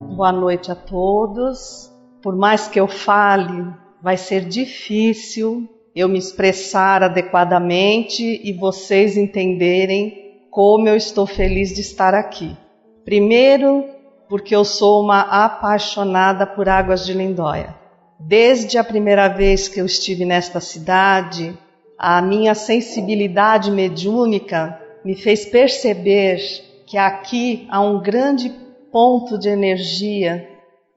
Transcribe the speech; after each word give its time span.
Boa 0.00 0.30
noite 0.30 0.70
a 0.70 0.76
todos. 0.76 1.92
Por 2.22 2.36
mais 2.36 2.68
que 2.68 2.78
eu 2.78 2.86
fale, 2.86 3.66
vai 4.00 4.16
ser 4.16 4.44
difícil 4.44 5.68
eu 5.92 6.08
me 6.08 6.18
expressar 6.18 7.02
adequadamente 7.02 8.22
e 8.44 8.52
vocês 8.52 9.16
entenderem 9.16 10.46
como 10.52 10.88
eu 10.88 10.94
estou 10.94 11.26
feliz 11.26 11.74
de 11.74 11.80
estar 11.80 12.14
aqui. 12.14 12.56
Primeiro, 13.04 13.84
porque 14.28 14.54
eu 14.54 14.64
sou 14.64 15.02
uma 15.02 15.20
apaixonada 15.44 16.46
por 16.46 16.68
Águas 16.68 17.04
de 17.04 17.12
Lindóia. 17.12 17.74
Desde 18.20 18.78
a 18.78 18.84
primeira 18.84 19.26
vez 19.26 19.66
que 19.66 19.80
eu 19.80 19.86
estive 19.86 20.24
nesta 20.24 20.60
cidade, 20.60 21.58
a 21.98 22.22
minha 22.22 22.54
sensibilidade 22.54 23.72
mediúnica 23.72 24.80
me 25.04 25.16
fez 25.16 25.44
perceber 25.44 26.38
que 26.86 26.96
aqui 26.96 27.66
há 27.68 27.80
um 27.80 28.00
grande 28.00 28.67
ponto 28.92 29.38
de 29.38 29.48
energia 29.48 30.48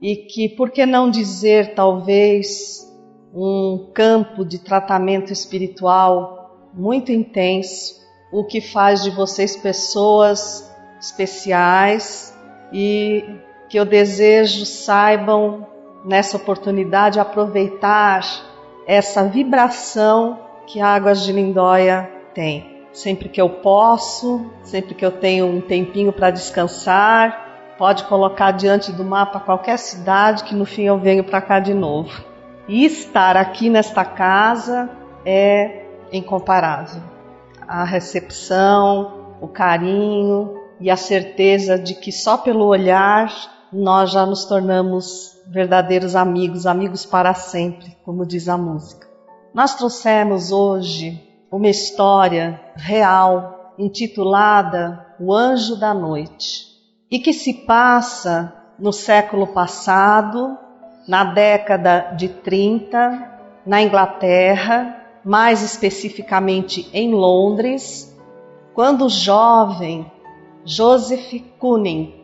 e 0.02 0.16
que, 0.16 0.50
por 0.50 0.72
que 0.72 0.86
não 0.86 1.10
dizer, 1.10 1.76
talvez, 1.76 2.90
um 3.34 3.92
campo 3.94 4.44
de 4.44 4.60
tratamento 4.60 5.32
espiritual 5.32 6.70
muito 6.74 7.12
intenso, 7.12 8.02
o 8.32 8.44
que 8.44 8.62
faz 8.62 9.04
de 9.04 9.10
vocês 9.10 9.56
pessoas 9.56 10.70
especiais 11.00 12.36
e 12.72 13.24
que 13.70 13.78
eu 13.78 13.86
desejo 13.86 14.66
saibam 14.66 15.68
nessa 16.06 16.38
oportunidade 16.38 17.20
aproveitar 17.20 18.22
essa 18.88 19.24
vibração 19.24 20.40
que 20.66 20.80
Águas 20.80 21.24
de 21.24 21.32
Lindóia 21.32 22.10
tem. 22.34 22.82
Sempre 22.92 23.30
que 23.30 23.42
eu 23.42 23.50
posso, 23.50 24.46
sempre 24.64 24.94
que 24.94 25.06
eu 25.06 25.12
tenho 25.12 25.46
um 25.46 25.62
tempinho 25.62 26.12
para 26.12 26.32
descansar, 26.32 27.51
pode 27.82 28.04
colocar 28.04 28.52
diante 28.52 28.92
do 28.92 29.04
mapa 29.04 29.40
qualquer 29.40 29.80
cidade 29.80 30.44
que 30.44 30.54
no 30.54 30.66
fim 30.66 30.84
eu 30.84 31.00
venho 31.00 31.24
para 31.24 31.42
cá 31.42 31.60
de 31.60 31.74
novo. 31.74 32.12
E 32.68 32.86
estar 32.86 33.36
aqui 33.36 33.72
nesta 33.72 34.06
casa 34.06 34.88
é 35.26 35.88
incomparável. 36.14 37.02
A 37.68 37.84
recepção, 37.84 39.36
o 39.42 39.48
carinho 39.48 40.54
e 40.80 40.92
a 40.92 40.96
certeza 40.96 41.76
de 41.76 41.96
que 41.96 42.12
só 42.12 42.38
pelo 42.38 42.66
olhar 42.66 43.34
nós 43.74 44.12
já 44.12 44.28
nos 44.28 44.46
tornamos 44.46 45.42
verdadeiros 45.48 46.16
amigos, 46.16 46.68
amigos 46.68 47.04
para 47.04 47.34
sempre, 47.34 47.98
como 48.06 48.28
diz 48.28 48.48
a 48.48 48.60
música. 48.60 49.08
Nós 49.56 49.74
trouxemos 49.74 50.52
hoje 50.52 51.20
uma 51.52 51.68
história 51.68 52.62
real 52.76 53.74
intitulada 53.80 55.04
O 55.20 55.34
Anjo 55.34 55.76
da 55.80 55.96
Noite 55.96 56.71
e 57.12 57.20
que 57.20 57.34
se 57.34 57.54
passa 57.54 58.54
no 58.80 58.94
século 58.94 59.48
passado, 59.48 60.58
na 61.06 61.26
década 61.26 62.14
de 62.16 62.30
30, 62.30 63.62
na 63.66 63.82
Inglaterra, 63.82 64.98
mais 65.24 65.62
especificamente 65.62 66.90
em 66.94 67.14
Londres, 67.14 68.18
quando 68.74 69.06
o 69.06 69.10
jovem 69.10 70.10
Joseph 70.64 71.34
Cunning, 71.60 72.16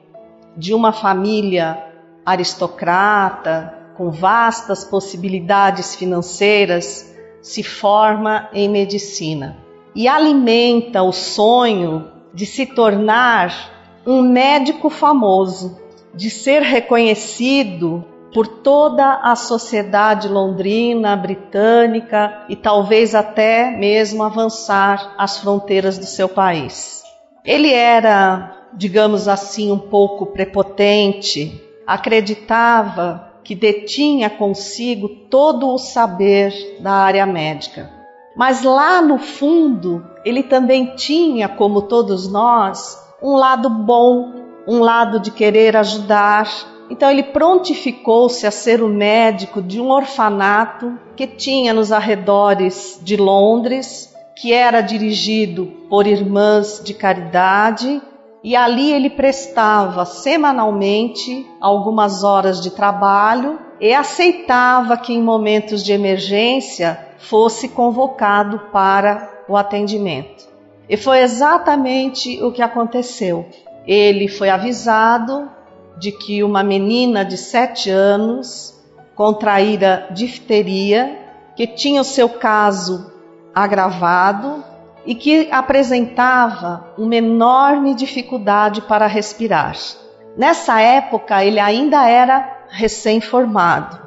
de 0.56 0.74
uma 0.74 0.94
família 0.94 1.84
aristocrata, 2.26 3.74
com 3.96 4.10
vastas 4.10 4.86
possibilidades 4.86 5.96
financeiras, 5.96 7.14
se 7.42 7.62
forma 7.62 8.50
em 8.54 8.70
medicina 8.70 9.58
e 9.96 10.08
alimenta 10.08 11.02
o 11.02 11.12
sonho 11.12 12.12
de 12.34 12.46
se 12.46 12.66
tornar 12.66 13.77
um 14.08 14.22
médico 14.22 14.90
famoso, 14.90 15.78
de 16.16 16.30
ser 16.30 16.62
reconhecido 16.62 18.06
por 18.34 18.48
toda 18.48 19.20
a 19.22 19.36
sociedade 19.36 20.30
londrina, 20.30 21.14
britânica 21.18 22.46
e 22.48 22.56
talvez 22.56 23.14
até 23.14 23.70
mesmo 23.70 24.24
avançar 24.24 25.14
as 25.18 25.40
fronteiras 25.40 25.98
do 25.98 26.06
seu 26.06 26.30
país. 26.30 27.04
Ele 27.44 27.74
era, 27.74 28.70
digamos 28.74 29.28
assim, 29.28 29.74
um 29.74 29.80
pouco 29.80 30.28
prepotente, 30.28 31.62
acreditava 31.86 33.34
que 33.44 33.54
detinha 33.54 34.30
consigo 34.30 35.10
todo 35.30 35.68
o 35.68 35.78
saber 35.78 36.54
da 36.80 36.92
área 36.92 37.26
médica. 37.26 37.92
Mas 38.38 38.64
lá 38.64 39.02
no 39.02 39.18
fundo, 39.18 40.06
ele 40.24 40.44
também 40.44 40.96
tinha, 40.96 41.50
como 41.50 41.82
todos 41.82 42.32
nós, 42.32 43.07
um 43.22 43.36
lado 43.36 43.70
bom, 43.70 44.34
um 44.68 44.80
lado 44.80 45.20
de 45.20 45.32
querer 45.32 45.76
ajudar. 45.76 46.48
Então 46.90 47.10
ele 47.10 47.24
prontificou-se 47.24 48.46
a 48.46 48.52
ser 48.52 48.82
o 48.82 48.88
médico 48.88 49.62
de 49.62 49.82
um 49.82 49.90
orfanato 49.90 50.98
que 51.16 51.28
tinha 51.28 51.74
nos 51.74 51.92
arredores 51.92 53.00
de 53.02 53.18
Londres, 53.18 54.14
que 54.36 54.54
era 54.54 54.82
dirigido 54.82 55.66
por 55.90 56.06
irmãs 56.06 56.82
de 56.84 56.94
caridade 56.94 58.02
e 58.44 58.56
ali 58.56 58.94
ele 58.94 59.10
prestava 59.10 60.06
semanalmente 60.06 61.46
algumas 61.60 62.24
horas 62.24 62.62
de 62.62 62.70
trabalho 62.70 63.60
e 63.80 63.94
aceitava 63.94 64.96
que 64.96 65.14
em 65.14 65.22
momentos 65.22 65.84
de 65.84 65.92
emergência 65.92 66.98
fosse 67.18 67.68
convocado 67.70 68.60
para 68.72 69.44
o 69.50 69.58
atendimento. 69.58 70.57
E 70.90 70.96
foi 70.96 71.20
exatamente 71.20 72.42
o 72.42 72.52
que 72.52 72.62
aconteceu. 72.62 73.46
Ele 73.86 74.28
foi 74.28 74.50
avisado 74.50 75.50
de 75.98 76.12
que 76.12 76.44
uma 76.44 76.64
menina 76.64 77.26
de 77.26 77.38
sete 77.38 77.90
anos 77.90 78.74
contraíra 79.16 80.08
difteria, 80.12 81.18
que 81.56 81.66
tinha 81.66 82.02
o 82.02 82.06
seu 82.06 82.30
caso 82.30 83.12
agravado 83.54 84.64
e 85.06 85.16
que 85.16 85.50
apresentava 85.52 86.94
uma 86.98 87.16
enorme 87.16 87.96
dificuldade 87.96 88.82
para 88.82 89.08
respirar. 89.08 89.76
Nessa 90.38 90.80
época, 90.80 91.44
ele 91.44 91.60
ainda 91.60 92.08
era 92.08 92.66
recém-formado, 92.70 94.00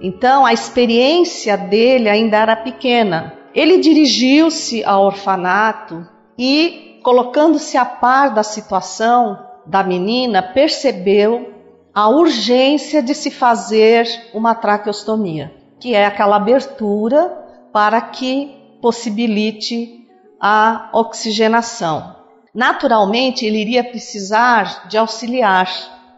então 0.00 0.44
a 0.44 0.52
experiência 0.52 1.56
dele 1.56 2.08
ainda 2.08 2.36
era 2.36 2.56
pequena. 2.56 3.32
Ele 3.54 3.78
dirigiu-se 3.78 4.84
ao 4.84 5.04
orfanato 5.04 6.06
e, 6.38 7.00
colocando-se 7.02 7.76
a 7.76 7.84
par 7.84 8.32
da 8.32 8.42
situação 8.42 9.38
da 9.66 9.82
menina, 9.82 10.42
percebeu 10.42 11.52
a 11.94 12.08
urgência 12.08 13.02
de 13.02 13.14
se 13.14 13.30
fazer 13.30 14.06
uma 14.32 14.54
traqueostomia, 14.54 15.52
que 15.80 15.94
é 15.94 16.06
aquela 16.06 16.36
abertura 16.36 17.36
para 17.72 18.00
que 18.00 18.78
possibilite 18.80 20.06
a 20.40 20.90
oxigenação. 20.92 22.16
Naturalmente, 22.54 23.44
ele 23.44 23.58
iria 23.58 23.82
precisar 23.82 24.88
de 24.88 24.96
auxiliar 24.96 25.68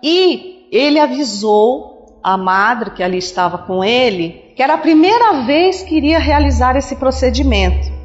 e 0.03 0.69
ele 0.71 0.99
avisou 0.99 2.21
a 2.23 2.37
madre 2.37 2.91
que 2.91 3.03
ali 3.03 3.19
estava 3.19 3.59
com 3.59 3.83
ele 3.83 4.51
que 4.55 4.63
era 4.63 4.75
a 4.75 4.79
primeira 4.79 5.45
vez 5.45 5.83
que 5.83 5.97
iria 5.97 6.19
realizar 6.19 6.77
esse 6.77 6.97
procedimento. 6.97 8.00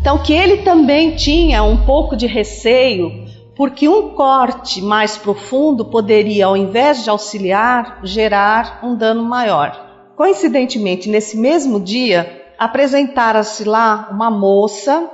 Então, 0.00 0.18
que 0.18 0.32
ele 0.32 0.58
também 0.58 1.16
tinha 1.16 1.62
um 1.62 1.76
pouco 1.84 2.16
de 2.16 2.26
receio, 2.26 3.26
porque 3.56 3.88
um 3.88 4.10
corte 4.10 4.80
mais 4.80 5.16
profundo 5.16 5.84
poderia, 5.84 6.46
ao 6.46 6.56
invés 6.56 7.02
de 7.02 7.10
auxiliar, 7.10 8.00
gerar 8.04 8.80
um 8.82 8.94
dano 8.94 9.24
maior. 9.24 9.86
Coincidentemente, 10.16 11.08
nesse 11.08 11.36
mesmo 11.36 11.80
dia, 11.80 12.52
apresentara-se 12.58 13.64
lá 13.64 14.08
uma 14.10 14.30
moça 14.30 15.10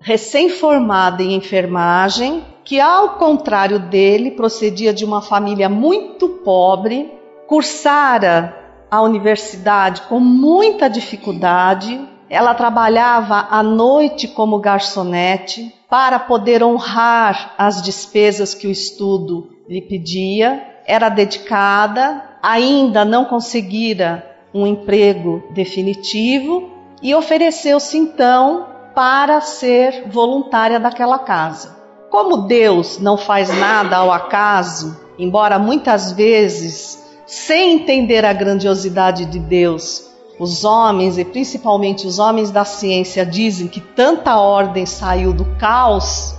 recém-formada 0.00 1.22
em 1.22 1.34
enfermagem, 1.34 2.44
que, 2.64 2.80
ao 2.80 3.16
contrário 3.16 3.78
dele, 3.78 4.30
procedia 4.30 4.92
de 4.92 5.04
uma 5.04 5.20
família 5.20 5.68
muito 5.68 6.28
pobre, 6.28 7.12
cursara 7.46 8.54
a 8.90 9.02
universidade 9.02 10.02
com 10.02 10.20
muita 10.20 10.88
dificuldade. 10.88 12.00
Ela 12.28 12.54
trabalhava 12.54 13.48
à 13.50 13.62
noite 13.62 14.28
como 14.28 14.58
garçonete 14.58 15.74
para 15.88 16.18
poder 16.18 16.62
honrar 16.62 17.54
as 17.58 17.82
despesas 17.82 18.54
que 18.54 18.66
o 18.66 18.70
estudo 18.70 19.50
lhe 19.68 19.82
pedia. 19.82 20.62
Era 20.86 21.08
dedicada, 21.08 22.22
ainda 22.42 23.04
não 23.04 23.24
conseguira 23.24 24.24
um 24.52 24.66
emprego 24.66 25.42
definitivo 25.50 26.70
e 27.02 27.14
ofereceu-se 27.14 27.96
então 27.96 28.66
para 28.94 29.40
ser 29.40 30.04
voluntária 30.08 30.78
daquela 30.78 31.18
casa. 31.18 31.76
Como 32.10 32.46
Deus 32.46 33.00
não 33.00 33.16
faz 33.16 33.48
nada 33.58 33.96
ao 33.96 34.12
acaso, 34.12 35.00
embora 35.18 35.58
muitas 35.58 36.12
vezes, 36.12 37.02
sem 37.26 37.74
entender 37.74 38.24
a 38.24 38.32
grandiosidade 38.32 39.24
de 39.24 39.40
Deus, 39.40 40.13
os 40.38 40.64
homens 40.64 41.16
e 41.18 41.24
principalmente 41.24 42.06
os 42.06 42.18
homens 42.18 42.50
da 42.50 42.64
ciência 42.64 43.24
dizem 43.24 43.68
que 43.68 43.80
tanta 43.80 44.36
ordem 44.36 44.84
saiu 44.84 45.32
do 45.32 45.44
caos, 45.56 46.34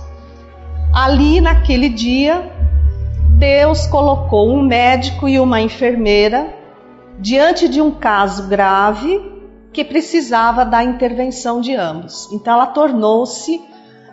ali 0.92 1.40
naquele 1.40 1.88
dia 1.88 2.52
Deus 3.38 3.86
colocou 3.86 4.50
um 4.50 4.62
médico 4.62 5.28
e 5.28 5.38
uma 5.38 5.60
enfermeira 5.60 6.54
diante 7.18 7.68
de 7.68 7.80
um 7.80 7.90
caso 7.90 8.48
grave 8.48 9.20
que 9.72 9.84
precisava 9.84 10.64
da 10.64 10.82
intervenção 10.82 11.60
de 11.60 11.74
ambos. 11.74 12.30
Então 12.32 12.54
ela 12.54 12.66
tornou-se 12.66 13.60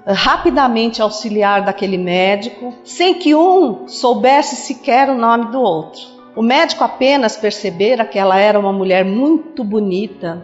eh, 0.06 0.12
rapidamente 0.12 1.01
auxiliar 1.01 1.63
daquele 1.63 1.97
médico, 1.97 2.74
sem 2.83 3.13
que 3.13 3.33
um 3.33 3.88
soubesse 3.88 4.57
sequer 4.57 5.09
o 5.09 5.18
nome 5.18 5.51
do 5.51 5.62
outro. 5.62 6.12
O 6.35 6.41
médico 6.41 6.83
apenas 6.83 7.38
percebera 7.38 8.06
que 8.06 8.18
ela 8.18 8.38
era 8.38 8.59
uma 8.59 8.74
mulher 8.74 9.06
muito 9.06 9.63
bonita, 9.63 10.44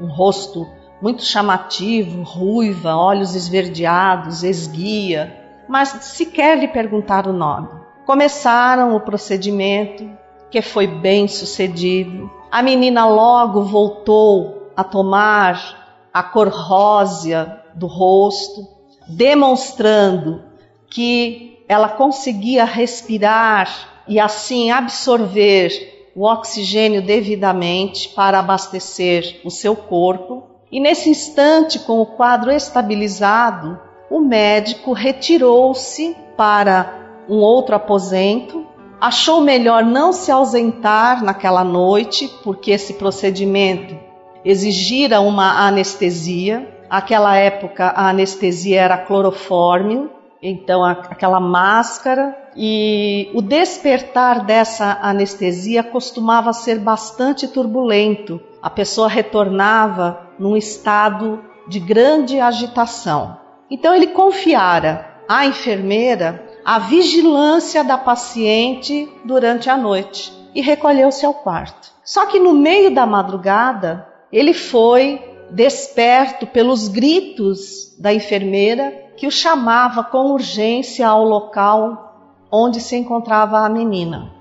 um 0.00 0.08
rosto 0.08 0.66
muito 1.00 1.22
chamativo, 1.22 2.22
ruiva, 2.22 2.96
olhos 2.96 3.36
esverdeados, 3.36 4.42
esguia, 4.42 5.32
mas 5.68 5.88
sequer 5.88 6.58
lhe 6.58 6.66
perguntar 6.66 7.28
o 7.28 7.32
nome. 7.32 7.68
Começaram 8.04 8.96
o 8.96 9.00
procedimento, 9.00 10.10
que 10.50 10.60
foi 10.60 10.88
bem 10.88 11.28
sucedido. 11.28 12.28
A 12.50 12.60
menina 12.60 13.06
logo 13.06 13.62
voltou 13.62 14.72
a 14.76 14.82
tomar 14.82 16.08
a 16.12 16.24
cor 16.24 16.48
rósea 16.48 17.62
do 17.72 17.86
rosto, 17.86 18.66
demonstrando 19.06 20.42
que 20.90 21.64
ela 21.68 21.88
conseguia 21.88 22.64
respirar 22.64 23.89
e 24.06 24.18
assim 24.18 24.70
absorver 24.70 26.10
o 26.14 26.24
oxigênio 26.24 27.02
devidamente 27.02 28.08
para 28.10 28.38
abastecer 28.38 29.40
o 29.44 29.50
seu 29.50 29.76
corpo. 29.76 30.44
E 30.70 30.80
nesse 30.80 31.08
instante, 31.08 31.78
com 31.80 32.00
o 32.00 32.06
quadro 32.06 32.50
estabilizado, 32.50 33.78
o 34.10 34.20
médico 34.20 34.92
retirou-se 34.92 36.16
para 36.36 37.22
um 37.28 37.38
outro 37.38 37.76
aposento, 37.76 38.66
achou 39.00 39.40
melhor 39.40 39.84
não 39.84 40.12
se 40.12 40.30
ausentar 40.30 41.24
naquela 41.24 41.62
noite, 41.62 42.28
porque 42.42 42.72
esse 42.72 42.94
procedimento 42.94 43.96
exigira 44.44 45.20
uma 45.20 45.66
anestesia. 45.66 46.76
Aquela 46.88 47.36
época 47.36 47.86
a 47.86 48.08
anestesia 48.08 48.80
era 48.80 48.98
clorofórmio, 48.98 50.10
então 50.42 50.82
aquela 50.84 51.38
máscara 51.38 52.36
e 52.56 53.30
o 53.34 53.42
despertar 53.42 54.44
dessa 54.44 54.98
anestesia 55.02 55.82
costumava 55.82 56.52
ser 56.52 56.78
bastante 56.78 57.46
turbulento. 57.46 58.40
A 58.62 58.70
pessoa 58.70 59.08
retornava 59.08 60.30
num 60.38 60.56
estado 60.56 61.44
de 61.68 61.78
grande 61.78 62.40
agitação. 62.40 63.38
Então 63.70 63.94
ele 63.94 64.08
confiara 64.08 65.22
à 65.28 65.46
enfermeira 65.46 66.44
a 66.64 66.78
vigilância 66.78 67.84
da 67.84 67.96
paciente 67.96 69.08
durante 69.24 69.70
a 69.70 69.76
noite 69.76 70.32
e 70.54 70.60
recolheu-se 70.60 71.24
ao 71.24 71.34
quarto. 71.34 71.90
Só 72.02 72.26
que 72.26 72.38
no 72.38 72.52
meio 72.52 72.92
da 72.92 73.06
madrugada, 73.06 74.06
ele 74.32 74.52
foi 74.52 75.29
desperto 75.52 76.46
pelos 76.46 76.88
gritos 76.88 77.94
da 77.98 78.12
enfermeira 78.12 78.92
que 79.16 79.26
o 79.26 79.30
chamava 79.30 80.02
com 80.02 80.32
urgência 80.32 81.06
ao 81.06 81.24
local 81.24 82.10
onde 82.50 82.80
se 82.80 82.96
encontrava 82.96 83.60
a 83.60 83.68
menina. 83.68 84.32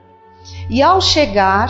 E 0.70 0.82
ao 0.82 1.02
chegar, 1.02 1.70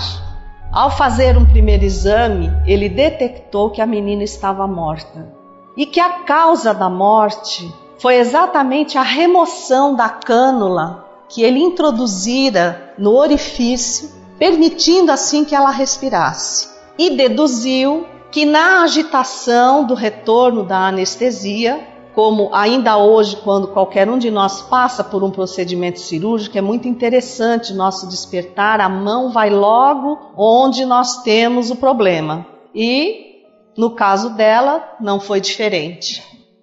ao 0.71 0.91
fazer 0.91 1.37
um 1.37 1.45
primeiro 1.45 1.83
exame, 1.83 2.51
ele 2.65 2.87
detectou 2.87 3.71
que 3.71 3.81
a 3.81 3.85
menina 3.85 4.23
estava 4.23 4.67
morta 4.67 5.33
e 5.75 5.85
que 5.85 5.99
a 5.99 6.19
causa 6.23 6.73
da 6.73 6.89
morte 6.89 7.73
foi 7.97 8.15
exatamente 8.15 8.97
a 8.97 9.01
remoção 9.01 9.95
da 9.95 10.09
cânula 10.09 11.05
que 11.27 11.43
ele 11.43 11.59
introduzira 11.59 12.93
no 12.97 13.15
orifício, 13.15 14.09
permitindo 14.37 15.11
assim 15.11 15.45
que 15.45 15.55
ela 15.55 15.69
respirasse. 15.69 16.69
E 16.97 17.15
deduziu 17.15 18.05
que 18.31 18.45
na 18.45 18.83
agitação 18.83 19.83
do 19.83 19.93
retorno 19.93 20.63
da 20.63 20.87
anestesia, 20.87 21.79
como 22.13 22.49
ainda 22.53 22.97
hoje, 22.97 23.37
quando 23.37 23.69
qualquer 23.69 24.09
um 24.09 24.17
de 24.17 24.29
nós 24.29 24.61
passa 24.61 25.03
por 25.03 25.23
um 25.23 25.31
procedimento 25.31 25.99
cirúrgico, 25.99 26.57
é 26.57 26.61
muito 26.61 26.87
interessante 26.87 27.73
nosso 27.73 28.07
despertar, 28.07 28.81
a 28.81 28.89
mão 28.89 29.31
vai 29.31 29.49
logo 29.49 30.19
onde 30.35 30.85
nós 30.85 31.23
temos 31.23 31.71
o 31.71 31.75
problema. 31.75 32.45
E 32.73 33.29
no 33.77 33.91
caso 33.91 34.31
dela, 34.31 34.97
não 34.99 35.19
foi 35.19 35.39
diferente. 35.39 36.21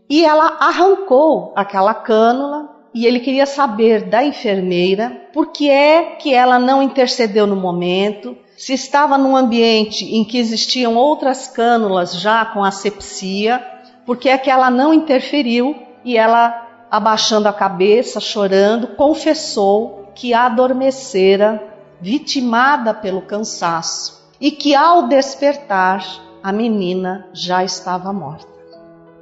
E 0.08 0.24
ela 0.24 0.58
arrancou 0.60 1.52
aquela 1.56 1.94
cânula 1.94 2.68
e 2.94 3.06
ele 3.06 3.20
queria 3.20 3.46
saber 3.46 4.04
da 4.04 4.24
enfermeira 4.24 5.28
por 5.32 5.46
que 5.46 5.68
é 5.70 6.16
que 6.16 6.32
ela 6.32 6.58
não 6.58 6.82
intercedeu 6.82 7.46
no 7.46 7.56
momento, 7.56 8.36
se 8.56 8.72
estava 8.72 9.18
num 9.18 9.36
ambiente 9.36 10.04
em 10.04 10.24
que 10.24 10.38
existiam 10.38 10.96
outras 10.96 11.46
cânulas 11.46 12.18
já 12.18 12.44
com 12.44 12.64
asepsia, 12.64 13.64
por 14.06 14.16
que 14.16 14.28
é 14.28 14.38
que 14.38 14.50
ela 14.50 14.70
não 14.70 14.94
interferiu 14.94 15.76
e 16.04 16.16
ela, 16.16 16.86
abaixando 16.90 17.48
a 17.48 17.52
cabeça, 17.52 18.20
chorando, 18.20 18.88
confessou 18.88 20.10
que 20.14 20.32
adormecera, 20.32 21.62
vitimada 22.00 22.94
pelo 22.94 23.22
cansaço, 23.22 24.30
e 24.40 24.50
que 24.50 24.74
ao 24.74 25.08
despertar 25.08 26.04
a 26.42 26.52
menina 26.52 27.28
já 27.32 27.64
estava 27.64 28.12
morta. 28.12 28.46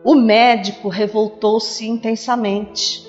O 0.04 0.14
médico 0.14 0.88
revoltou-se 0.88 1.88
intensamente. 1.88 3.08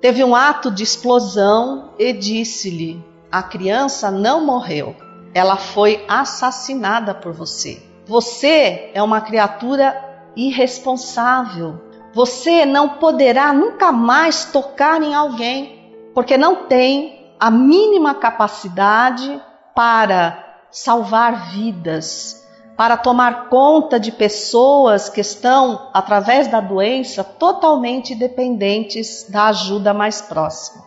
Teve 0.00 0.22
um 0.22 0.36
ato 0.36 0.70
de 0.70 0.84
explosão 0.84 1.90
e 1.98 2.12
disse-lhe: 2.12 3.02
A 3.32 3.42
criança 3.42 4.10
não 4.10 4.46
morreu, 4.46 4.94
ela 5.36 5.58
foi 5.58 6.02
assassinada 6.08 7.12
por 7.12 7.30
você. 7.30 7.82
Você 8.06 8.90
é 8.94 9.02
uma 9.02 9.20
criatura 9.20 10.30
irresponsável. 10.34 11.78
Você 12.14 12.64
não 12.64 12.88
poderá 12.88 13.52
nunca 13.52 13.92
mais 13.92 14.46
tocar 14.46 15.02
em 15.02 15.14
alguém, 15.14 15.92
porque 16.14 16.38
não 16.38 16.64
tem 16.64 17.34
a 17.38 17.50
mínima 17.50 18.14
capacidade 18.14 19.38
para 19.74 20.62
salvar 20.70 21.50
vidas, 21.50 22.42
para 22.74 22.96
tomar 22.96 23.50
conta 23.50 24.00
de 24.00 24.12
pessoas 24.12 25.10
que 25.10 25.20
estão, 25.20 25.90
através 25.92 26.48
da 26.48 26.60
doença, 26.60 27.22
totalmente 27.22 28.14
dependentes 28.14 29.28
da 29.28 29.48
ajuda 29.48 29.92
mais 29.92 30.22
próxima. 30.22 30.82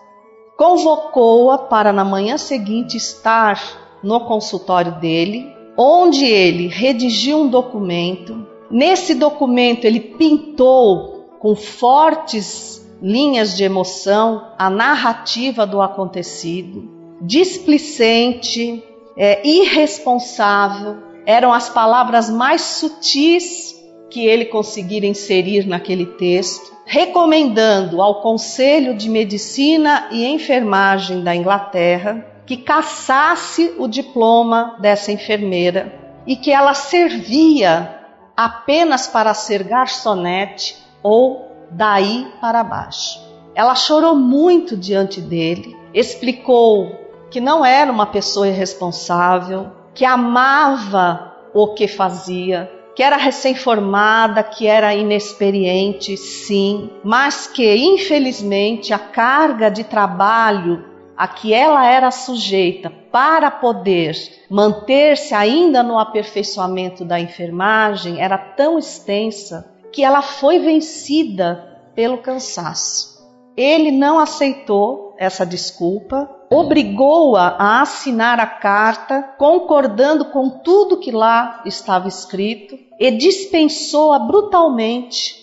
Convocou-a 0.58 1.60
para 1.60 1.94
na 1.94 2.04
manhã 2.04 2.36
seguinte 2.36 2.98
estar 2.98 3.79
no 4.04 4.22
consultório 4.22 5.00
dele, 5.00 5.48
onde 5.78 6.26
ele 6.26 6.68
redigiu 6.68 7.40
um 7.40 7.48
documento. 7.48 8.48
Nesse 8.70 9.16
documento, 9.16 9.86
ele 9.86 10.00
pintou 10.00 11.38
com 11.40 11.56
fortes 11.56 12.86
linhas 13.02 13.56
de 13.56 13.64
emoção 13.64 14.48
a 14.58 14.70
narrativa 14.70 15.66
do 15.66 15.82
acontecido, 15.82 16.90
displicente, 17.22 18.84
é, 19.18 19.46
irresponsável, 19.48 20.98
eram 21.26 21.54
as 21.54 21.70
palavras 21.70 22.30
mais 22.30 22.62
sutis 22.62 23.76
que 24.10 24.26
ele 24.26 24.46
conseguira 24.46 25.06
inserir 25.06 25.68
naquele 25.68 26.06
texto, 26.06 26.74
recomendando 26.86 28.02
ao 28.02 28.22
Conselho 28.22 28.96
de 28.96 29.10
Medicina 29.10 30.10
e 30.12 30.26
Enfermagem 30.26 31.22
da 31.22 31.36
Inglaterra 31.36 32.26
que 32.50 32.58
caçasse 32.58 33.76
o 33.78 33.88
diploma 33.88 34.76
dessa 34.80 35.12
enfermeira 35.12 35.94
e 36.26 36.36
que 36.36 36.52
ela 36.52 36.74
servia 36.74 37.96
apenas 38.36 39.06
para 39.06 39.36
ser 39.36 39.62
garçonete 39.62 40.76
ou 41.04 41.48
daí 41.70 42.28
para 42.42 42.64
baixo. 42.64 43.22
Ela 43.54 43.76
chorou 43.76 44.16
muito 44.16 44.76
diante 44.76 45.22
dele, 45.22 45.78
explicou 45.94 46.90
que 47.30 47.40
não 47.40 47.64
era 47.64 47.92
uma 47.92 48.08
pessoa 48.08 48.48
irresponsável, 48.48 49.68
que 49.94 50.04
amava 50.04 51.32
o 51.54 51.76
que 51.76 51.88
fazia, 51.88 52.68
que 52.96 53.04
era 53.04 53.16
recém-formada, 53.16 54.42
que 54.42 54.66
era 54.66 54.96
inexperiente, 54.96 56.18
sim, 56.18 56.90
mas 57.04 57.46
que 57.46 57.76
infelizmente 57.76 58.92
a 58.92 58.98
carga 58.98 59.70
de 59.70 59.84
trabalho 59.84 60.89
a 61.20 61.28
que 61.28 61.54
ela 61.54 61.86
era 61.86 62.12
sujeita 62.12 62.90
para 63.12 63.52
poder 63.52 64.16
manter-se 64.50 65.36
ainda 65.36 65.84
no 65.84 66.00
aperfeiçoamento 66.00 67.04
da 67.04 67.20
enfermagem 67.20 68.22
era 68.22 68.38
tão 68.38 68.80
extensa 68.80 69.70
que 69.92 70.02
ela 70.02 70.22
foi 70.22 70.60
vencida 70.60 71.82
pelo 71.94 72.20
cansaço. 72.20 73.20
Ele 73.58 73.92
não 73.92 74.18
aceitou 74.18 75.14
essa 75.18 75.46
desculpa, 75.46 76.30
obrigou-a 76.50 77.50
a 77.60 77.82
assinar 77.82 78.40
a 78.40 78.48
carta, 78.48 79.22
concordando 79.38 80.24
com 80.24 80.50
tudo 80.50 81.02
que 81.02 81.12
lá 81.12 81.62
estava 81.66 82.08
escrito, 82.08 82.80
e 82.98 83.12
dispensou-a 83.12 84.20
brutalmente, 84.20 85.36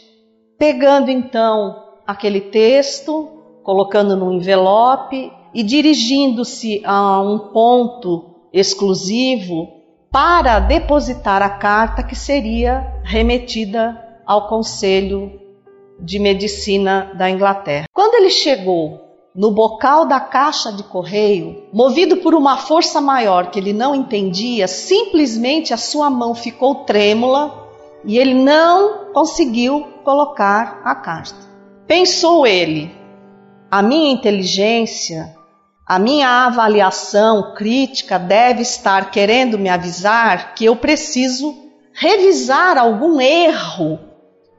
pegando 0.58 1.10
então 1.10 1.84
aquele 2.06 2.40
texto, 2.40 3.60
colocando 3.62 4.16
no 4.16 4.32
envelope 4.32 5.30
e 5.56 5.62
dirigindo-se 5.62 6.82
a 6.84 7.18
um 7.18 7.38
ponto 7.38 8.34
exclusivo 8.52 9.72
para 10.12 10.58
depositar 10.58 11.40
a 11.40 11.48
carta 11.48 12.02
que 12.02 12.14
seria 12.14 13.00
remetida 13.02 13.98
ao 14.26 14.48
Conselho 14.48 15.40
de 15.98 16.18
Medicina 16.18 17.10
da 17.16 17.30
Inglaterra. 17.30 17.86
Quando 17.90 18.16
ele 18.16 18.28
chegou 18.28 19.00
no 19.34 19.50
bocal 19.50 20.04
da 20.04 20.20
caixa 20.20 20.70
de 20.70 20.82
correio, 20.82 21.64
movido 21.72 22.18
por 22.18 22.34
uma 22.34 22.58
força 22.58 23.00
maior 23.00 23.50
que 23.50 23.58
ele 23.58 23.72
não 23.72 23.94
entendia, 23.94 24.68
simplesmente 24.68 25.72
a 25.72 25.78
sua 25.78 26.10
mão 26.10 26.34
ficou 26.34 26.84
trêmula 26.84 27.66
e 28.04 28.18
ele 28.18 28.34
não 28.34 29.10
conseguiu 29.14 29.86
colocar 30.04 30.82
a 30.84 30.94
carta. 30.94 31.46
Pensou 31.86 32.46
ele, 32.46 32.94
a 33.70 33.80
minha 33.80 34.12
inteligência, 34.12 35.35
a 35.86 36.00
minha 36.00 36.46
avaliação 36.46 37.54
crítica 37.54 38.18
deve 38.18 38.62
estar 38.62 39.12
querendo 39.12 39.56
me 39.56 39.68
avisar 39.68 40.52
que 40.56 40.64
eu 40.64 40.74
preciso 40.74 41.54
revisar 41.92 42.76
algum 42.76 43.20
erro 43.20 44.00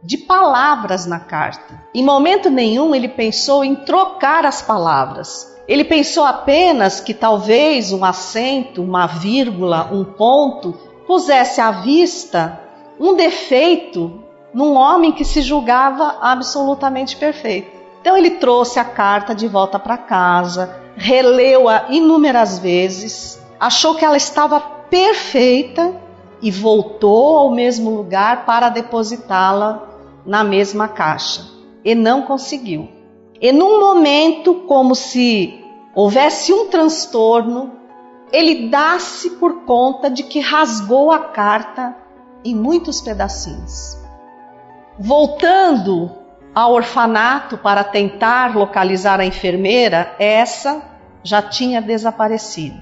de 0.02 0.18
palavras 0.18 1.06
na 1.06 1.20
carta. 1.20 1.84
Em 1.94 2.02
momento 2.02 2.50
nenhum 2.50 2.96
ele 2.96 3.10
pensou 3.10 3.66
em 3.66 3.76
trocar 3.76 4.46
as 4.46 4.62
palavras. 4.62 5.54
Ele 5.68 5.84
pensou 5.84 6.24
apenas 6.24 7.02
que 7.02 7.14
talvez 7.14 7.92
um 7.92 8.06
acento, 8.06 8.82
uma 8.82 9.06
vírgula, 9.06 9.90
um 9.92 10.06
ponto 10.06 10.72
pusesse 11.06 11.60
à 11.60 11.72
vista 11.72 12.58
um 12.98 13.16
defeito 13.16 14.24
num 14.54 14.76
homem 14.76 15.12
que 15.12 15.26
se 15.26 15.42
julgava 15.42 16.20
absolutamente 16.22 17.18
perfeito. 17.18 17.70
Então 18.00 18.16
ele 18.16 18.32
trouxe 18.32 18.80
a 18.80 18.86
carta 18.86 19.36
de 19.36 19.46
volta 19.46 19.78
para 19.78 19.98
casa, 19.98 20.87
releu-a 20.98 21.86
inúmeras 21.90 22.58
vezes, 22.60 23.40
achou 23.60 23.96
que 23.96 24.04
ela 24.04 24.18
estava 24.18 24.60
perfeita 24.60 25.96
e 26.42 26.52
voltou 26.52 27.38
ao 27.38 27.52
mesmo 27.52 27.92
lugar 27.92 28.46
para 28.46 28.70
depositá-la 28.70 29.88
na 30.26 30.44
mesma 30.44 30.88
caixa. 30.88 31.46
E 31.86 31.96
não 31.96 32.24
conseguiu. 32.24 32.90
E 33.40 33.52
num 33.52 33.80
momento 33.80 34.56
como 34.68 34.96
se 34.96 35.64
houvesse 35.96 36.52
um 36.52 36.68
transtorno, 36.68 37.72
ele 38.32 38.68
dá-se 38.68 39.32
por 39.32 39.62
conta 39.62 40.10
de 40.10 40.24
que 40.24 40.40
rasgou 40.40 41.12
a 41.12 41.20
carta 41.20 41.96
em 42.44 42.56
muitos 42.56 43.00
pedacinhos. 43.00 43.98
Voltando 45.00 46.12
ao 46.58 46.74
orfanato 46.74 47.56
para 47.56 47.84
tentar 47.84 48.56
localizar 48.56 49.20
a 49.20 49.26
enfermeira, 49.26 50.16
essa 50.18 50.82
já 51.22 51.40
tinha 51.40 51.80
desaparecido. 51.80 52.82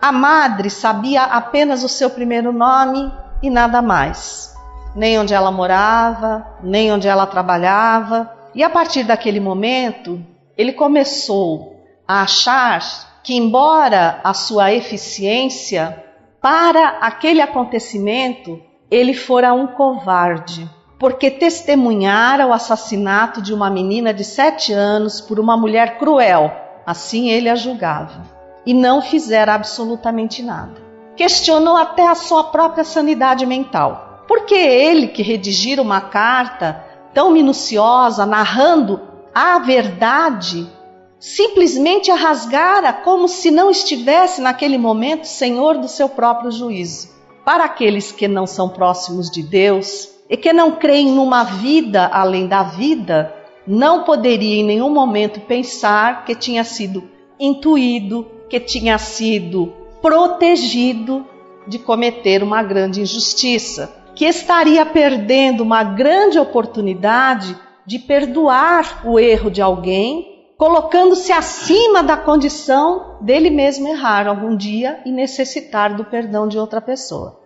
A 0.00 0.12
madre 0.12 0.70
sabia 0.70 1.24
apenas 1.24 1.82
o 1.82 1.88
seu 1.88 2.10
primeiro 2.10 2.52
nome 2.52 3.12
e 3.42 3.50
nada 3.50 3.82
mais 3.82 4.52
nem 4.94 5.18
onde 5.18 5.34
ela 5.34 5.50
morava, 5.50 6.46
nem 6.62 6.92
onde 6.92 7.08
ela 7.08 7.26
trabalhava. 7.26 8.30
E 8.54 8.62
a 8.62 8.70
partir 8.70 9.04
daquele 9.04 9.40
momento, 9.40 10.24
ele 10.56 10.72
começou 10.72 11.82
a 12.06 12.22
achar 12.22 13.20
que, 13.22 13.34
embora 13.34 14.20
a 14.22 14.34
sua 14.34 14.72
eficiência 14.72 16.04
para 16.40 16.98
aquele 17.00 17.40
acontecimento, 17.40 18.60
ele 18.90 19.14
fora 19.14 19.54
um 19.54 19.68
covarde, 19.68 20.68
porque 21.02 21.32
testemunhara 21.32 22.46
o 22.46 22.52
assassinato 22.52 23.42
de 23.42 23.52
uma 23.52 23.68
menina 23.68 24.14
de 24.14 24.22
sete 24.22 24.72
anos 24.72 25.20
por 25.20 25.40
uma 25.40 25.56
mulher 25.56 25.98
cruel, 25.98 26.52
assim 26.86 27.28
ele 27.28 27.48
a 27.48 27.56
julgava, 27.56 28.22
e 28.64 28.72
não 28.72 29.02
fizera 29.02 29.52
absolutamente 29.52 30.44
nada. 30.44 30.80
Questionou 31.16 31.76
até 31.76 32.06
a 32.06 32.14
sua 32.14 32.44
própria 32.44 32.84
sanidade 32.84 33.44
mental 33.44 34.22
por 34.28 34.46
que 34.46 34.54
ele 34.54 35.08
que 35.08 35.24
redigir 35.24 35.80
uma 35.80 36.00
carta 36.00 36.84
tão 37.12 37.32
minuciosa, 37.32 38.24
narrando 38.24 39.00
a 39.34 39.58
verdade, 39.58 40.70
simplesmente 41.18 42.12
a 42.12 42.14
rasgara 42.14 42.92
como 42.92 43.26
se 43.26 43.50
não 43.50 43.72
estivesse 43.72 44.40
naquele 44.40 44.78
momento 44.78 45.24
senhor 45.24 45.78
do 45.78 45.88
seu 45.88 46.08
próprio 46.08 46.52
juízo? 46.52 47.08
Para 47.44 47.64
aqueles 47.64 48.12
que 48.12 48.28
não 48.28 48.46
são 48.46 48.68
próximos 48.68 49.28
de 49.28 49.42
Deus 49.42 50.11
e 50.32 50.36
que 50.38 50.50
não 50.50 50.76
creem 50.76 51.12
numa 51.12 51.44
vida 51.44 52.06
além 52.06 52.46
da 52.46 52.62
vida, 52.62 53.34
não 53.66 54.02
poderia 54.02 54.62
em 54.62 54.64
nenhum 54.64 54.88
momento 54.88 55.40
pensar 55.40 56.24
que 56.24 56.34
tinha 56.34 56.64
sido 56.64 57.06
intuído, 57.38 58.26
que 58.48 58.58
tinha 58.58 58.96
sido 58.96 59.70
protegido 60.00 61.26
de 61.68 61.78
cometer 61.78 62.42
uma 62.42 62.62
grande 62.62 63.02
injustiça 63.02 63.94
que 64.14 64.24
estaria 64.24 64.86
perdendo 64.86 65.62
uma 65.62 65.84
grande 65.84 66.38
oportunidade 66.38 67.54
de 67.84 67.98
perdoar 67.98 69.06
o 69.06 69.18
erro 69.18 69.50
de 69.50 69.60
alguém, 69.60 70.54
colocando-se 70.56 71.30
acima 71.30 72.02
da 72.02 72.16
condição 72.16 73.18
dele 73.20 73.50
mesmo 73.50 73.86
errar 73.86 74.26
algum 74.26 74.56
dia 74.56 74.98
e 75.04 75.12
necessitar 75.12 75.94
do 75.94 76.06
perdão 76.06 76.48
de 76.48 76.58
outra 76.58 76.80
pessoa. 76.80 77.38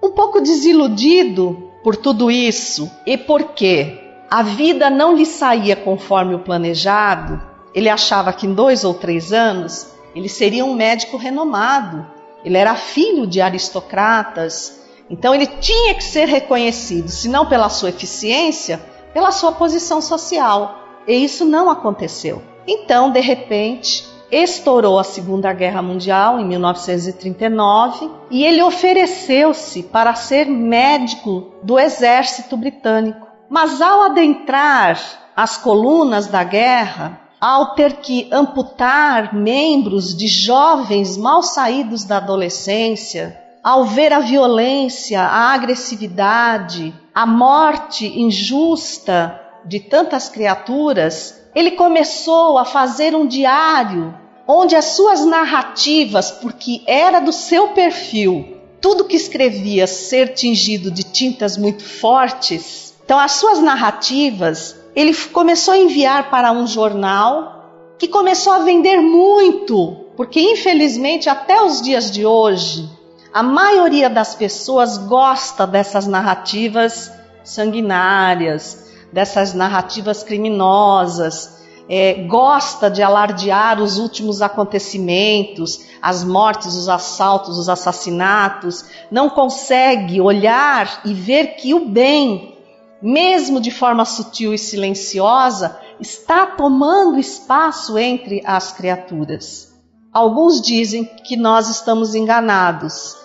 Um 0.00 0.12
pouco 0.12 0.40
desiludido 0.40 1.69
por 1.82 1.96
tudo 1.96 2.30
isso 2.30 2.90
e 3.06 3.16
porque 3.16 3.98
a 4.30 4.42
vida 4.42 4.88
não 4.88 5.16
lhe 5.16 5.26
saía 5.26 5.74
conforme 5.74 6.34
o 6.34 6.38
planejado, 6.38 7.42
ele 7.74 7.88
achava 7.88 8.32
que 8.32 8.46
em 8.46 8.54
dois 8.54 8.84
ou 8.84 8.94
três 8.94 9.32
anos 9.32 9.88
ele 10.14 10.28
seria 10.28 10.64
um 10.64 10.74
médico 10.74 11.16
renomado. 11.16 12.06
Ele 12.44 12.56
era 12.56 12.74
filho 12.74 13.26
de 13.26 13.40
aristocratas, 13.40 14.80
então 15.08 15.34
ele 15.34 15.46
tinha 15.46 15.94
que 15.94 16.04
ser 16.04 16.26
reconhecido, 16.26 17.08
se 17.08 17.28
não 17.28 17.46
pela 17.46 17.68
sua 17.68 17.90
eficiência, 17.90 18.80
pela 19.12 19.30
sua 19.30 19.52
posição 19.52 20.00
social. 20.00 20.78
E 21.06 21.12
isso 21.12 21.44
não 21.44 21.68
aconteceu. 21.68 22.42
Então, 22.66 23.10
de 23.10 23.20
repente, 23.20 24.06
estourou 24.30 24.98
a 24.98 25.04
Segunda 25.04 25.52
Guerra 25.52 25.82
Mundial 25.82 26.38
em 26.38 26.44
1939 26.44 28.10
e 28.30 28.44
ele 28.44 28.62
ofereceu-se 28.62 29.82
para 29.84 30.14
ser 30.14 30.46
médico 30.46 31.52
do 31.62 31.78
exército 31.78 32.56
britânico. 32.56 33.26
Mas 33.48 33.80
ao 33.80 34.04
adentrar 34.04 35.00
as 35.34 35.56
colunas 35.56 36.26
da 36.26 36.44
guerra, 36.44 37.20
ao 37.40 37.74
ter 37.74 37.94
que 37.96 38.28
amputar 38.30 39.34
membros 39.34 40.14
de 40.14 40.28
jovens 40.28 41.16
mal 41.16 41.42
saídos 41.42 42.04
da 42.04 42.18
adolescência, 42.18 43.36
ao 43.62 43.84
ver 43.84 44.12
a 44.12 44.20
violência, 44.20 45.22
a 45.22 45.52
agressividade, 45.52 46.94
a 47.14 47.26
morte 47.26 48.06
injusta 48.06 49.40
de 49.64 49.80
tantas 49.80 50.28
criaturas, 50.28 51.39
ele 51.54 51.72
começou 51.72 52.58
a 52.58 52.64
fazer 52.64 53.14
um 53.14 53.26
diário 53.26 54.14
onde 54.46 54.74
as 54.74 54.86
suas 54.86 55.24
narrativas, 55.24 56.30
porque 56.30 56.82
era 56.86 57.20
do 57.20 57.32
seu 57.32 57.68
perfil, 57.68 58.56
tudo 58.80 59.04
que 59.04 59.16
escrevia 59.16 59.86
ser 59.86 60.34
tingido 60.34 60.90
de 60.90 61.04
tintas 61.04 61.56
muito 61.56 61.84
fortes, 61.84 62.94
então 63.04 63.18
as 63.18 63.32
suas 63.32 63.60
narrativas 63.60 64.76
ele 64.94 65.14
começou 65.14 65.74
a 65.74 65.78
enviar 65.78 66.30
para 66.30 66.50
um 66.52 66.66
jornal 66.66 67.94
que 67.98 68.08
começou 68.08 68.52
a 68.52 68.60
vender 68.60 69.00
muito, 69.00 70.06
porque 70.16 70.40
infelizmente 70.40 71.28
até 71.28 71.62
os 71.62 71.80
dias 71.80 72.10
de 72.10 72.26
hoje 72.26 72.88
a 73.32 73.42
maioria 73.42 74.10
das 74.10 74.34
pessoas 74.34 74.98
gosta 74.98 75.64
dessas 75.64 76.06
narrativas 76.06 77.12
sanguinárias, 77.44 78.89
dessas 79.12 79.54
narrativas 79.54 80.22
criminosas, 80.22 81.60
é, 81.92 82.14
gosta 82.28 82.88
de 82.88 83.02
alardear 83.02 83.82
os 83.82 83.98
últimos 83.98 84.40
acontecimentos, 84.40 85.80
as 86.00 86.22
mortes, 86.22 86.76
os 86.76 86.88
assaltos, 86.88 87.58
os 87.58 87.68
assassinatos, 87.68 88.84
não 89.10 89.28
consegue 89.28 90.20
olhar 90.20 91.00
e 91.04 91.12
ver 91.12 91.56
que 91.56 91.74
o 91.74 91.88
bem, 91.88 92.56
mesmo 93.02 93.60
de 93.60 93.72
forma 93.72 94.04
sutil 94.04 94.54
e 94.54 94.58
silenciosa, 94.58 95.76
está 95.98 96.46
tomando 96.46 97.18
espaço 97.18 97.98
entre 97.98 98.40
as 98.46 98.70
criaturas. 98.70 99.74
Alguns 100.12 100.60
dizem 100.60 101.04
que 101.04 101.36
nós 101.36 101.68
estamos 101.68 102.14
enganados, 102.14 103.16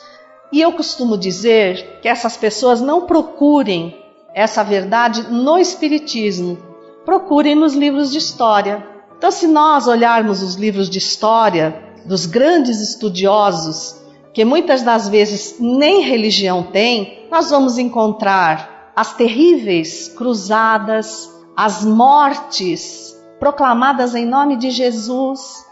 e 0.51 0.59
eu 0.59 0.71
costumo 0.73 1.17
dizer 1.17 1.99
que 2.01 2.07
essas 2.07 2.35
pessoas 2.35 2.81
não 2.81 3.05
procurem 3.05 4.04
essa 4.35 4.63
verdade 4.65 5.31
no 5.31 5.57
Espiritismo, 5.57 6.57
procurem 7.05 7.55
nos 7.55 7.73
livros 7.73 8.11
de 8.11 8.17
história. 8.17 8.85
Então, 9.17 9.31
se 9.31 9.47
nós 9.47 9.87
olharmos 9.87 10.43
os 10.43 10.55
livros 10.55 10.89
de 10.89 10.97
história 10.97 11.81
dos 12.05 12.25
grandes 12.25 12.81
estudiosos, 12.81 13.95
que 14.33 14.43
muitas 14.43 14.83
das 14.83 15.07
vezes 15.07 15.55
nem 15.57 16.01
religião 16.01 16.63
têm, 16.63 17.27
nós 17.31 17.49
vamos 17.49 17.77
encontrar 17.77 18.91
as 18.93 19.13
terríveis 19.13 20.09
cruzadas, 20.09 21.31
as 21.55 21.85
mortes 21.85 23.15
proclamadas 23.39 24.15
em 24.15 24.25
nome 24.25 24.57
de 24.57 24.69
Jesus, 24.69 25.65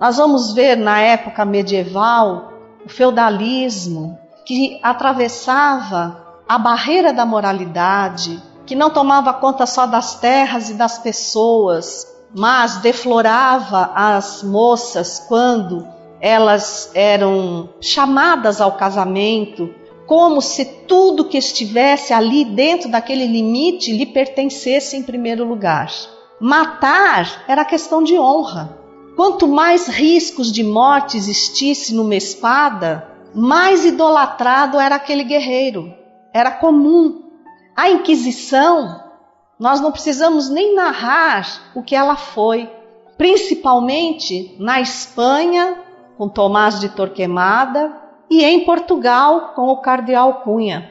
Nós 0.00 0.18
vamos 0.18 0.52
ver 0.52 0.76
na 0.76 1.00
época 1.00 1.44
medieval 1.44 2.52
o 2.84 2.88
feudalismo 2.88 4.18
que 4.44 4.78
atravessava 4.82 6.25
a 6.48 6.58
barreira 6.58 7.12
da 7.12 7.26
moralidade, 7.26 8.40
que 8.64 8.74
não 8.74 8.90
tomava 8.90 9.32
conta 9.32 9.66
só 9.66 9.86
das 9.86 10.20
terras 10.20 10.70
e 10.70 10.74
das 10.74 10.98
pessoas, 10.98 12.06
mas 12.34 12.76
deflorava 12.76 13.90
as 13.94 14.42
moças 14.42 15.24
quando 15.28 15.86
elas 16.20 16.90
eram 16.94 17.68
chamadas 17.80 18.60
ao 18.60 18.72
casamento, 18.72 19.74
como 20.06 20.40
se 20.40 20.64
tudo 20.86 21.24
que 21.24 21.36
estivesse 21.36 22.12
ali 22.12 22.44
dentro 22.44 22.88
daquele 22.88 23.26
limite 23.26 23.92
lhe 23.92 24.06
pertencesse 24.06 24.96
em 24.96 25.02
primeiro 25.02 25.44
lugar. 25.44 25.90
Matar 26.40 27.44
era 27.48 27.64
questão 27.64 28.02
de 28.02 28.18
honra. 28.18 28.78
Quanto 29.16 29.48
mais 29.48 29.88
riscos 29.88 30.52
de 30.52 30.62
morte 30.62 31.16
existisse 31.16 31.94
numa 31.94 32.14
espada, 32.14 33.08
mais 33.34 33.84
idolatrado 33.84 34.78
era 34.78 34.96
aquele 34.96 35.24
guerreiro. 35.24 35.92
Era 36.36 36.50
comum. 36.50 37.22
A 37.74 37.88
Inquisição, 37.88 39.02
nós 39.58 39.80
não 39.80 39.90
precisamos 39.90 40.50
nem 40.50 40.74
narrar 40.74 41.70
o 41.74 41.82
que 41.82 41.96
ela 41.96 42.14
foi, 42.14 42.70
principalmente 43.16 44.54
na 44.58 44.78
Espanha, 44.78 45.80
com 46.18 46.28
Tomás 46.28 46.78
de 46.78 46.90
Torquemada, 46.90 47.90
e 48.28 48.44
em 48.44 48.66
Portugal, 48.66 49.54
com 49.54 49.68
o 49.68 49.78
Cardeal 49.78 50.42
Cunha. 50.42 50.90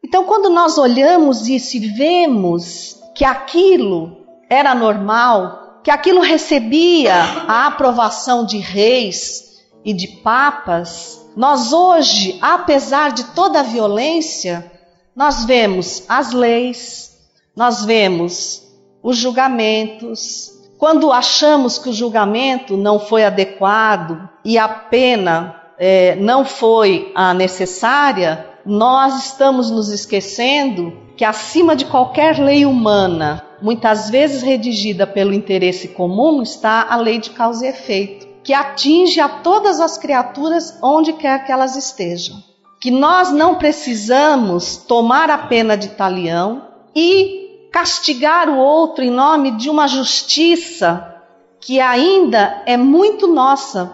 Então, 0.00 0.26
quando 0.26 0.48
nós 0.48 0.78
olhamos 0.78 1.48
isso 1.48 1.76
e 1.76 1.80
vemos 1.80 3.02
que 3.16 3.24
aquilo 3.24 4.16
era 4.48 4.76
normal, 4.76 5.80
que 5.82 5.90
aquilo 5.90 6.20
recebia 6.20 7.16
a 7.48 7.66
aprovação 7.66 8.46
de 8.46 8.58
reis 8.58 9.60
e 9.84 9.92
de 9.92 10.06
papas, 10.22 11.20
nós 11.36 11.72
hoje, 11.72 12.38
apesar 12.40 13.10
de 13.10 13.24
toda 13.34 13.58
a 13.58 13.64
violência, 13.64 14.70
nós 15.14 15.44
vemos 15.44 16.04
as 16.08 16.32
leis, 16.32 17.18
nós 17.54 17.84
vemos 17.84 18.62
os 19.02 19.16
julgamentos. 19.16 20.50
Quando 20.76 21.12
achamos 21.12 21.78
que 21.78 21.88
o 21.88 21.92
julgamento 21.92 22.76
não 22.76 22.98
foi 22.98 23.24
adequado 23.24 24.28
e 24.44 24.58
a 24.58 24.68
pena 24.68 25.54
é, 25.78 26.16
não 26.16 26.44
foi 26.44 27.12
a 27.14 27.32
necessária, 27.32 28.46
nós 28.66 29.26
estamos 29.26 29.70
nos 29.70 29.90
esquecendo 29.90 31.04
que 31.16 31.24
acima 31.24 31.76
de 31.76 31.84
qualquer 31.84 32.38
lei 32.38 32.66
humana, 32.66 33.44
muitas 33.62 34.10
vezes 34.10 34.42
redigida 34.42 35.06
pelo 35.06 35.32
interesse 35.32 35.88
comum, 35.88 36.42
está 36.42 36.86
a 36.90 36.96
lei 36.96 37.18
de 37.18 37.30
causa 37.30 37.66
e 37.66 37.68
efeito, 37.68 38.26
que 38.42 38.52
atinge 38.52 39.20
a 39.20 39.28
todas 39.28 39.80
as 39.80 39.96
criaturas 39.96 40.76
onde 40.82 41.12
quer 41.12 41.44
que 41.44 41.52
elas 41.52 41.76
estejam. 41.76 42.42
Que 42.84 42.90
nós 42.90 43.32
não 43.32 43.54
precisamos 43.54 44.76
tomar 44.76 45.30
a 45.30 45.38
pena 45.38 45.74
de 45.74 45.88
talião 45.88 46.68
e 46.94 47.70
castigar 47.72 48.46
o 48.50 48.58
outro 48.58 49.02
em 49.02 49.08
nome 49.08 49.52
de 49.52 49.70
uma 49.70 49.88
justiça 49.88 51.16
que 51.58 51.80
ainda 51.80 52.62
é 52.66 52.76
muito 52.76 53.26
nossa, 53.26 53.90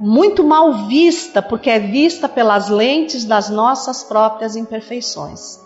muito 0.00 0.42
mal 0.42 0.88
vista, 0.88 1.40
porque 1.40 1.70
é 1.70 1.78
vista 1.78 2.28
pelas 2.28 2.68
lentes 2.68 3.24
das 3.24 3.48
nossas 3.48 4.02
próprias 4.02 4.56
imperfeições. 4.56 5.60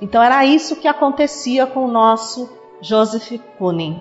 Então 0.00 0.22
era 0.22 0.46
isso 0.46 0.76
que 0.76 0.86
acontecia 0.86 1.66
com 1.66 1.86
o 1.86 1.90
nosso 1.90 2.48
Joseph 2.80 3.32
Kunin. 3.58 4.00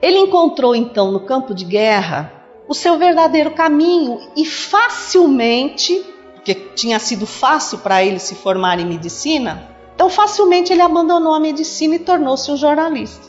Ele 0.00 0.18
encontrou 0.18 0.76
então 0.76 1.10
no 1.10 1.18
campo 1.18 1.52
de 1.52 1.64
guerra 1.64 2.32
o 2.68 2.72
seu 2.72 2.96
verdadeiro 2.98 3.50
caminho 3.50 4.20
e 4.36 4.46
facilmente, 4.46 6.11
porque 6.42 6.54
tinha 6.74 6.98
sido 6.98 7.24
fácil 7.24 7.78
para 7.78 8.02
ele 8.02 8.18
se 8.18 8.34
formar 8.34 8.80
em 8.80 8.84
medicina, 8.84 9.62
então 9.94 10.10
facilmente 10.10 10.72
ele 10.72 10.82
abandonou 10.82 11.32
a 11.32 11.38
medicina 11.38 11.94
e 11.94 12.00
tornou-se 12.00 12.50
um 12.50 12.56
jornalista, 12.56 13.28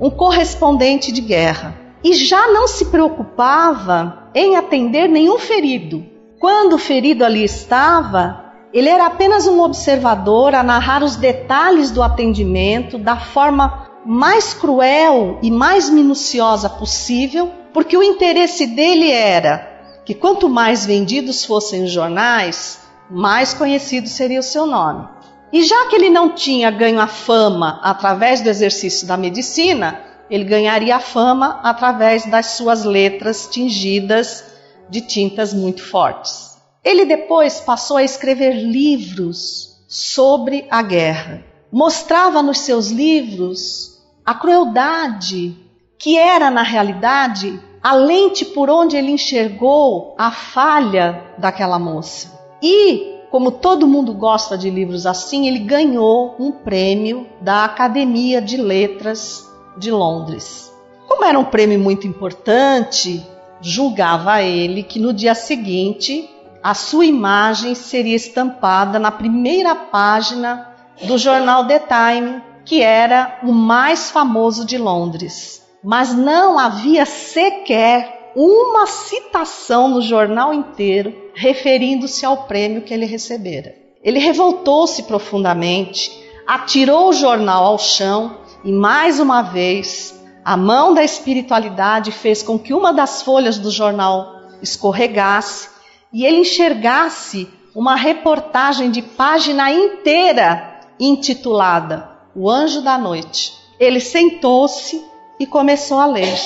um 0.00 0.10
correspondente 0.10 1.12
de 1.12 1.20
guerra. 1.20 1.80
E 2.02 2.14
já 2.14 2.48
não 2.48 2.66
se 2.66 2.86
preocupava 2.86 4.28
em 4.34 4.56
atender 4.56 5.08
nenhum 5.08 5.38
ferido. 5.38 6.04
Quando 6.40 6.72
o 6.72 6.78
ferido 6.78 7.24
ali 7.24 7.44
estava, 7.44 8.52
ele 8.72 8.88
era 8.88 9.06
apenas 9.06 9.46
um 9.46 9.62
observador 9.62 10.52
a 10.52 10.64
narrar 10.64 11.04
os 11.04 11.14
detalhes 11.14 11.92
do 11.92 12.02
atendimento 12.02 12.98
da 12.98 13.16
forma 13.16 13.88
mais 14.04 14.52
cruel 14.52 15.38
e 15.40 15.48
mais 15.48 15.88
minuciosa 15.88 16.68
possível, 16.68 17.52
porque 17.72 17.96
o 17.96 18.02
interesse 18.02 18.66
dele 18.66 19.12
era 19.12 19.71
que 20.04 20.14
quanto 20.14 20.48
mais 20.48 20.84
vendidos 20.84 21.44
fossem 21.44 21.84
os 21.84 21.90
jornais, 21.90 22.80
mais 23.10 23.54
conhecido 23.54 24.08
seria 24.08 24.40
o 24.40 24.42
seu 24.42 24.66
nome. 24.66 25.08
E 25.52 25.62
já 25.62 25.86
que 25.86 25.96
ele 25.96 26.08
não 26.08 26.30
tinha 26.30 26.70
ganho 26.70 27.00
a 27.00 27.06
fama 27.06 27.78
através 27.82 28.40
do 28.40 28.48
exercício 28.48 29.06
da 29.06 29.16
medicina, 29.16 30.00
ele 30.30 30.44
ganharia 30.44 30.96
a 30.96 31.00
fama 31.00 31.60
através 31.62 32.24
das 32.24 32.46
suas 32.46 32.84
letras 32.84 33.48
tingidas 33.50 34.44
de 34.88 35.02
tintas 35.02 35.52
muito 35.52 35.84
fortes. 35.84 36.56
Ele 36.82 37.04
depois 37.04 37.60
passou 37.60 37.98
a 37.98 38.02
escrever 38.02 38.54
livros 38.54 39.84
sobre 39.86 40.66
a 40.70 40.82
guerra. 40.82 41.44
Mostrava 41.70 42.42
nos 42.42 42.60
seus 42.60 42.88
livros 42.88 44.02
a 44.24 44.34
crueldade 44.34 45.54
que 45.98 46.16
era, 46.18 46.50
na 46.50 46.62
realidade, 46.62 47.60
a 47.82 47.94
lente 47.94 48.44
por 48.44 48.70
onde 48.70 48.96
ele 48.96 49.10
enxergou 49.10 50.14
a 50.16 50.30
falha 50.30 51.24
daquela 51.36 51.78
moça. 51.78 52.40
E, 52.62 53.18
como 53.30 53.50
todo 53.50 53.88
mundo 53.88 54.12
gosta 54.14 54.56
de 54.56 54.70
livros 54.70 55.04
assim, 55.04 55.48
ele 55.48 55.58
ganhou 55.58 56.36
um 56.38 56.52
prêmio 56.52 57.26
da 57.40 57.64
Academia 57.64 58.40
de 58.40 58.56
Letras 58.56 59.50
de 59.76 59.90
Londres. 59.90 60.72
Como 61.08 61.24
era 61.24 61.38
um 61.38 61.44
prêmio 61.44 61.78
muito 61.78 62.06
importante, 62.06 63.26
julgava 63.60 64.42
ele 64.42 64.82
que 64.82 65.00
no 65.00 65.12
dia 65.12 65.34
seguinte 65.34 66.30
a 66.62 66.74
sua 66.74 67.04
imagem 67.04 67.74
seria 67.74 68.14
estampada 68.14 68.98
na 68.98 69.10
primeira 69.10 69.74
página 69.74 70.68
do 71.02 71.18
jornal 71.18 71.66
The 71.66 71.80
Time, 71.80 72.42
que 72.64 72.80
era 72.80 73.40
o 73.42 73.52
mais 73.52 74.10
famoso 74.10 74.64
de 74.64 74.78
Londres. 74.78 75.61
Mas 75.82 76.14
não 76.14 76.58
havia 76.58 77.04
sequer 77.04 78.32
uma 78.34 78.86
citação 78.86 79.88
no 79.88 80.00
jornal 80.00 80.54
inteiro 80.54 81.14
referindo-se 81.34 82.24
ao 82.24 82.44
prêmio 82.44 82.82
que 82.82 82.94
ele 82.94 83.04
recebera. 83.04 83.74
Ele 84.02 84.18
revoltou-se 84.18 85.02
profundamente, 85.04 86.10
atirou 86.46 87.08
o 87.08 87.12
jornal 87.12 87.64
ao 87.64 87.78
chão 87.78 88.38
e 88.64 88.72
mais 88.72 89.18
uma 89.18 89.42
vez, 89.42 90.14
a 90.44 90.56
mão 90.56 90.94
da 90.94 91.04
espiritualidade 91.04 92.10
fez 92.10 92.42
com 92.42 92.58
que 92.58 92.72
uma 92.72 92.92
das 92.92 93.22
folhas 93.22 93.58
do 93.58 93.70
jornal 93.70 94.40
escorregasse 94.60 95.68
e 96.12 96.24
ele 96.24 96.38
enxergasse 96.38 97.48
uma 97.74 97.96
reportagem 97.96 98.90
de 98.90 99.02
página 99.02 99.72
inteira 99.72 100.80
intitulada 101.00 102.08
O 102.34 102.50
Anjo 102.50 102.82
da 102.82 102.98
Noite. 102.98 103.52
Ele 103.80 103.98
sentou-se 103.98 105.02
e 105.38 105.46
começou 105.46 105.98
a 105.98 106.06
ler. 106.06 106.38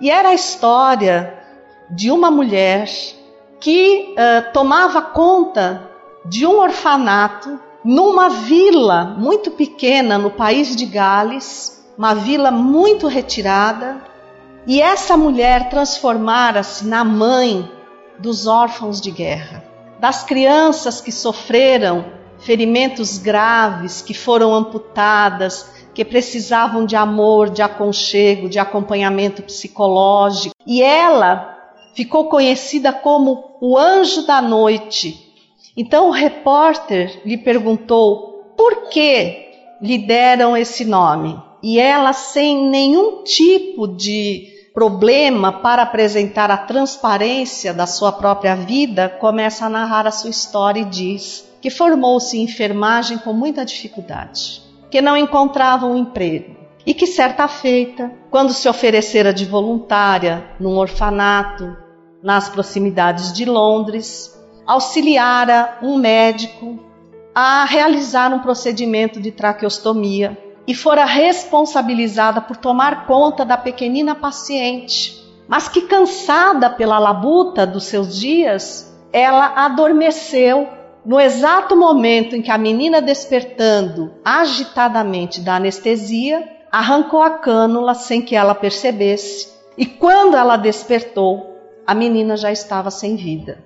E 0.00 0.10
era 0.10 0.30
a 0.30 0.34
história 0.34 1.38
de 1.90 2.10
uma 2.10 2.30
mulher 2.30 2.88
que 3.60 4.14
uh, 4.14 4.52
tomava 4.52 5.02
conta 5.02 5.90
de 6.24 6.46
um 6.46 6.58
orfanato 6.58 7.58
numa 7.84 8.28
vila 8.28 9.04
muito 9.18 9.50
pequena 9.50 10.18
no 10.18 10.30
país 10.30 10.76
de 10.76 10.84
Gales, 10.84 11.84
uma 11.96 12.14
vila 12.14 12.50
muito 12.50 13.06
retirada, 13.06 14.02
e 14.66 14.80
essa 14.82 15.16
mulher 15.16 15.70
transformara-se 15.70 16.86
na 16.86 17.02
mãe 17.02 17.70
dos 18.18 18.46
órfãos 18.46 19.00
de 19.00 19.10
guerra, 19.10 19.64
das 19.98 20.22
crianças 20.22 21.00
que 21.00 21.10
sofreram 21.10 22.04
ferimentos 22.38 23.18
graves, 23.18 24.02
que 24.02 24.14
foram 24.14 24.54
amputadas, 24.54 25.77
que 25.98 26.04
precisavam 26.04 26.86
de 26.86 26.94
amor, 26.94 27.50
de 27.50 27.60
aconchego, 27.60 28.48
de 28.48 28.60
acompanhamento 28.60 29.42
psicológico. 29.42 30.54
E 30.64 30.80
ela 30.80 31.58
ficou 31.92 32.28
conhecida 32.28 32.92
como 32.92 33.56
o 33.60 33.76
anjo 33.76 34.24
da 34.24 34.40
noite, 34.40 35.18
então 35.76 36.06
o 36.06 36.12
repórter 36.12 37.20
lhe 37.24 37.36
perguntou 37.36 38.54
por 38.56 38.90
que 38.90 39.48
lhe 39.82 39.98
deram 39.98 40.56
esse 40.56 40.84
nome. 40.84 41.36
E 41.60 41.80
ela, 41.80 42.12
sem 42.12 42.68
nenhum 42.70 43.24
tipo 43.24 43.88
de 43.88 44.70
problema 44.72 45.52
para 45.52 45.82
apresentar 45.82 46.48
a 46.48 46.58
transparência 46.58 47.74
da 47.74 47.88
sua 47.88 48.12
própria 48.12 48.54
vida, 48.54 49.08
começa 49.08 49.66
a 49.66 49.68
narrar 49.68 50.06
a 50.06 50.12
sua 50.12 50.30
história 50.30 50.82
e 50.82 50.84
diz 50.84 51.44
que 51.60 51.70
formou-se 51.70 52.38
em 52.38 52.44
enfermagem 52.44 53.18
com 53.18 53.32
muita 53.32 53.64
dificuldade, 53.64 54.67
que 54.90 55.00
não 55.00 55.16
encontrava 55.16 55.86
um 55.86 55.96
emprego. 55.96 56.56
E 56.86 56.94
que 56.94 57.06
certa 57.06 57.46
feita, 57.46 58.10
quando 58.30 58.52
se 58.52 58.68
oferecera 58.68 59.32
de 59.32 59.44
voluntária 59.44 60.44
num 60.58 60.76
orfanato 60.78 61.76
nas 62.22 62.48
proximidades 62.48 63.32
de 63.32 63.44
Londres, 63.44 64.34
auxiliara 64.66 65.78
um 65.82 65.96
médico 65.96 66.78
a 67.34 67.64
realizar 67.64 68.32
um 68.32 68.40
procedimento 68.40 69.20
de 69.20 69.30
traqueostomia 69.30 70.36
e 70.66 70.74
fora 70.74 71.04
responsabilizada 71.04 72.40
por 72.40 72.56
tomar 72.56 73.06
conta 73.06 73.44
da 73.44 73.56
pequenina 73.56 74.14
paciente, 74.14 75.16
mas 75.46 75.68
que 75.68 75.82
cansada 75.82 76.68
pela 76.68 76.98
labuta 76.98 77.66
dos 77.66 77.84
seus 77.84 78.18
dias, 78.18 78.94
ela 79.12 79.64
adormeceu 79.64 80.68
no 81.08 81.18
exato 81.18 81.74
momento 81.74 82.36
em 82.36 82.42
que 82.42 82.50
a 82.50 82.58
menina 82.58 83.00
despertando 83.00 84.12
agitadamente 84.22 85.40
da 85.40 85.56
anestesia, 85.56 86.46
arrancou 86.70 87.22
a 87.22 87.30
cânula 87.30 87.94
sem 87.94 88.20
que 88.20 88.36
ela 88.36 88.54
percebesse, 88.54 89.48
e 89.78 89.86
quando 89.86 90.36
ela 90.36 90.58
despertou, 90.58 91.56
a 91.86 91.94
menina 91.94 92.36
já 92.36 92.52
estava 92.52 92.90
sem 92.90 93.16
vida. 93.16 93.64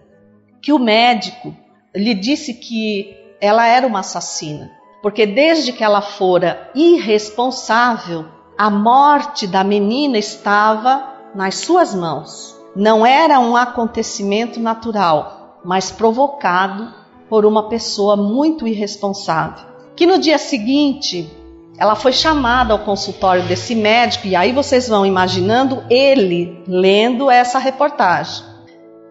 Que 0.63 0.73
o 0.73 0.79
médico 0.79 1.53
lhe 1.93 2.15
disse 2.15 2.55
que 2.55 3.17
ela 3.41 3.67
era 3.67 3.89
uma 3.89 3.99
assassina, 3.99 4.71
porque 5.03 5.27
desde 5.27 5.73
que 5.73 5.83
ela 5.83 6.01
fora 6.01 6.71
irresponsável, 6.77 8.25
a 8.57 8.71
morte 8.71 9.49
da 9.49 9.65
menina 9.65 10.17
estava 10.17 11.13
nas 11.35 11.57
suas 11.57 11.93
mãos. 11.93 12.57
Não 12.77 13.05
era 13.05 13.41
um 13.41 13.57
acontecimento 13.57 14.61
natural, 14.61 15.59
mas 15.65 15.91
provocado 15.91 17.02
por 17.33 17.47
uma 17.47 17.71
pessoa 17.71 18.15
muito 18.15 18.69
irresponsável. 18.69 19.65
Que 19.97 20.05
no 20.05 20.19
dia 20.19 20.37
seguinte 20.37 21.31
ela 21.79 21.95
foi 21.95 22.13
chamada 22.13 22.75
ao 22.75 22.81
consultório 22.81 23.43
desse 23.45 23.75
médico, 23.75 24.27
e 24.27 24.37
aí 24.37 24.53
vocês 24.53 24.87
vão 24.87 25.07
imaginando 25.07 25.83
ele 25.89 26.63
lendo 26.69 27.31
essa 27.31 27.59
reportagem, 27.59 28.45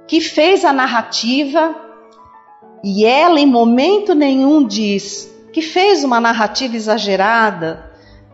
que 0.07 0.21
fez 0.21 0.63
a 0.63 0.71
narrativa 0.71 1.75
e 2.83 3.03
ela 3.03 3.39
em 3.39 3.47
momento 3.47 4.13
nenhum 4.13 4.67
diz 4.67 5.27
que 5.51 5.63
fez 5.63 6.03
uma 6.03 6.19
narrativa 6.19 6.75
exagerada, 6.75 7.91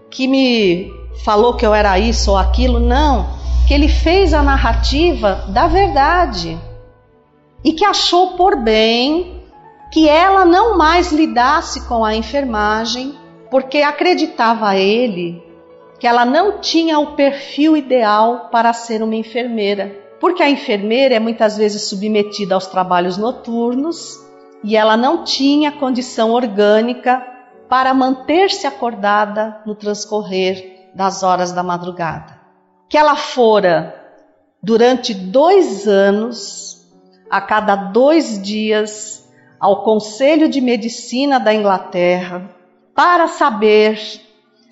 que 0.09 0.27
me 0.27 0.91
falou 1.23 1.53
que 1.53 1.65
eu 1.65 1.73
era 1.73 1.97
isso 1.97 2.31
ou 2.31 2.37
aquilo, 2.37 2.81
não, 2.81 3.25
que 3.65 3.73
ele 3.73 3.87
fez 3.87 4.33
a 4.33 4.43
narrativa 4.43 5.45
da 5.47 5.65
verdade 5.65 6.59
e 7.63 7.71
que 7.71 7.85
achou 7.85 8.35
por 8.35 8.57
bem 8.57 9.36
que 9.91 10.07
ela 10.07 10.45
não 10.45 10.77
mais 10.77 11.11
lidasse 11.11 11.87
com 11.87 12.03
a 12.03 12.15
enfermagem, 12.15 13.17
porque 13.49 13.79
acreditava 13.79 14.75
ele 14.75 15.47
que 15.99 16.05
ela 16.05 16.25
não 16.25 16.59
tinha 16.59 16.99
o 16.99 17.15
perfil 17.15 17.75
ideal 17.75 18.49
para 18.51 18.71
ser 18.71 19.01
uma 19.01 19.15
enfermeira, 19.15 19.95
porque 20.19 20.43
a 20.43 20.49
enfermeira 20.49 21.15
é 21.15 21.19
muitas 21.19 21.57
vezes 21.57 21.83
submetida 21.83 22.53
aos 22.53 22.67
trabalhos 22.67 23.17
noturnos 23.17 24.19
e 24.63 24.75
ela 24.75 24.95
não 24.95 25.23
tinha 25.23 25.71
condição 25.71 26.31
orgânica 26.31 27.25
para 27.69 27.93
manter-se 27.93 28.65
acordada 28.65 29.61
no 29.65 29.75
transcorrer 29.75 30.89
das 30.93 31.23
horas 31.23 31.51
da 31.51 31.63
madrugada. 31.63 32.37
Que 32.89 32.97
ela 32.97 33.15
fora 33.15 33.93
durante 34.61 35.13
dois 35.13 35.87
anos, 35.87 36.87
a 37.29 37.41
cada 37.41 37.75
dois 37.75 38.41
dias, 38.41 39.16
ao 39.59 39.83
Conselho 39.83 40.47
de 40.47 40.61
Medicina 40.61 41.39
da 41.39 41.53
Inglaterra 41.53 42.55
para 42.93 43.27
saber 43.27 43.99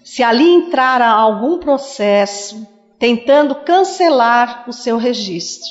se 0.03 0.21
ali 0.21 0.47
entrara 0.47 1.07
algum 1.07 1.57
processo 1.57 2.67
tentando 2.99 3.55
cancelar 3.55 4.65
o 4.67 4.73
seu 4.73 4.97
registro. 4.97 5.69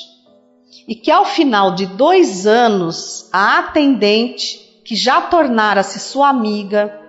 E 0.87 0.93
que 0.93 1.09
ao 1.09 1.25
final 1.25 1.73
de 1.73 1.85
dois 1.85 2.45
anos 2.45 3.27
a 3.31 3.59
atendente, 3.59 4.81
que 4.83 4.95
já 4.95 5.21
tornara-se 5.21 5.99
sua 5.99 6.29
amiga 6.29 7.01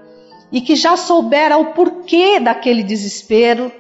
e 0.51 0.61
que 0.61 0.75
já 0.75 0.97
soubera 0.97 1.59
o 1.59 1.73
porquê 1.75 2.41
daquele 2.41 2.83
desespero, 2.83 3.71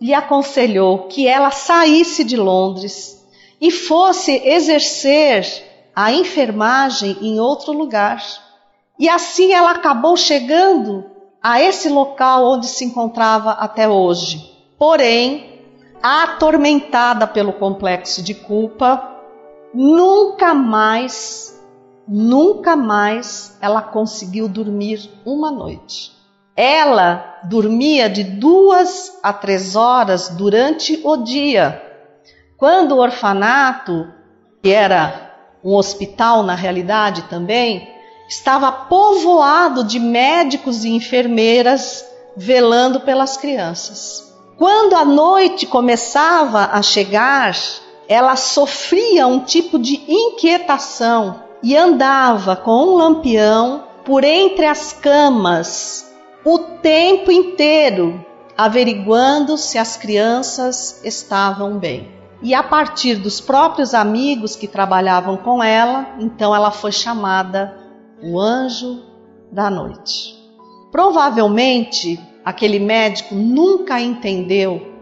lhe 0.00 0.12
aconselhou 0.12 1.06
que 1.08 1.26
ela 1.26 1.50
saísse 1.50 2.22
de 2.22 2.36
Londres 2.36 3.24
e 3.60 3.70
fosse 3.70 4.32
exercer 4.44 5.46
a 5.96 6.12
enfermagem 6.12 7.16
em 7.22 7.40
outro 7.40 7.72
lugar. 7.72 8.22
E 9.00 9.08
assim 9.08 9.52
ela 9.52 9.70
acabou 9.70 10.16
chegando 10.16 11.04
a 11.42 11.60
esse 11.60 11.88
local 11.88 12.44
onde 12.44 12.66
se 12.66 12.84
encontrava 12.84 13.52
até 13.52 13.88
hoje. 13.88 14.54
Porém, 14.78 15.62
atormentada 16.02 17.26
pelo 17.26 17.54
complexo 17.54 18.22
de 18.22 18.34
culpa, 18.34 19.16
Nunca 19.78 20.54
mais, 20.54 21.54
nunca 22.08 22.74
mais 22.74 23.58
ela 23.60 23.82
conseguiu 23.82 24.48
dormir 24.48 25.10
uma 25.22 25.50
noite. 25.50 26.12
Ela 26.56 27.40
dormia 27.44 28.08
de 28.08 28.24
duas 28.24 29.18
a 29.22 29.34
três 29.34 29.76
horas 29.76 30.30
durante 30.30 30.98
o 31.04 31.18
dia. 31.18 31.82
Quando 32.56 32.92
o 32.92 33.00
orfanato, 33.00 34.10
que 34.62 34.70
era 34.70 35.25
um 35.66 35.74
hospital 35.74 36.44
na 36.44 36.54
realidade 36.54 37.22
também, 37.22 37.88
estava 38.28 38.70
povoado 38.70 39.82
de 39.82 39.98
médicos 39.98 40.84
e 40.84 40.90
enfermeiras 40.90 42.04
velando 42.36 43.00
pelas 43.00 43.36
crianças. 43.36 44.32
Quando 44.56 44.94
a 44.94 45.04
noite 45.04 45.66
começava 45.66 46.70
a 46.72 46.80
chegar, 46.82 47.58
ela 48.08 48.36
sofria 48.36 49.26
um 49.26 49.40
tipo 49.40 49.76
de 49.76 50.00
inquietação 50.06 51.42
e 51.60 51.76
andava 51.76 52.54
com 52.54 52.70
um 52.70 52.94
lampião 52.94 53.84
por 54.04 54.22
entre 54.22 54.66
as 54.66 54.92
camas 54.92 56.06
o 56.44 56.58
tempo 56.80 57.32
inteiro, 57.32 58.24
averiguando 58.56 59.58
se 59.58 59.78
as 59.78 59.96
crianças 59.96 61.00
estavam 61.04 61.76
bem. 61.76 62.15
E 62.42 62.54
a 62.54 62.62
partir 62.62 63.16
dos 63.16 63.40
próprios 63.40 63.94
amigos 63.94 64.54
que 64.56 64.68
trabalhavam 64.68 65.36
com 65.36 65.62
ela, 65.62 66.16
então 66.18 66.54
ela 66.54 66.70
foi 66.70 66.92
chamada 66.92 67.76
o 68.22 68.38
anjo 68.38 69.02
da 69.50 69.70
noite. 69.70 70.36
Provavelmente 70.92 72.20
aquele 72.44 72.78
médico 72.78 73.34
nunca 73.34 74.00
entendeu 74.00 74.96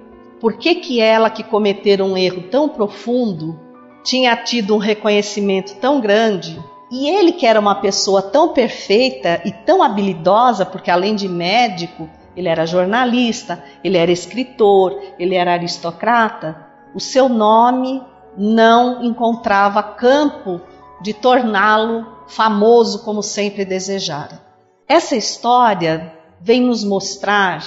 por 0.44 0.58
que, 0.58 0.74
que 0.74 1.00
ela, 1.00 1.30
que 1.30 1.42
cometera 1.42 2.04
um 2.04 2.18
erro 2.18 2.42
tão 2.50 2.68
profundo, 2.68 3.58
tinha 4.04 4.36
tido 4.36 4.74
um 4.74 4.78
reconhecimento 4.78 5.74
tão 5.76 6.02
grande? 6.02 6.60
E 6.90 7.08
ele, 7.08 7.32
que 7.32 7.46
era 7.46 7.58
uma 7.58 7.76
pessoa 7.76 8.20
tão 8.20 8.50
perfeita 8.52 9.40
e 9.44 9.50
tão 9.50 9.82
habilidosa, 9.82 10.66
porque 10.66 10.90
além 10.90 11.16
de 11.16 11.28
médico, 11.28 12.10
ele 12.36 12.48
era 12.48 12.66
jornalista, 12.66 13.64
ele 13.82 13.96
era 13.96 14.12
escritor, 14.12 15.00
ele 15.18 15.34
era 15.34 15.54
aristocrata, 15.54 16.63
o 16.94 17.00
seu 17.00 17.28
nome 17.28 18.02
não 18.36 19.02
encontrava 19.02 19.82
campo 19.82 20.60
de 21.00 21.12
torná-lo 21.12 22.06
famoso 22.26 23.04
como 23.04 23.22
sempre 23.22 23.64
desejara. 23.64 24.42
Essa 24.88 25.16
história 25.16 26.12
vem 26.40 26.60
nos 26.60 26.84
mostrar 26.84 27.64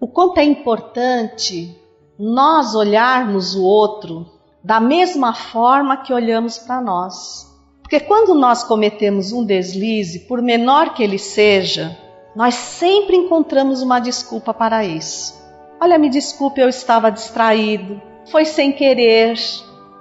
o 0.00 0.06
quanto 0.06 0.38
é 0.38 0.44
importante 0.44 1.78
nós 2.18 2.74
olharmos 2.74 3.54
o 3.54 3.62
outro 3.62 4.26
da 4.62 4.80
mesma 4.80 5.32
forma 5.32 5.98
que 5.98 6.12
olhamos 6.12 6.58
para 6.58 6.80
nós. 6.80 7.46
Porque 7.82 8.00
quando 8.00 8.34
nós 8.34 8.64
cometemos 8.64 9.32
um 9.32 9.44
deslize, 9.44 10.20
por 10.20 10.42
menor 10.42 10.92
que 10.92 11.02
ele 11.02 11.18
seja, 11.18 11.96
nós 12.34 12.54
sempre 12.54 13.16
encontramos 13.16 13.80
uma 13.80 14.00
desculpa 14.00 14.52
para 14.52 14.84
isso. 14.84 15.34
Olha, 15.80 15.98
me 15.98 16.10
desculpe, 16.10 16.60
eu 16.60 16.68
estava 16.68 17.10
distraído, 17.10 18.00
foi 18.30 18.44
sem 18.44 18.72
querer, 18.72 19.38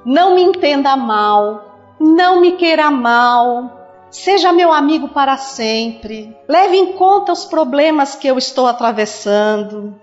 não 0.06 0.36
me 0.36 0.44
entenda 0.44 0.96
mal, 0.96 1.96
não 2.00 2.42
me 2.42 2.54
queira 2.54 2.90
mal, 2.92 4.08
seja 4.10 4.52
meu 4.52 4.72
amigo 4.72 5.10
para 5.10 5.38
sempre, 5.38 6.36
leve 6.48 6.78
em 6.78 6.94
conta 6.94 7.32
os 7.32 7.46
problemas 7.46 8.16
que 8.16 8.28
eu 8.28 8.38
estou 8.38 8.68
atravessando. 8.68 10.00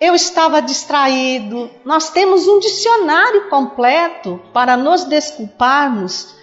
Eu 0.00 0.14
estava 0.14 0.62
distraído. 0.62 1.68
Nós 1.84 2.08
temos 2.08 2.48
um 2.48 2.58
dicionário 2.58 3.50
completo 3.50 4.40
para 4.50 4.74
nos 4.74 5.04
desculparmos 5.04 6.34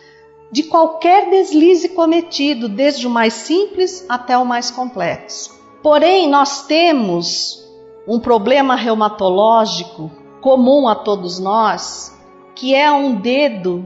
de 0.51 0.63
qualquer 0.63 1.29
deslize 1.29 1.89
cometido, 1.89 2.69
desde 2.69 3.07
o 3.07 3.09
mais 3.09 3.33
simples 3.33 4.05
até 4.07 4.37
o 4.37 4.45
mais 4.45 4.69
complexo. 4.69 5.57
Porém, 5.81 6.29
nós 6.29 6.67
temos 6.67 7.65
um 8.07 8.19
problema 8.19 8.75
reumatológico 8.75 10.11
comum 10.47 10.87
a 10.87 10.95
todos 10.95 11.39
nós, 11.39 12.17
que 12.55 12.73
é 12.73 12.89
um 12.89 13.15
dedo 13.15 13.83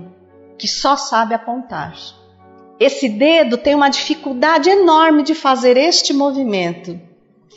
que 0.60 0.68
só 0.68 0.96
sabe 0.96 1.34
apontar. 1.34 1.96
Esse 2.80 3.10
dedo 3.10 3.58
tem 3.58 3.74
uma 3.74 3.90
dificuldade 3.90 4.70
enorme 4.70 5.24
de 5.24 5.34
fazer 5.34 5.76
este 5.76 6.14
movimento 6.14 7.02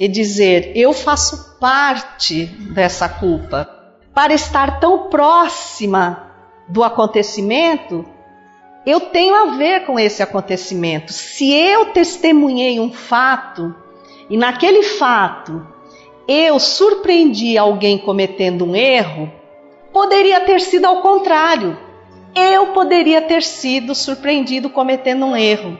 e 0.00 0.08
dizer: 0.08 0.72
Eu 0.74 0.94
faço 0.94 1.58
parte 1.60 2.46
dessa 2.46 3.06
culpa. 3.06 3.68
Para 4.14 4.32
estar 4.32 4.80
tão 4.80 5.10
próxima 5.10 6.32
do 6.66 6.82
acontecimento, 6.82 8.06
eu 8.86 9.00
tenho 9.00 9.34
a 9.34 9.56
ver 9.56 9.84
com 9.84 10.00
esse 10.00 10.22
acontecimento. 10.22 11.12
Se 11.12 11.52
eu 11.52 11.92
testemunhei 11.92 12.80
um 12.80 12.90
fato 12.90 13.74
e 14.30 14.36
naquele 14.38 14.82
fato 14.82 15.73
eu 16.26 16.58
surpreendi 16.58 17.58
alguém 17.58 17.98
cometendo 17.98 18.64
um 18.64 18.74
erro, 18.74 19.30
poderia 19.92 20.40
ter 20.40 20.60
sido 20.60 20.86
ao 20.86 21.02
contrário. 21.02 21.78
Eu 22.34 22.68
poderia 22.68 23.22
ter 23.22 23.42
sido 23.42 23.94
surpreendido 23.94 24.68
cometendo 24.68 25.26
um 25.26 25.36
erro. 25.36 25.78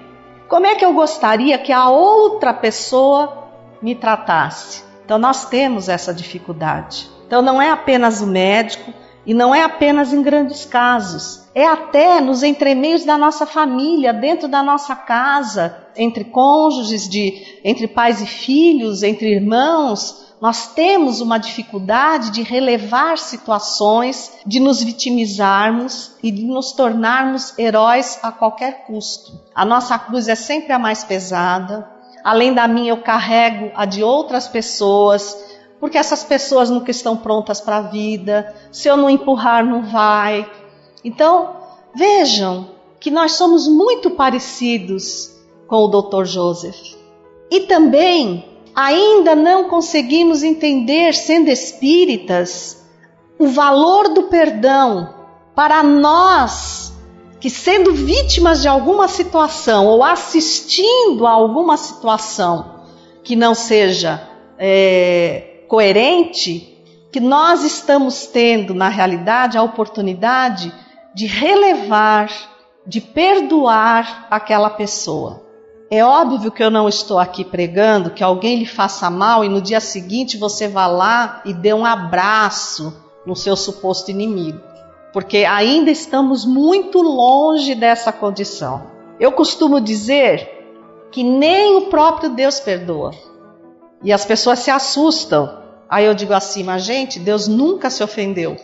Como 0.49 0.67
é 0.67 0.75
que 0.75 0.85
eu 0.85 0.93
gostaria 0.93 1.59
que 1.59 1.73
a 1.73 1.89
outra 1.89 2.53
pessoa 2.53 3.49
me 3.81 3.95
tratasse? 3.95 4.85
Então 5.05 5.19
nós 5.19 5.47
temos 5.47 5.89
essa 5.89 6.15
dificuldade. 6.15 7.09
Então 7.27 7.43
não 7.43 7.61
é 7.61 7.71
apenas 7.71 8.21
o 8.21 8.27
médico 8.27 8.93
e 9.27 9.35
não 9.35 9.55
é 9.55 9.63
apenas 9.63 10.13
em 10.13 10.23
grandes 10.23 10.65
casos, 10.65 11.44
é 11.55 11.67
até 11.67 12.21
nos 12.21 12.43
entremeios 12.43 13.05
da 13.05 13.17
nossa 13.17 13.47
família, 13.47 14.13
dentro 14.13 14.49
da 14.49 14.63
nossa 14.63 14.97
casa, 14.97 15.87
entre 15.97 16.25
cônjuges, 16.25 17.09
de, 17.09 17.61
entre 17.63 17.87
pais 17.87 18.21
e 18.21 18.27
filhos, 18.27 19.03
entre 19.03 19.35
irmãos, 19.35 20.25
nós 20.41 20.75
temos 20.75 21.21
uma 21.21 21.39
dificuldade 21.39 22.31
de 22.31 22.43
relevar 22.43 23.17
situações, 23.17 24.33
de 24.45 24.61
nos 24.61 24.83
vitimizarmos 24.83 26.13
e 26.23 26.31
de 26.31 26.45
nos 26.45 26.73
tornarmos 26.73 27.57
heróis 27.59 28.19
a 28.23 28.31
qualquer 28.31 28.85
custo. 28.85 29.41
A 29.55 29.65
nossa 29.65 29.99
cruz 29.99 30.29
é 30.29 30.35
sempre 30.35 30.73
a 30.73 30.79
mais 30.79 31.05
pesada. 31.05 31.89
Além 32.23 32.53
da 32.53 32.67
minha, 32.67 32.91
eu 32.91 33.01
carrego 33.01 33.71
a 33.75 33.87
de 33.87 34.03
outras 34.03 34.49
pessoas, 34.49 35.35
porque 35.81 35.97
essas 35.97 36.25
pessoas 36.25 36.69
nunca 36.69 36.91
estão 36.91 37.17
prontas 37.17 37.61
para 37.61 37.77
a 37.77 37.83
vida. 37.83 38.55
Se 38.73 38.89
eu 38.89 38.97
não 38.97 39.09
empurrar, 39.09 39.65
não 39.65 39.83
vai. 39.83 40.47
Então, 41.05 41.57
vejam 41.95 42.71
que 42.99 43.11
nós 43.11 43.33
somos 43.33 43.69
muito 43.69 44.11
parecidos 44.11 45.31
com 45.69 45.85
o 45.85 45.89
Dr. 45.89 46.25
Joseph. 46.25 46.95
E 47.51 47.61
também 47.61 48.45
ainda 48.75 49.35
não 49.35 49.69
conseguimos 49.69 50.43
entender, 50.43 51.15
sendo 51.15 51.51
espíritas, 51.51 52.83
o 53.39 53.49
valor 53.49 54.09
do 54.09 54.25
perdão 54.25 55.15
para 55.55 55.83
nós 55.83 56.93
que, 57.39 57.51
sendo 57.51 57.93
vítimas 57.93 58.63
de 58.63 58.69
alguma 58.69 59.07
situação 59.07 59.87
ou 59.87 60.03
assistindo 60.03 61.27
a 61.27 61.31
alguma 61.31 61.77
situação 61.77 62.87
que 63.23 63.37
não 63.37 63.55
seja 63.55 64.27
é, 64.59 65.65
coerente, 65.69 66.83
que 67.13 67.21
nós 67.21 67.63
estamos 67.63 68.27
tendo, 68.27 68.75
na 68.75 68.89
realidade, 68.89 69.59
a 69.59 69.63
oportunidade 69.63 70.73
de 71.15 71.27
relevar, 71.27 72.31
de 72.87 73.01
perdoar 73.01 74.27
aquela 74.31 74.69
pessoa. 74.69 75.43
É 75.91 76.05
óbvio 76.05 76.51
que 76.51 76.63
eu 76.63 76.71
não 76.71 76.89
estou 76.89 77.19
aqui 77.19 77.45
pregando 77.45 78.11
que 78.11 78.25
alguém 78.25 78.59
lhe 78.59 78.67
faça 78.67 79.09
mal 79.09 79.45
e 79.45 79.49
no 79.49 79.61
dia 79.61 79.81
seguinte 79.81 80.37
você 80.37 80.67
vá 80.67 80.87
lá 80.87 81.41
e 81.45 81.53
dê 81.53 81.73
um 81.73 81.87
abraço 81.87 83.01
no 83.25 83.37
seu 83.37 83.55
suposto 83.55 84.11
inimigo, 84.11 84.61
porque 85.13 85.45
ainda 85.45 85.91
estamos 85.91 86.45
muito 86.45 87.01
longe 87.01 87.75
dessa 87.75 88.13
condição. 88.13 88.83
Eu 89.21 89.31
costumo 89.33 89.81
dizer 89.81 90.51
que 91.13 91.23
nem 91.23 91.77
o 91.77 91.83
próprio 91.83 92.31
Deus 92.31 92.59
perdoa. 92.59 93.13
E 94.03 94.13
as 94.13 94.25
pessoas 94.25 94.59
se 94.59 94.71
assustam. 94.71 95.63
Aí 95.89 96.05
eu 96.05 96.15
digo 96.15 96.33
assim, 96.33 96.65
mas 96.65 96.83
gente, 96.83 97.21
Deus 97.21 97.47
nunca 97.47 97.89
se 97.89 98.03
ofendeu. 98.03 98.57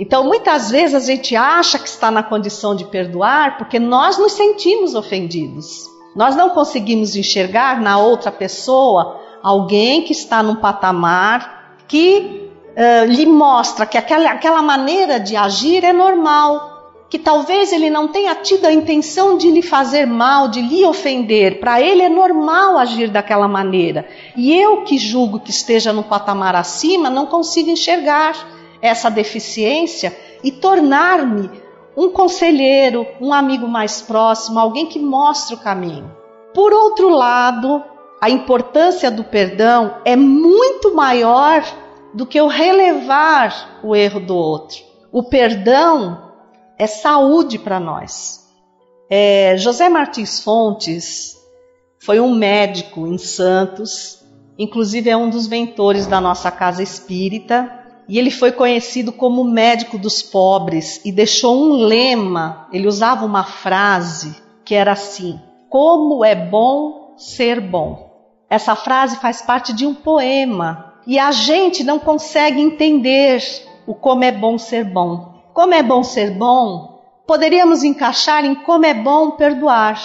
Então 0.00 0.24
muitas 0.24 0.70
vezes 0.70 0.94
a 0.94 1.06
gente 1.06 1.36
acha 1.36 1.78
que 1.78 1.86
está 1.86 2.10
na 2.10 2.22
condição 2.22 2.74
de 2.74 2.86
perdoar 2.86 3.58
porque 3.58 3.78
nós 3.78 4.16
nos 4.16 4.32
sentimos 4.32 4.94
ofendidos. 4.94 5.84
Nós 6.16 6.34
não 6.34 6.48
conseguimos 6.48 7.14
enxergar 7.14 7.82
na 7.82 7.98
outra 7.98 8.32
pessoa 8.32 9.20
alguém 9.42 10.00
que 10.02 10.12
está 10.12 10.42
num 10.42 10.56
patamar 10.56 11.76
que 11.86 12.50
uh, 12.70 13.12
lhe 13.12 13.26
mostra 13.26 13.84
que 13.84 13.98
aquela, 13.98 14.30
aquela 14.30 14.62
maneira 14.62 15.20
de 15.20 15.36
agir 15.36 15.84
é 15.84 15.92
normal, 15.92 16.94
que 17.10 17.18
talvez 17.18 17.70
ele 17.70 17.90
não 17.90 18.08
tenha 18.08 18.34
tido 18.36 18.64
a 18.64 18.72
intenção 18.72 19.36
de 19.36 19.50
lhe 19.50 19.60
fazer 19.60 20.06
mal, 20.06 20.48
de 20.48 20.62
lhe 20.62 20.82
ofender. 20.82 21.60
Para 21.60 21.78
ele 21.78 22.00
é 22.00 22.08
normal 22.08 22.78
agir 22.78 23.10
daquela 23.10 23.46
maneira. 23.46 24.08
E 24.34 24.50
eu 24.50 24.82
que 24.82 24.96
julgo 24.96 25.40
que 25.40 25.50
esteja 25.50 25.92
no 25.92 26.02
patamar 26.02 26.56
acima, 26.56 27.10
não 27.10 27.26
consigo 27.26 27.68
enxergar 27.68 28.59
essa 28.82 29.10
deficiência 29.10 30.16
e 30.42 30.50
tornar-me 30.50 31.50
um 31.96 32.10
conselheiro, 32.10 33.06
um 33.20 33.32
amigo 33.32 33.68
mais 33.68 34.00
próximo, 34.00 34.58
alguém 34.58 34.86
que 34.86 34.98
mostre 34.98 35.54
o 35.54 35.58
caminho. 35.58 36.10
Por 36.54 36.72
outro 36.72 37.08
lado, 37.08 37.82
a 38.20 38.30
importância 38.30 39.10
do 39.10 39.24
perdão 39.24 39.96
é 40.04 40.16
muito 40.16 40.94
maior 40.94 41.64
do 42.14 42.26
que 42.26 42.40
o 42.40 42.48
relevar 42.48 43.80
o 43.82 43.94
erro 43.94 44.20
do 44.20 44.36
outro. 44.36 44.78
O 45.12 45.22
perdão 45.22 46.30
é 46.78 46.86
saúde 46.86 47.58
para 47.58 47.78
nós. 47.78 48.48
É, 49.08 49.56
José 49.56 49.88
Martins 49.88 50.42
Fontes 50.42 51.36
foi 51.98 52.20
um 52.20 52.34
médico 52.34 53.06
em 53.06 53.18
Santos, 53.18 54.24
inclusive 54.58 55.10
é 55.10 55.16
um 55.16 55.28
dos 55.28 55.48
mentores 55.48 56.06
da 56.06 56.20
nossa 56.20 56.50
casa 56.50 56.82
espírita, 56.82 57.79
e 58.10 58.18
ele 58.18 58.32
foi 58.32 58.50
conhecido 58.50 59.12
como 59.12 59.44
médico 59.44 59.96
dos 59.96 60.20
pobres 60.20 61.00
e 61.04 61.12
deixou 61.12 61.56
um 61.56 61.74
lema, 61.74 62.66
ele 62.72 62.88
usava 62.88 63.24
uma 63.24 63.44
frase 63.44 64.34
que 64.64 64.74
era 64.74 64.90
assim: 64.90 65.38
Como 65.68 66.24
é 66.24 66.34
bom 66.34 67.14
ser 67.16 67.60
bom. 67.60 68.10
Essa 68.50 68.74
frase 68.74 69.16
faz 69.18 69.40
parte 69.40 69.72
de 69.72 69.86
um 69.86 69.94
poema 69.94 70.96
e 71.06 71.20
a 71.20 71.30
gente 71.30 71.84
não 71.84 72.00
consegue 72.00 72.60
entender 72.60 73.44
o 73.86 73.94
como 73.94 74.24
é 74.24 74.32
bom 74.32 74.58
ser 74.58 74.82
bom. 74.82 75.44
Como 75.54 75.72
é 75.72 75.82
bom 75.82 76.02
ser 76.02 76.32
bom, 76.32 77.00
poderíamos 77.28 77.84
encaixar 77.84 78.44
em 78.44 78.56
como 78.56 78.86
é 78.86 78.94
bom 78.94 79.32
perdoar. 79.32 80.00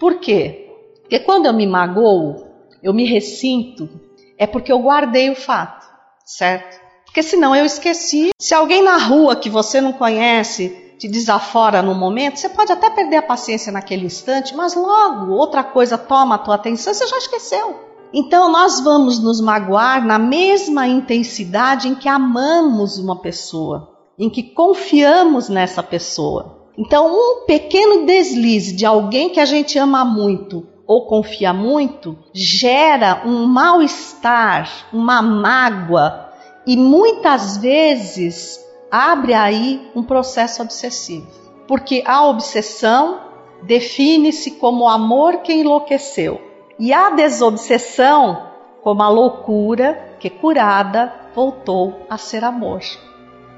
Por 0.00 0.20
quê? 0.20 0.70
Porque 1.02 1.18
quando 1.18 1.44
eu 1.44 1.52
me 1.52 1.66
magoo, 1.66 2.46
eu 2.82 2.94
me 2.94 3.04
ressinto, 3.04 3.90
é 4.38 4.46
porque 4.46 4.72
eu 4.72 4.78
guardei 4.78 5.28
o 5.28 5.36
fato, 5.36 5.86
certo? 6.24 6.81
Porque 7.12 7.22
senão 7.22 7.54
eu 7.54 7.66
esqueci. 7.66 8.30
Se 8.40 8.54
alguém 8.54 8.82
na 8.82 8.96
rua 8.96 9.36
que 9.36 9.50
você 9.50 9.82
não 9.82 9.92
conhece 9.92 10.94
te 10.98 11.06
desafora 11.06 11.82
no 11.82 11.94
momento, 11.94 12.38
você 12.38 12.48
pode 12.48 12.72
até 12.72 12.88
perder 12.88 13.16
a 13.16 13.22
paciência 13.22 13.70
naquele 13.70 14.06
instante, 14.06 14.56
mas 14.56 14.74
logo 14.74 15.30
outra 15.30 15.62
coisa 15.62 15.98
toma 15.98 16.36
a 16.36 16.38
tua 16.38 16.54
atenção, 16.54 16.94
você 16.94 17.06
já 17.06 17.18
esqueceu. 17.18 17.76
Então 18.14 18.50
nós 18.50 18.80
vamos 18.80 19.18
nos 19.18 19.42
magoar 19.42 20.02
na 20.06 20.18
mesma 20.18 20.86
intensidade 20.86 21.86
em 21.86 21.94
que 21.94 22.08
amamos 22.08 22.96
uma 22.98 23.20
pessoa, 23.20 23.90
em 24.18 24.30
que 24.30 24.42
confiamos 24.42 25.50
nessa 25.50 25.82
pessoa. 25.82 26.62
Então, 26.78 27.12
um 27.12 27.44
pequeno 27.44 28.06
deslize 28.06 28.74
de 28.74 28.86
alguém 28.86 29.28
que 29.28 29.40
a 29.40 29.44
gente 29.44 29.78
ama 29.78 30.02
muito 30.02 30.66
ou 30.86 31.06
confia 31.06 31.52
muito 31.52 32.18
gera 32.32 33.22
um 33.26 33.46
mal-estar, 33.46 34.88
uma 34.92 35.20
mágoa, 35.20 36.21
e 36.66 36.76
muitas 36.76 37.56
vezes 37.56 38.60
abre 38.90 39.34
aí 39.34 39.90
um 39.94 40.02
processo 40.02 40.62
obsessivo, 40.62 41.26
porque 41.66 42.02
a 42.06 42.26
obsessão 42.26 43.20
define-se 43.62 44.52
como 44.52 44.88
amor 44.88 45.38
que 45.38 45.52
enlouqueceu 45.52 46.40
e 46.78 46.92
a 46.92 47.10
desobsessão 47.10 48.50
como 48.82 49.02
a 49.02 49.08
loucura 49.08 50.16
que 50.18 50.28
curada 50.28 51.12
voltou 51.34 52.06
a 52.10 52.18
ser 52.18 52.44
amor. 52.44 52.80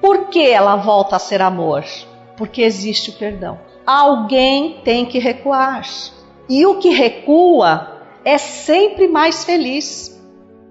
Por 0.01 0.29
que 0.29 0.47
ela 0.47 0.77
volta 0.77 1.17
a 1.17 1.19
ser 1.19 1.41
amor? 1.41 1.85
Porque 2.37 2.63
existe 2.63 3.11
o 3.11 3.15
perdão. 3.15 3.59
Alguém 3.87 4.81
tem 4.85 5.07
que 5.07 5.19
recuar. 5.19 5.83
E 6.49 6.67
o 6.67 6.79
que 6.79 6.91
recua 6.91 8.03
é 8.25 8.37
sempre 8.37 9.09
mais 9.09 9.45
feliz. 9.45 10.21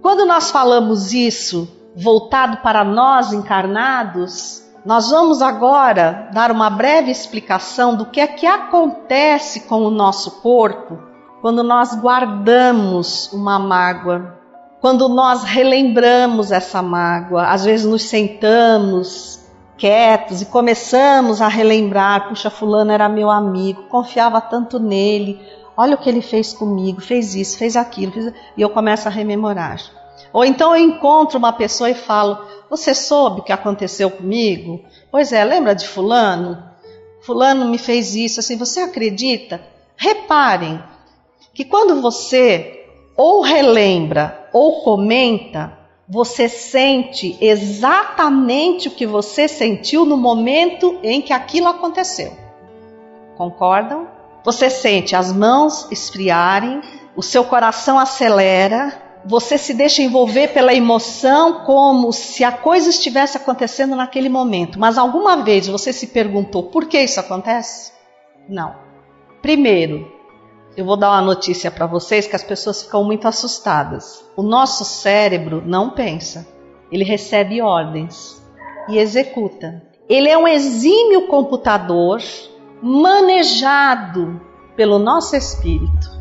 Quando 0.02 0.26
nós 0.26 0.52
falamos 0.52 1.14
isso 1.14 1.68
voltado 1.96 2.58
para 2.58 2.84
nós 2.84 3.34
encarnados, 3.34 4.64
nós 4.86 5.10
vamos 5.10 5.42
agora 5.42 6.30
dar 6.34 6.52
uma 6.52 6.70
breve 6.70 7.10
explicação 7.10 7.96
do 7.96 8.06
que 8.08 8.20
é 8.20 8.28
que 8.28 8.46
acontece 8.46 9.62
com 9.62 9.84
o 9.84 9.92
nosso 9.92 10.42
corpo 10.42 11.00
quando 11.42 11.62
nós 11.62 11.94
guardamos 11.96 13.32
uma 13.34 13.60
mágoa, 13.60 14.40
quando 14.80 15.08
nós 15.10 15.44
relembramos 15.44 16.52
essa 16.52 16.82
mágoa, 16.82 17.48
às 17.48 17.66
vezes 17.66 17.86
nos 17.86 18.04
sentamos 18.04 19.42
quietos 19.78 20.42
e 20.42 20.46
começamos 20.46 21.42
a 21.42 21.48
relembrar: 21.48 22.30
puxa, 22.30 22.50
Fulano 22.50 22.92
era 22.92 23.10
meu 23.10 23.30
amigo, 23.30 23.84
confiava 23.84 24.40
tanto 24.42 24.80
nele, 24.80 25.42
olha 25.76 25.96
o 25.96 25.98
que 25.98 26.10
ele 26.10 26.22
fez 26.22 26.54
comigo, 26.54 27.02
fez 27.02 27.36
isso, 27.36 27.58
fez 27.58 27.76
aquilo, 27.76 28.12
fez... 28.12 28.34
e 28.58 28.62
eu 28.62 28.70
começo 28.70 29.08
a 29.08 29.12
rememorar. 29.12 30.03
Ou 30.34 30.44
então 30.44 30.76
eu 30.76 30.84
encontro 30.84 31.38
uma 31.38 31.54
pessoa 31.54 31.92
e 31.92 31.94
falo: 31.94 32.44
Você 32.70 32.96
soube 32.96 33.42
o 33.42 33.44
que 33.44 33.54
aconteceu 33.54 34.10
comigo? 34.10 34.84
Pois 35.12 35.32
é, 35.32 35.46
lembra 35.46 35.76
de 35.76 35.88
Fulano? 35.88 36.62
Fulano 37.22 37.70
me 37.70 37.78
fez 37.78 38.16
isso. 38.16 38.40
Assim, 38.40 38.58
você 38.58 38.82
acredita? 38.82 39.62
Reparem 39.96 40.84
que 41.54 41.64
quando 41.64 42.02
você 42.02 42.84
ou 43.16 43.42
relembra 43.42 44.50
ou 44.52 44.82
comenta, 44.82 45.78
você 46.10 46.50
sente 46.50 47.38
exatamente 47.40 48.88
o 48.88 48.92
que 48.92 49.06
você 49.06 49.48
sentiu 49.48 50.04
no 50.04 50.18
momento 50.18 51.00
em 51.04 51.22
que 51.22 51.32
aquilo 51.32 51.68
aconteceu. 51.68 52.36
Concordam? 53.38 54.08
Você 54.44 54.70
sente 54.70 55.16
as 55.16 55.32
mãos 55.32 55.88
esfriarem, 55.92 56.82
o 57.16 57.22
seu 57.22 57.46
coração 57.46 57.98
acelera, 57.98 59.13
você 59.26 59.58
se 59.58 59.74
deixa 59.74 60.02
envolver 60.02 60.50
pela 60.50 60.74
emoção 60.74 61.64
como 61.66 62.12
se 62.12 62.44
a 62.44 62.52
coisa 62.52 62.90
estivesse 62.90 63.38
acontecendo 63.38 63.96
naquele 63.96 64.30
momento. 64.30 64.80
Mas 64.80 64.98
alguma 64.98 65.38
vez 65.44 65.68
você 65.68 65.94
se 65.94 66.08
perguntou 66.08 66.64
por 66.64 66.86
que 66.86 67.00
isso 67.00 67.20
acontece? 67.20 67.92
Não. 68.50 68.76
Primeiro, 69.42 70.12
eu 70.76 70.86
vou 70.86 70.98
dar 70.98 71.12
uma 71.12 71.22
notícia 71.22 71.70
para 71.70 71.86
vocês 71.86 72.28
que 72.28 72.36
as 72.36 72.44
pessoas 72.44 72.84
ficam 72.84 73.04
muito 73.04 73.28
assustadas. 73.28 74.26
O 74.36 74.44
nosso 74.44 74.84
cérebro 74.84 75.64
não 75.66 75.92
pensa, 75.92 76.48
ele 76.92 77.04
recebe 77.04 77.62
ordens 77.62 78.42
e 78.90 78.98
executa. 78.98 79.82
Ele 80.10 80.30
é 80.30 80.38
um 80.38 80.48
exímio 80.48 81.28
computador 81.28 82.22
manejado 82.82 84.42
pelo 84.76 85.00
nosso 85.00 85.36
espírito. 85.36 86.13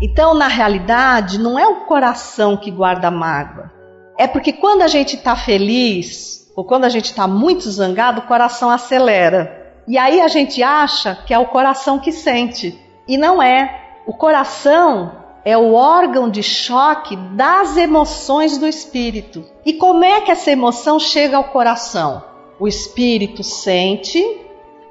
Então, 0.00 0.34
na 0.34 0.48
realidade, 0.48 1.38
não 1.38 1.58
é 1.58 1.66
o 1.66 1.86
coração 1.86 2.56
que 2.56 2.70
guarda 2.70 3.10
mágoa. 3.10 3.70
É 4.18 4.26
porque 4.26 4.52
quando 4.52 4.82
a 4.82 4.88
gente 4.88 5.16
está 5.16 5.36
feliz 5.36 6.50
ou 6.56 6.64
quando 6.64 6.84
a 6.84 6.88
gente 6.88 7.06
está 7.06 7.26
muito 7.26 7.68
zangado, 7.70 8.20
o 8.20 8.26
coração 8.26 8.70
acelera. 8.70 9.72
E 9.86 9.98
aí 9.98 10.20
a 10.20 10.28
gente 10.28 10.62
acha 10.62 11.14
que 11.26 11.34
é 11.34 11.38
o 11.38 11.46
coração 11.46 11.98
que 11.98 12.12
sente. 12.12 12.78
E 13.06 13.16
não 13.16 13.42
é. 13.42 13.82
O 14.06 14.12
coração 14.12 15.12
é 15.44 15.56
o 15.56 15.74
órgão 15.74 16.28
de 16.28 16.42
choque 16.42 17.16
das 17.16 17.76
emoções 17.76 18.56
do 18.56 18.66
espírito. 18.66 19.44
E 19.64 19.74
como 19.74 20.04
é 20.04 20.20
que 20.20 20.30
essa 20.30 20.50
emoção 20.50 20.98
chega 20.98 21.36
ao 21.36 21.44
coração? 21.44 22.22
O 22.58 22.66
espírito 22.66 23.42
sente, 23.42 24.22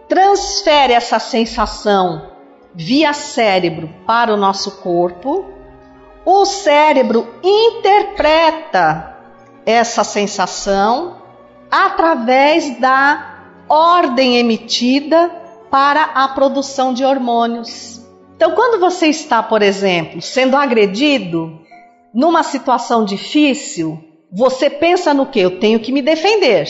transfere 0.08 0.94
essa 0.94 1.18
sensação 1.18 2.33
via 2.76 3.14
cérebro 3.14 3.90
para 4.06 4.34
o 4.34 4.38
nosso 4.38 4.82
corpo. 4.82 5.46
O 6.26 6.46
cérebro 6.46 7.28
interpreta 7.44 9.18
essa 9.66 10.04
sensação 10.04 11.22
através 11.70 12.80
da 12.80 13.34
ordem 13.68 14.38
emitida 14.38 15.30
para 15.70 16.04
a 16.04 16.28
produção 16.30 16.94
de 16.94 17.04
hormônios. 17.04 18.02
Então, 18.36 18.52
quando 18.52 18.80
você 18.80 19.08
está, 19.08 19.42
por 19.42 19.62
exemplo, 19.62 20.22
sendo 20.22 20.56
agredido 20.56 21.60
numa 22.14 22.44
situação 22.44 23.04
difícil, 23.04 24.04
você 24.32 24.70
pensa 24.70 25.14
no 25.14 25.26
que? 25.26 25.40
Eu 25.40 25.60
tenho 25.60 25.80
que 25.80 25.92
me 25.92 26.02
defender. 26.02 26.68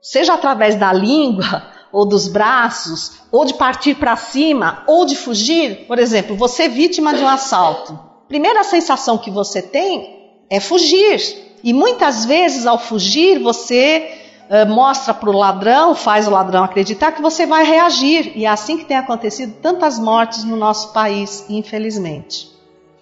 Seja 0.00 0.34
através 0.34 0.76
da 0.76 0.92
língua, 0.92 1.66
ou 1.92 2.04
dos 2.04 2.28
braços, 2.28 3.20
ou 3.30 3.44
de 3.44 3.54
partir 3.54 3.94
para 3.94 4.16
cima, 4.16 4.82
ou 4.86 5.04
de 5.04 5.16
fugir. 5.16 5.86
Por 5.86 5.98
exemplo, 5.98 6.36
você 6.36 6.64
é 6.64 6.68
vítima 6.68 7.14
de 7.14 7.22
um 7.22 7.28
assalto. 7.28 7.98
Primeira 8.28 8.62
sensação 8.62 9.16
que 9.16 9.30
você 9.30 9.62
tem 9.62 10.32
é 10.50 10.60
fugir. 10.60 11.58
E 11.62 11.72
muitas 11.72 12.24
vezes, 12.24 12.66
ao 12.66 12.78
fugir, 12.78 13.38
você 13.38 14.10
uh, 14.48 14.68
mostra 14.70 15.12
para 15.12 15.30
o 15.30 15.36
ladrão, 15.36 15.94
faz 15.94 16.28
o 16.28 16.30
ladrão 16.30 16.64
acreditar 16.64 17.12
que 17.12 17.22
você 17.22 17.46
vai 17.46 17.64
reagir. 17.64 18.32
E 18.36 18.44
é 18.44 18.48
assim 18.48 18.76
que 18.76 18.84
tem 18.84 18.96
acontecido 18.96 19.54
tantas 19.60 19.98
mortes 19.98 20.44
no 20.44 20.56
nosso 20.56 20.92
país, 20.92 21.44
infelizmente. 21.48 22.50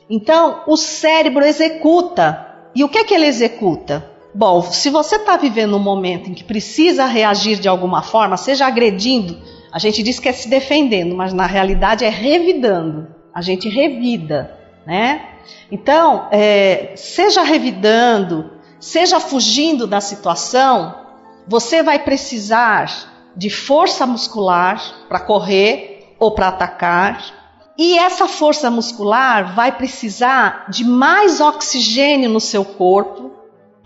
Então, 0.08 0.62
o 0.66 0.76
cérebro 0.76 1.44
executa. 1.44 2.46
E 2.74 2.84
o 2.84 2.88
que, 2.88 2.98
é 2.98 3.04
que 3.04 3.14
ele 3.14 3.26
executa? 3.26 4.15
Bom, 4.36 4.60
se 4.60 4.90
você 4.90 5.16
está 5.16 5.38
vivendo 5.38 5.78
um 5.78 5.82
momento 5.82 6.28
em 6.28 6.34
que 6.34 6.44
precisa 6.44 7.06
reagir 7.06 7.58
de 7.58 7.68
alguma 7.68 8.02
forma, 8.02 8.36
seja 8.36 8.66
agredindo, 8.66 9.40
a 9.72 9.78
gente 9.78 10.02
diz 10.02 10.18
que 10.18 10.28
é 10.28 10.32
se 10.32 10.46
defendendo, 10.46 11.16
mas 11.16 11.32
na 11.32 11.46
realidade 11.46 12.04
é 12.04 12.10
revidando. 12.10 13.08
A 13.32 13.40
gente 13.40 13.66
revida, 13.66 14.54
né? 14.86 15.26
Então, 15.72 16.28
é, 16.30 16.92
seja 16.96 17.42
revidando, 17.42 18.50
seja 18.78 19.18
fugindo 19.18 19.86
da 19.86 20.02
situação, 20.02 20.94
você 21.48 21.82
vai 21.82 22.00
precisar 22.00 23.32
de 23.34 23.48
força 23.48 24.04
muscular 24.04 25.06
para 25.08 25.20
correr 25.20 26.14
ou 26.18 26.32
para 26.32 26.48
atacar. 26.48 27.24
E 27.78 27.98
essa 27.98 28.28
força 28.28 28.70
muscular 28.70 29.54
vai 29.54 29.72
precisar 29.72 30.66
de 30.68 30.84
mais 30.84 31.40
oxigênio 31.40 32.28
no 32.28 32.40
seu 32.40 32.66
corpo 32.66 33.35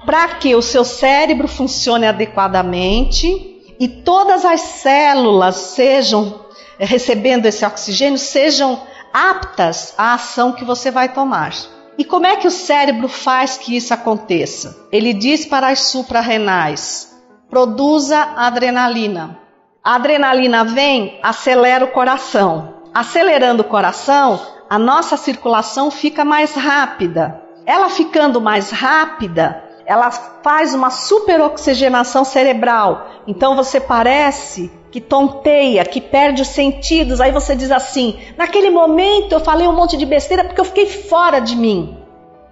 para 0.04 0.28
que 0.28 0.54
o 0.54 0.62
seu 0.62 0.84
cérebro 0.84 1.46
funcione 1.46 2.06
adequadamente 2.06 3.76
e 3.78 3.88
todas 3.88 4.44
as 4.44 4.60
células 4.60 5.56
sejam 5.56 6.46
recebendo 6.78 7.46
esse 7.46 7.64
oxigênio, 7.64 8.18
sejam 8.18 8.80
aptas 9.12 9.94
à 9.98 10.14
ação 10.14 10.52
que 10.52 10.64
você 10.64 10.90
vai 10.90 11.10
tomar. 11.10 11.52
E 11.98 12.04
como 12.04 12.26
é 12.26 12.36
que 12.36 12.46
o 12.46 12.50
cérebro 12.50 13.08
faz 13.08 13.58
que 13.58 13.76
isso 13.76 13.92
aconteça? 13.92 14.88
Ele 14.90 15.12
diz 15.12 15.44
para 15.44 15.68
as 15.68 15.80
suprarrenais: 15.80 17.14
produza 17.50 18.18
adrenalina. 18.36 19.38
A 19.82 19.96
adrenalina 19.96 20.64
vem, 20.64 21.18
acelera 21.22 21.84
o 21.84 21.88
coração. 21.88 22.80
Acelerando 22.92 23.62
o 23.62 23.66
coração, 23.66 24.40
a 24.68 24.78
nossa 24.78 25.16
circulação 25.16 25.90
fica 25.90 26.24
mais 26.24 26.54
rápida. 26.54 27.42
Ela 27.66 27.88
ficando 27.88 28.40
mais 28.40 28.70
rápida, 28.70 29.62
ela 29.90 30.08
faz 30.12 30.72
uma 30.72 30.88
superoxigenação 30.88 32.24
cerebral. 32.24 33.08
Então 33.26 33.56
você 33.56 33.80
parece 33.80 34.70
que 34.92 35.00
tonteia, 35.00 35.84
que 35.84 36.00
perde 36.00 36.42
os 36.42 36.48
sentidos. 36.48 37.20
Aí 37.20 37.32
você 37.32 37.56
diz 37.56 37.72
assim: 37.72 38.16
naquele 38.36 38.70
momento 38.70 39.32
eu 39.32 39.40
falei 39.40 39.66
um 39.66 39.74
monte 39.74 39.96
de 39.96 40.06
besteira 40.06 40.44
porque 40.44 40.60
eu 40.60 40.64
fiquei 40.64 40.86
fora 40.86 41.40
de 41.40 41.56
mim 41.56 41.96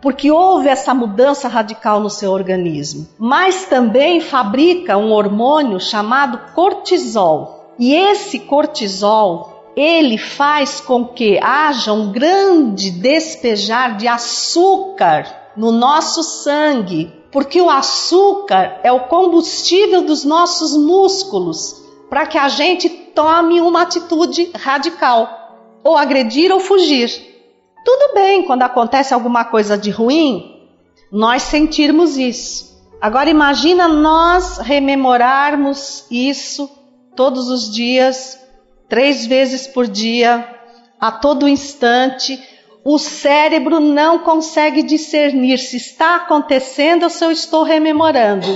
porque 0.01 0.31
houve 0.31 0.68
essa 0.68 0.94
mudança 0.94 1.48
radical 1.48 2.01
no 2.01 2.11
seu 2.11 2.31
organismo. 2.31 3.09
Mas 3.18 3.66
também 3.66 4.20
fabrica 4.20 4.96
um 4.96 5.11
hormônio 5.11 5.81
chamado 5.81 6.53
cortisol. 6.55 7.74
E 7.77 7.92
esse 7.94 8.38
cortisol, 8.38 9.72
ele 9.77 10.16
faz 10.16 10.81
com 10.81 11.05
que 11.05 11.40
haja 11.42 11.92
um 11.92 12.12
grande 12.12 12.92
despejar 12.92 13.96
de 13.96 14.07
açúcar 14.07 15.27
no 15.59 15.72
nosso 15.72 16.22
sangue, 16.22 17.17
porque 17.30 17.60
o 17.60 17.68
açúcar 17.70 18.80
é 18.82 18.90
o 18.90 19.00
combustível 19.00 20.02
dos 20.02 20.24
nossos 20.24 20.76
músculos 20.76 21.84
para 22.08 22.26
que 22.26 22.38
a 22.38 22.48
gente 22.48 22.88
tome 22.88 23.60
uma 23.60 23.82
atitude 23.82 24.50
radical, 24.54 25.80
ou 25.84 25.96
agredir 25.96 26.52
ou 26.52 26.60
fugir. 26.60 27.10
Tudo 27.84 28.14
bem 28.14 28.42
quando 28.42 28.62
acontece 28.62 29.12
alguma 29.12 29.44
coisa 29.44 29.76
de 29.76 29.90
ruim, 29.90 30.58
nós 31.10 31.42
sentirmos 31.42 32.16
isso. 32.16 32.68
Agora 33.00 33.30
imagina 33.30 33.86
nós 33.86 34.58
rememorarmos 34.58 36.06
isso 36.10 36.68
todos 37.14 37.48
os 37.48 37.70
dias, 37.70 38.38
três 38.88 39.26
vezes 39.26 39.66
por 39.66 39.86
dia, 39.86 40.48
a 41.00 41.12
todo 41.12 41.48
instante. 41.48 42.42
O 42.90 42.98
cérebro 42.98 43.81
não 43.81 44.20
consegue 44.20 44.83
discernir 44.83 45.59
se 45.59 45.77
está 45.77 46.16
acontecendo 46.16 47.03
ou 47.03 47.11
se 47.11 47.22
eu 47.22 47.31
estou 47.31 47.62
rememorando. 47.62 48.46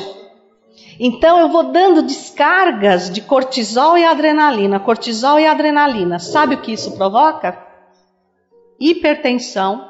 Então 0.98 1.38
eu 1.38 1.50
vou 1.50 1.64
dando 1.64 2.00
descargas 2.00 3.10
de 3.10 3.20
cortisol 3.20 3.98
e 3.98 4.06
adrenalina, 4.06 4.80
cortisol 4.80 5.38
e 5.38 5.44
adrenalina. 5.44 6.18
Sabe 6.18 6.54
o 6.54 6.62
que 6.62 6.72
isso 6.72 6.96
provoca? 6.96 7.58
hipertensão, 8.80 9.86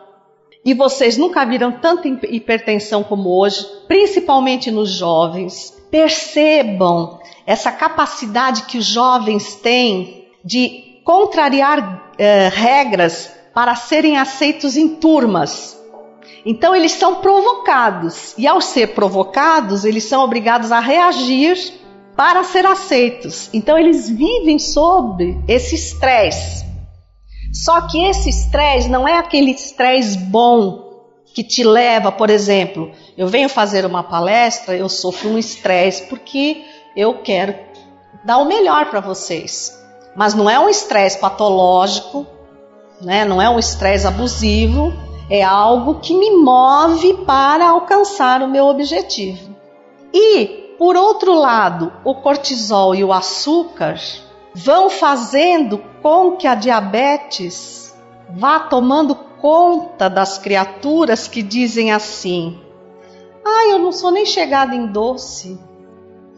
e 0.64 0.75
vocês 0.75 1.16
nunca 1.16 1.47
viram 1.47 1.71
tanta 1.71 2.09
hipertensão 2.09 3.05
como 3.05 3.31
hoje, 3.31 3.64
principalmente 3.87 4.73
nos 4.73 4.91
jovens. 4.91 5.71
Percebam 5.89 7.21
essa 7.47 7.71
capacidade 7.71 8.64
que 8.64 8.77
os 8.77 8.87
jovens 8.87 9.55
têm 9.55 10.27
de 10.45 11.01
contrariar 11.05 12.11
eh, 12.19 12.49
regras 12.49 13.41
para 13.55 13.75
serem 13.75 14.17
aceitos 14.19 14.77
em 14.77 14.97
turmas. 14.97 15.79
Então 16.45 16.75
eles 16.75 16.93
são 16.93 17.17
provocados 17.17 18.35
e 18.37 18.47
ao 18.47 18.61
ser 18.61 18.89
provocados, 18.95 19.85
eles 19.85 20.05
são 20.05 20.23
obrigados 20.25 20.73
a 20.73 20.81
reagir 20.81 21.81
para 22.17 22.43
ser 22.45 22.67
aceitos. 22.67 23.49
Então 23.53 23.79
eles 23.79 24.09
vivem 24.09 24.59
sob 24.59 25.39
esse 25.47 25.75
estresse. 25.75 26.65
Só 27.53 27.83
que 27.83 28.03
esse 28.05 28.31
estresse 28.31 28.89
não 28.89 29.07
é 29.07 29.19
aquele 29.19 29.53
estresse 29.53 30.17
bom 30.17 30.91
que 31.35 31.43
te 31.43 31.63
leva, 31.65 32.11
por 32.13 32.29
exemplo, 32.29 32.91
eu 33.17 33.27
venho 33.27 33.49
fazer 33.49 33.87
uma 33.87 34.03
palestra, 34.03 34.77
eu 34.77 34.89
sofro 34.89 35.31
um 35.31 35.39
estresse 35.39 36.07
porque 36.07 36.65
eu 36.97 37.23
quero 37.23 37.55
dar 38.25 38.39
o 38.39 38.45
melhor 38.45 38.87
para 38.91 39.01
vocês. 39.01 39.79
Mas 40.15 40.35
não 40.35 40.49
é 40.49 40.59
um 40.59 40.69
estresse 40.69 41.19
patológico, 41.19 42.27
né? 43.03 43.25
não 43.25 43.41
é 43.41 43.49
um 43.49 43.59
estresse 43.59 44.07
abusivo, 44.07 44.93
é 45.29 45.43
algo 45.43 46.01
que 46.01 46.15
me 46.15 46.31
move 46.37 47.15
para 47.27 47.71
alcançar 47.71 48.43
o 48.43 48.49
meu 48.49 48.67
objetivo. 48.67 49.55
E, 50.13 50.75
por 50.79 50.97
outro 50.97 51.35
lado, 51.35 51.93
o 52.05 52.15
cortisol 52.17 52.95
e 52.95 53.03
o 53.03 53.13
açúcar 53.13 53.99
vão 54.55 54.91
fazendo 54.91 55.79
com 56.03 56.37
que 56.37 56.47
a 56.47 56.55
diabetes 56.55 57.95
vá 58.29 58.61
tomando 58.61 59.15
conta 59.15 60.09
das 60.09 60.39
criaturas 60.39 61.27
que 61.27 61.43
dizem 61.43 61.93
assim: 61.93 62.61
"Ah, 63.45 63.69
eu 63.69 63.79
não 63.79 63.93
sou 63.93 64.11
nem 64.11 64.27
chegada 64.27 64.75
em 64.75 64.87
doce. 64.87 65.59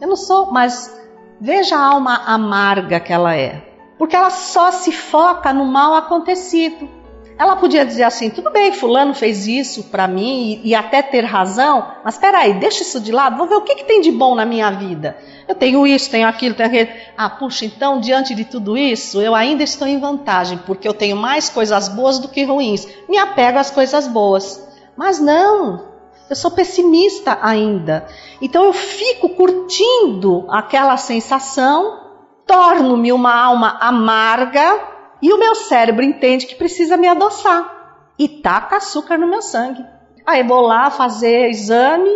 Eu 0.00 0.08
não 0.08 0.16
sou, 0.16 0.52
mas 0.52 0.94
veja 1.40 1.76
a 1.76 1.84
alma 1.84 2.22
amarga 2.26 3.00
que 3.00 3.12
ela 3.12 3.34
é, 3.34 3.73
porque 4.04 4.16
ela 4.16 4.28
só 4.28 4.70
se 4.70 4.92
foca 4.92 5.50
no 5.50 5.64
mal 5.64 5.94
acontecido. 5.94 6.86
Ela 7.38 7.56
podia 7.56 7.86
dizer 7.86 8.02
assim: 8.02 8.28
tudo 8.28 8.50
bem, 8.50 8.70
Fulano 8.70 9.14
fez 9.14 9.46
isso 9.46 9.84
para 9.84 10.06
mim 10.06 10.60
e, 10.62 10.68
e, 10.68 10.74
até 10.74 11.00
ter 11.00 11.24
razão, 11.24 11.90
mas 12.04 12.16
espera 12.16 12.40
aí, 12.40 12.52
deixa 12.52 12.82
isso 12.82 13.00
de 13.00 13.10
lado, 13.10 13.38
vou 13.38 13.46
ver 13.46 13.54
o 13.54 13.62
que, 13.62 13.76
que 13.76 13.84
tem 13.84 14.02
de 14.02 14.12
bom 14.12 14.34
na 14.34 14.44
minha 14.44 14.70
vida. 14.70 15.16
Eu 15.48 15.54
tenho 15.54 15.86
isso, 15.86 16.10
tenho 16.10 16.28
aquilo, 16.28 16.54
tenho 16.54 16.68
aquilo. 16.68 16.90
Ah, 17.16 17.30
puxa, 17.30 17.64
então 17.64 17.98
diante 17.98 18.34
de 18.34 18.44
tudo 18.44 18.76
isso, 18.76 19.22
eu 19.22 19.34
ainda 19.34 19.62
estou 19.62 19.88
em 19.88 19.98
vantagem, 19.98 20.58
porque 20.66 20.86
eu 20.86 20.92
tenho 20.92 21.16
mais 21.16 21.48
coisas 21.48 21.88
boas 21.88 22.18
do 22.18 22.28
que 22.28 22.44
ruins. 22.44 22.86
Me 23.08 23.16
apego 23.16 23.58
às 23.58 23.70
coisas 23.70 24.06
boas. 24.06 24.62
Mas 24.94 25.18
não, 25.18 25.82
eu 26.28 26.36
sou 26.36 26.50
pessimista 26.50 27.38
ainda. 27.40 28.06
Então 28.38 28.64
eu 28.64 28.74
fico 28.74 29.30
curtindo 29.30 30.44
aquela 30.50 30.98
sensação, 30.98 32.03
torno-me 32.46 33.12
uma 33.12 33.34
alma 33.34 33.78
amarga 33.80 34.80
e 35.20 35.32
o 35.32 35.38
meu 35.38 35.54
cérebro 35.54 36.04
entende 36.04 36.46
que 36.46 36.54
precisa 36.54 36.96
me 36.96 37.08
adoçar 37.08 37.74
e 38.18 38.28
taca 38.28 38.76
açúcar 38.76 39.18
no 39.18 39.26
meu 39.26 39.42
sangue. 39.42 39.84
Aí 40.26 40.42
vou 40.42 40.60
lá 40.60 40.90
fazer 40.90 41.48
exame 41.50 42.10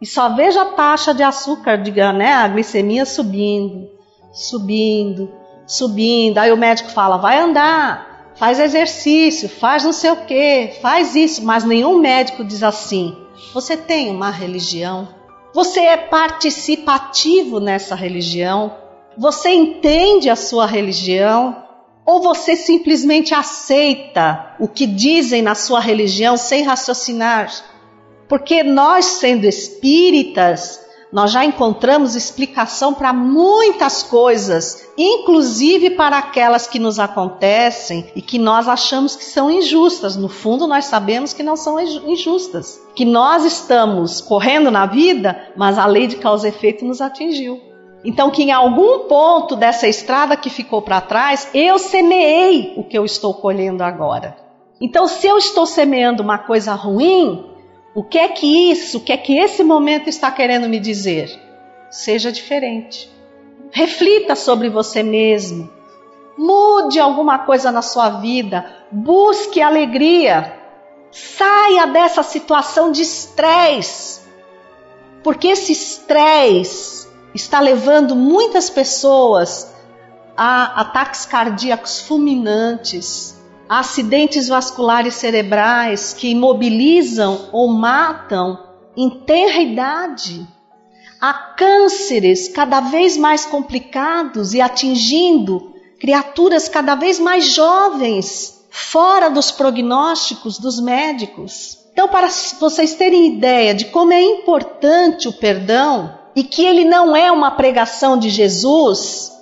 e 0.00 0.06
só 0.06 0.28
vejo 0.30 0.58
a 0.58 0.66
taxa 0.66 1.14
de 1.14 1.22
açúcar, 1.22 1.78
diga, 1.78 2.12
né, 2.12 2.32
a 2.32 2.48
glicemia 2.48 3.06
subindo, 3.06 3.88
subindo, 4.32 5.30
subindo. 5.66 6.38
Aí 6.38 6.52
o 6.52 6.56
médico 6.56 6.90
fala: 6.90 7.16
vai 7.16 7.38
andar, 7.38 8.32
faz 8.34 8.58
exercício, 8.58 9.48
faz 9.48 9.84
não 9.84 9.92
sei 9.92 10.10
o 10.10 10.24
que, 10.24 10.78
faz 10.82 11.14
isso. 11.14 11.44
Mas 11.44 11.64
nenhum 11.64 11.98
médico 11.98 12.44
diz 12.44 12.62
assim: 12.62 13.16
você 13.54 13.76
tem 13.76 14.10
uma 14.10 14.30
religião, 14.30 15.08
você 15.54 15.80
é 15.80 15.96
participativo 15.96 17.60
nessa 17.60 17.94
religião, 17.94 18.74
você 19.16 19.50
entende 19.50 20.30
a 20.30 20.36
sua 20.36 20.66
religião, 20.66 21.62
ou 22.04 22.20
você 22.20 22.56
simplesmente 22.56 23.34
aceita 23.34 24.56
o 24.58 24.66
que 24.66 24.86
dizem 24.86 25.42
na 25.42 25.54
sua 25.54 25.80
religião 25.80 26.36
sem 26.36 26.62
raciocinar? 26.62 27.52
Porque 28.28 28.62
nós, 28.62 29.04
sendo 29.04 29.44
espíritas, 29.44 30.80
nós 31.12 31.30
já 31.30 31.44
encontramos 31.44 32.16
explicação 32.16 32.94
para 32.94 33.12
muitas 33.12 34.02
coisas, 34.02 34.88
inclusive 34.96 35.90
para 35.90 36.16
aquelas 36.16 36.66
que 36.66 36.78
nos 36.78 36.98
acontecem 36.98 38.10
e 38.16 38.22
que 38.22 38.38
nós 38.38 38.66
achamos 38.66 39.14
que 39.14 39.24
são 39.24 39.50
injustas. 39.50 40.16
No 40.16 40.30
fundo, 40.30 40.66
nós 40.66 40.86
sabemos 40.86 41.34
que 41.34 41.42
não 41.42 41.54
são 41.54 41.78
injustas, 41.78 42.80
que 42.94 43.04
nós 43.04 43.44
estamos 43.44 44.22
correndo 44.22 44.70
na 44.70 44.86
vida, 44.86 45.52
mas 45.54 45.78
a 45.78 45.84
lei 45.84 46.06
de 46.06 46.16
causa 46.16 46.48
e 46.48 46.50
efeito 46.50 46.84
nos 46.84 47.02
atingiu. 47.02 47.71
Então, 48.04 48.30
que 48.30 48.42
em 48.42 48.50
algum 48.50 49.00
ponto 49.06 49.54
dessa 49.54 49.86
estrada 49.86 50.36
que 50.36 50.50
ficou 50.50 50.82
para 50.82 51.00
trás, 51.00 51.48
eu 51.54 51.78
semeei 51.78 52.74
o 52.76 52.82
que 52.82 52.98
eu 52.98 53.04
estou 53.04 53.32
colhendo 53.34 53.84
agora. 53.84 54.36
Então, 54.80 55.06
se 55.06 55.26
eu 55.26 55.38
estou 55.38 55.64
semeando 55.64 56.22
uma 56.22 56.38
coisa 56.38 56.74
ruim, 56.74 57.46
o 57.94 58.02
que 58.02 58.18
é 58.18 58.28
que 58.28 58.70
isso, 58.70 58.98
o 58.98 59.00
que 59.00 59.12
é 59.12 59.16
que 59.16 59.38
esse 59.38 59.62
momento 59.62 60.08
está 60.08 60.30
querendo 60.30 60.68
me 60.68 60.80
dizer? 60.80 61.30
Seja 61.90 62.32
diferente. 62.32 63.08
Reflita 63.70 64.34
sobre 64.34 64.68
você 64.68 65.02
mesmo. 65.02 65.70
Mude 66.36 66.98
alguma 66.98 67.38
coisa 67.38 67.70
na 67.70 67.82
sua 67.82 68.08
vida. 68.10 68.66
Busque 68.90 69.62
alegria. 69.62 70.58
Saia 71.12 71.86
dessa 71.86 72.22
situação 72.24 72.90
de 72.90 73.02
estresse. 73.02 74.22
Porque 75.22 75.48
esse 75.48 75.72
estresse 75.72 76.91
está 77.34 77.60
levando 77.60 78.14
muitas 78.14 78.68
pessoas 78.68 79.72
a 80.36 80.80
ataques 80.80 81.26
cardíacos 81.26 82.00
fulminantes, 82.00 83.40
a 83.68 83.80
acidentes 83.80 84.48
vasculares 84.48 85.14
cerebrais 85.14 86.12
que 86.12 86.28
imobilizam 86.28 87.48
ou 87.52 87.68
matam 87.68 88.58
em 88.96 89.08
tenra 89.08 89.60
idade, 89.60 90.46
a 91.20 91.32
cânceres 91.32 92.48
cada 92.48 92.80
vez 92.80 93.16
mais 93.16 93.46
complicados 93.46 94.54
e 94.54 94.60
atingindo 94.60 95.72
criaturas 96.00 96.68
cada 96.68 96.96
vez 96.96 97.20
mais 97.20 97.44
jovens, 97.54 98.66
fora 98.68 99.28
dos 99.30 99.52
prognósticos 99.52 100.58
dos 100.58 100.80
médicos. 100.80 101.78
Então, 101.92 102.08
para 102.08 102.28
vocês 102.58 102.94
terem 102.94 103.36
ideia 103.36 103.74
de 103.74 103.84
como 103.86 104.12
é 104.12 104.20
importante 104.20 105.28
o 105.28 105.32
perdão, 105.32 106.18
e 106.34 106.42
que 106.42 106.64
ele 106.64 106.84
não 106.84 107.14
é 107.14 107.30
uma 107.30 107.50
pregação 107.50 108.18
de 108.18 108.30
Jesus 108.30 109.32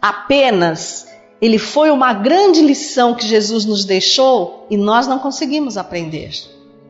apenas, 0.00 1.08
ele 1.40 1.58
foi 1.58 1.90
uma 1.90 2.12
grande 2.12 2.62
lição 2.62 3.14
que 3.14 3.26
Jesus 3.26 3.64
nos 3.64 3.84
deixou 3.84 4.66
e 4.70 4.76
nós 4.76 5.06
não 5.06 5.18
conseguimos 5.18 5.76
aprender. 5.76 6.30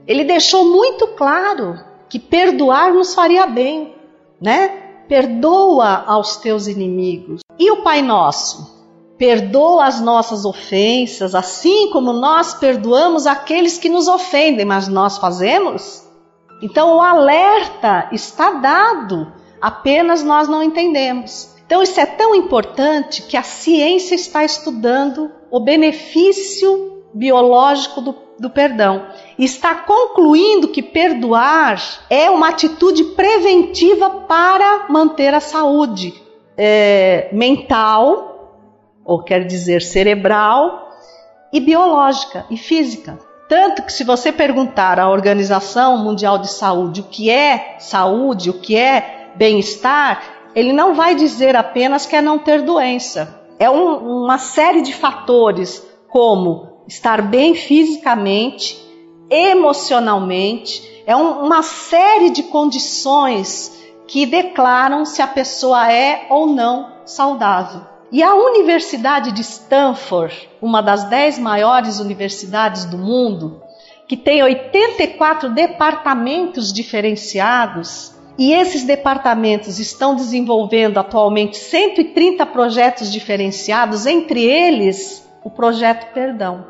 Ele 0.07 0.25
deixou 0.25 0.65
muito 0.65 1.09
claro 1.09 1.81
que 2.09 2.19
perdoar 2.19 2.93
nos 2.93 3.15
faria 3.15 3.47
bem, 3.47 3.95
né? 4.41 4.69
Perdoa 5.09 6.05
aos 6.07 6.37
teus 6.37 6.67
inimigos. 6.67 7.41
E 7.59 7.71
o 7.71 7.83
Pai 7.83 8.03
Nosso? 8.03 8.77
Perdoa 9.19 9.87
as 9.87 10.01
nossas 10.01 10.45
ofensas, 10.45 11.35
assim 11.35 11.91
como 11.91 12.13
nós 12.13 12.55
perdoamos 12.55 13.27
aqueles 13.27 13.79
que 13.79 13.89
nos 13.89 14.07
ofendem, 14.07 14.67
mas 14.67 14.89
nós 14.89 15.17
fazemos? 15.17 16.07
Então 16.63 16.97
o 16.97 17.01
alerta 17.01 18.09
está 18.13 18.53
dado 18.53 19.33
apenas 19.61 20.23
nós 20.23 20.49
não 20.49 20.63
entendemos. 20.63 21.55
Então, 21.67 21.83
isso 21.83 21.99
é 21.99 22.07
tão 22.07 22.35
importante 22.35 23.23
que 23.23 23.37
a 23.37 23.43
ciência 23.43 24.15
está 24.15 24.45
estudando 24.45 25.33
o 25.51 25.59
benefício 25.59 27.03
biológico 27.13 28.01
do, 28.01 28.15
do 28.39 28.51
perdão. 28.51 29.07
Está 29.39 29.75
concluindo 29.75 30.69
que 30.69 30.83
perdoar 30.83 31.83
é 32.09 32.31
uma 32.31 32.51
atitude 32.51 33.03
preventiva 33.15 34.09
para 34.11 34.87
manter 34.89 35.35
a 35.35 35.41
saúde 35.41 36.15
é, 36.57 37.29
mental, 37.33 38.61
ou 39.05 39.23
quer 39.23 39.45
dizer 39.45 39.83
cerebral, 39.83 40.91
e 41.53 41.61
biológica 41.61 42.45
e 42.51 42.57
física. 42.57 43.19
Tanto 43.49 43.83
que, 43.83 43.93
se 43.93 44.03
você 44.03 44.33
perguntar 44.33 44.99
à 44.99 45.09
Organização 45.09 45.99
Mundial 45.99 46.39
de 46.39 46.51
Saúde 46.51 47.01
o 47.01 47.05
que 47.05 47.31
é 47.31 47.77
saúde, 47.79 48.51
o 48.51 48.55
que 48.55 48.77
é 48.77 49.16
bem-estar, 49.37 50.23
ele 50.55 50.73
não 50.73 50.95
vai 50.95 51.15
dizer 51.15 51.55
apenas 51.55 52.07
que 52.07 52.17
é 52.17 52.23
não 52.23 52.39
ter 52.39 52.63
doença. 52.63 53.43
É 53.59 53.69
um, 53.71 54.25
uma 54.25 54.39
série 54.39 54.83
de 54.83 54.95
fatores, 54.95 55.87
como 56.09 56.83
estar 56.89 57.23
bem 57.23 57.55
fisicamente, 57.55 58.79
emocionalmente, 59.31 61.03
é 61.07 61.15
um, 61.15 61.45
uma 61.45 61.63
série 61.63 62.31
de 62.31 62.45
condições 62.45 63.73
que 64.07 64.25
declaram 64.25 65.05
se 65.05 65.21
a 65.21 65.27
pessoa 65.27 65.93
é 65.93 66.27
ou 66.31 66.47
não 66.47 66.93
saudável. 67.05 67.83
E 68.11 68.23
a 68.23 68.35
Universidade 68.35 69.33
de 69.33 69.43
Stanford, 69.43 70.49
uma 70.63 70.81
das 70.81 71.05
dez 71.05 71.39
maiores 71.39 71.99
universidades 71.99 72.85
do 72.85 72.97
mundo, 72.97 73.61
que 74.09 74.17
tem 74.17 74.43
84 74.43 75.51
departamentos 75.51 76.73
diferenciados, 76.73 78.16
e 78.39 78.53
esses 78.53 78.85
departamentos 78.85 79.79
estão 79.79 80.15
desenvolvendo 80.15 80.99
atualmente 80.99 81.57
130 81.57 82.45
projetos 82.47 83.11
diferenciados, 83.11 84.07
entre 84.07 84.45
eles 84.45 85.27
o 85.43 85.51
projeto 85.51 86.13
Perdão, 86.13 86.67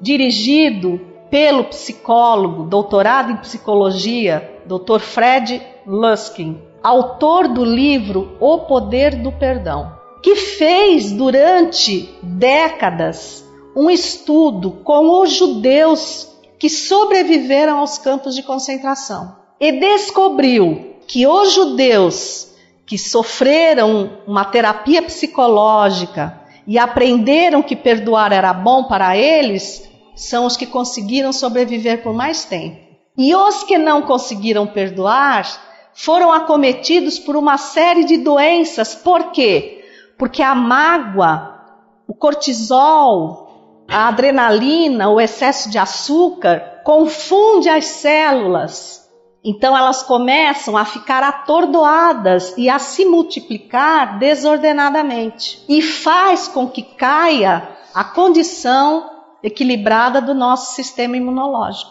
dirigido 0.00 1.00
pelo 1.30 1.64
psicólogo, 1.64 2.64
doutorado 2.64 3.32
em 3.32 3.36
psicologia, 3.36 4.60
Dr. 4.66 5.00
Fred 5.00 5.62
Luskin, 5.86 6.60
autor 6.82 7.48
do 7.48 7.64
livro 7.64 8.36
O 8.40 8.60
Poder 8.60 9.16
do 9.16 9.32
Perdão, 9.32 9.92
que 10.22 10.36
fez 10.36 11.10
durante 11.10 12.14
décadas 12.22 13.44
um 13.74 13.90
estudo 13.90 14.70
com 14.84 15.20
os 15.20 15.32
judeus 15.32 16.28
que 16.58 16.68
sobreviveram 16.68 17.78
aos 17.78 17.98
campos 17.98 18.34
de 18.34 18.42
concentração. 18.42 19.36
E 19.58 19.72
descobriu 19.72 20.91
que 21.12 21.26
os 21.26 21.52
judeus 21.52 22.54
que 22.86 22.96
sofreram 22.96 24.18
uma 24.26 24.46
terapia 24.46 25.02
psicológica 25.02 26.40
e 26.66 26.78
aprenderam 26.78 27.62
que 27.62 27.76
perdoar 27.76 28.32
era 28.32 28.54
bom 28.54 28.84
para 28.84 29.14
eles, 29.14 29.86
são 30.16 30.46
os 30.46 30.56
que 30.56 30.64
conseguiram 30.64 31.30
sobreviver 31.30 32.02
por 32.02 32.14
mais 32.14 32.46
tempo. 32.46 32.78
E 33.18 33.34
os 33.34 33.62
que 33.62 33.76
não 33.76 34.00
conseguiram 34.00 34.66
perdoar 34.66 35.46
foram 35.92 36.32
acometidos 36.32 37.18
por 37.18 37.36
uma 37.36 37.58
série 37.58 38.04
de 38.04 38.16
doenças. 38.16 38.94
Por 38.94 39.32
quê? 39.32 39.84
Porque 40.16 40.42
a 40.42 40.54
mágoa, 40.54 41.60
o 42.08 42.14
cortisol, 42.14 43.84
a 43.86 44.08
adrenalina, 44.08 45.10
o 45.10 45.20
excesso 45.20 45.68
de 45.68 45.76
açúcar 45.76 46.80
confunde 46.84 47.68
as 47.68 47.84
células 47.84 49.01
então 49.44 49.76
elas 49.76 50.02
começam 50.02 50.76
a 50.76 50.84
ficar 50.84 51.22
atordoadas 51.22 52.54
e 52.56 52.68
a 52.70 52.78
se 52.78 53.04
multiplicar 53.04 54.18
desordenadamente 54.18 55.64
e 55.68 55.82
faz 55.82 56.46
com 56.46 56.68
que 56.68 56.82
caia 56.82 57.68
a 57.92 58.04
condição 58.04 59.10
equilibrada 59.42 60.20
do 60.20 60.32
nosso 60.32 60.74
sistema 60.74 61.16
imunológico. 61.16 61.90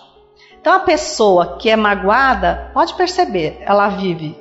Então 0.60 0.74
a 0.74 0.80
pessoa 0.80 1.58
que 1.58 1.70
é 1.70 1.76
magoada, 1.76 2.72
pode 2.74 2.94
perceber, 2.94 3.58
ela 3.62 3.90
vive 3.90 4.40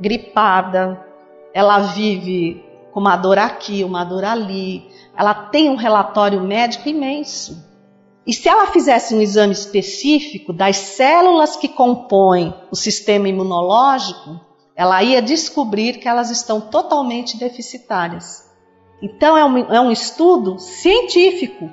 gripada, 0.00 1.04
ela 1.52 1.78
vive 1.78 2.64
com 2.92 3.00
uma 3.00 3.16
dor 3.16 3.38
aqui, 3.38 3.84
uma 3.84 4.04
dor 4.04 4.24
ali, 4.24 4.88
ela 5.16 5.34
tem 5.34 5.68
um 5.68 5.76
relatório 5.76 6.40
médico 6.40 6.88
imenso. 6.88 7.73
E 8.26 8.32
se 8.32 8.48
ela 8.48 8.68
fizesse 8.68 9.14
um 9.14 9.20
exame 9.20 9.52
específico 9.52 10.52
das 10.52 10.76
células 10.76 11.56
que 11.56 11.68
compõem 11.68 12.54
o 12.70 12.76
sistema 12.76 13.28
imunológico, 13.28 14.40
ela 14.74 15.02
ia 15.02 15.20
descobrir 15.20 15.98
que 15.98 16.08
elas 16.08 16.30
estão 16.30 16.60
totalmente 16.60 17.36
deficitárias. 17.36 18.50
Então, 19.02 19.36
é 19.36 19.44
um, 19.44 19.58
é 19.58 19.80
um 19.80 19.90
estudo 19.90 20.58
científico, 20.58 21.70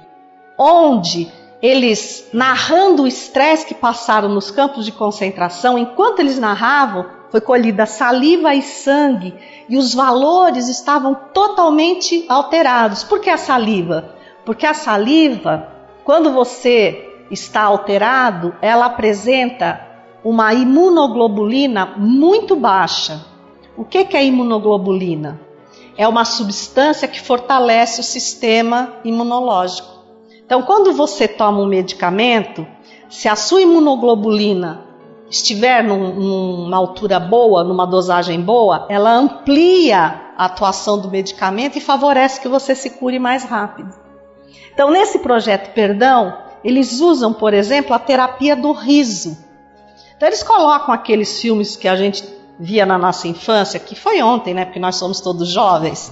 onde 0.60 1.32
eles, 1.62 2.28
narrando 2.34 3.04
o 3.04 3.08
estresse 3.08 3.66
que 3.66 3.74
passaram 3.74 4.28
nos 4.28 4.52
campos 4.52 4.84
de 4.84 4.92
concentração, 4.92 5.78
enquanto 5.78 6.20
eles 6.20 6.38
narravam, 6.38 7.06
foi 7.30 7.40
colhida 7.40 7.86
saliva 7.86 8.54
e 8.54 8.62
sangue, 8.62 9.34
e 9.70 9.78
os 9.78 9.94
valores 9.94 10.68
estavam 10.68 11.16
totalmente 11.34 12.26
alterados. 12.28 13.06
Por 13.06 13.22
que 13.22 13.30
a 13.30 13.38
saliva? 13.38 14.16
Porque 14.44 14.66
a 14.66 14.74
saliva 14.74 15.81
quando 16.12 16.34
você 16.34 17.10
está 17.32 17.62
alterado, 17.62 18.54
ela 18.62 18.88
apresenta 18.88 19.80
uma 20.26 20.54
imunoglobulina 20.54 21.94
muito 21.96 22.54
baixa. 22.54 23.26
O 23.78 23.86
que 23.86 24.00
é 24.18 24.26
imunoglobulina? 24.26 25.40
É 25.98 26.06
uma 26.06 26.26
substância 26.26 27.08
que 27.08 27.22
fortalece 27.22 28.02
o 28.02 28.04
sistema 28.04 28.96
imunológico. 29.06 29.88
Então, 30.46 30.64
quando 30.64 30.92
você 30.92 31.30
toma 31.30 31.62
um 31.62 31.66
medicamento, 31.66 32.68
se 33.10 33.30
a 33.30 33.36
sua 33.38 33.62
imunoglobulina 33.62 34.84
estiver 35.30 35.82
num, 35.82 36.14
numa 36.14 36.76
altura 36.76 37.22
boa, 37.22 37.64
numa 37.64 37.88
dosagem 37.88 38.42
boa, 38.42 38.86
ela 38.90 39.14
amplia 39.14 40.34
a 40.38 40.44
atuação 40.44 41.00
do 41.00 41.10
medicamento 41.10 41.78
e 41.78 41.82
favorece 41.82 42.42
que 42.42 42.50
você 42.50 42.76
se 42.76 42.90
cure 42.90 43.18
mais 43.18 43.46
rápido. 43.46 44.11
Então, 44.74 44.90
nesse 44.90 45.20
projeto 45.20 45.74
Perdão, 45.74 46.38
eles 46.64 47.00
usam, 47.00 47.34
por 47.34 47.54
exemplo, 47.54 47.94
a 47.94 48.00
terapia 48.00 48.56
do 48.56 48.72
riso. 48.72 49.38
Então, 50.16 50.28
eles 50.28 50.44
colocam 50.44 50.94
aqueles 50.94 51.42
filmes 51.42 51.76
que 51.76 51.88
a 51.88 51.96
gente 51.96 52.24
via 52.60 52.86
na 52.86 52.98
nossa 52.98 53.28
infância, 53.28 53.80
que 53.80 53.96
foi 53.96 54.22
ontem, 54.22 54.54
né? 54.54 54.66
Porque 54.66 54.80
nós 54.80 54.96
somos 54.96 55.20
todos 55.20 55.50
jovens. 55.50 56.12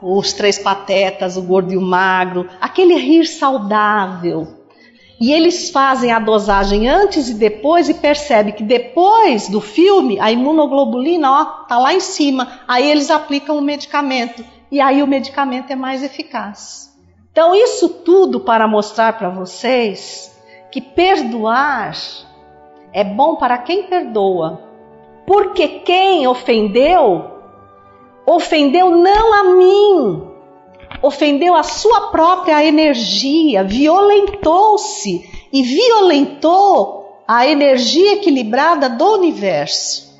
Os 0.00 0.32
Três 0.32 0.58
Patetas, 0.58 1.36
o 1.36 1.42
Gordo 1.42 1.72
e 1.72 1.76
o 1.76 1.82
Magro, 1.82 2.48
aquele 2.60 2.94
rir 2.94 3.26
saudável. 3.26 4.64
E 5.20 5.32
eles 5.32 5.70
fazem 5.70 6.10
a 6.10 6.18
dosagem 6.18 6.88
antes 6.88 7.28
e 7.28 7.34
depois 7.34 7.88
e 7.88 7.94
percebe 7.94 8.52
que 8.52 8.62
depois 8.62 9.48
do 9.48 9.60
filme 9.60 10.18
a 10.18 10.30
imunoglobulina 10.32 11.30
ó, 11.30 11.44
tá 11.66 11.78
lá 11.78 11.94
em 11.94 12.00
cima. 12.00 12.60
Aí 12.66 12.90
eles 12.90 13.10
aplicam 13.10 13.56
o 13.56 13.62
medicamento 13.62 14.44
e 14.70 14.80
aí 14.80 15.02
o 15.02 15.06
medicamento 15.06 15.70
é 15.70 15.76
mais 15.76 16.02
eficaz. 16.02 16.93
Então, 17.34 17.52
isso 17.52 17.88
tudo 17.88 18.38
para 18.38 18.68
mostrar 18.68 19.18
para 19.18 19.28
vocês 19.28 20.40
que 20.70 20.80
perdoar 20.80 21.92
é 22.92 23.02
bom 23.02 23.34
para 23.34 23.58
quem 23.58 23.88
perdoa, 23.88 24.62
porque 25.26 25.66
quem 25.66 26.28
ofendeu, 26.28 27.24
ofendeu 28.24 28.90
não 28.90 29.34
a 29.34 29.44
mim, 29.52 30.28
ofendeu 31.02 31.56
a 31.56 31.64
sua 31.64 32.02
própria 32.12 32.64
energia, 32.64 33.64
violentou-se 33.64 35.28
e 35.52 35.60
violentou 35.60 37.18
a 37.26 37.48
energia 37.48 38.12
equilibrada 38.12 38.88
do 38.88 39.12
universo. 39.14 40.16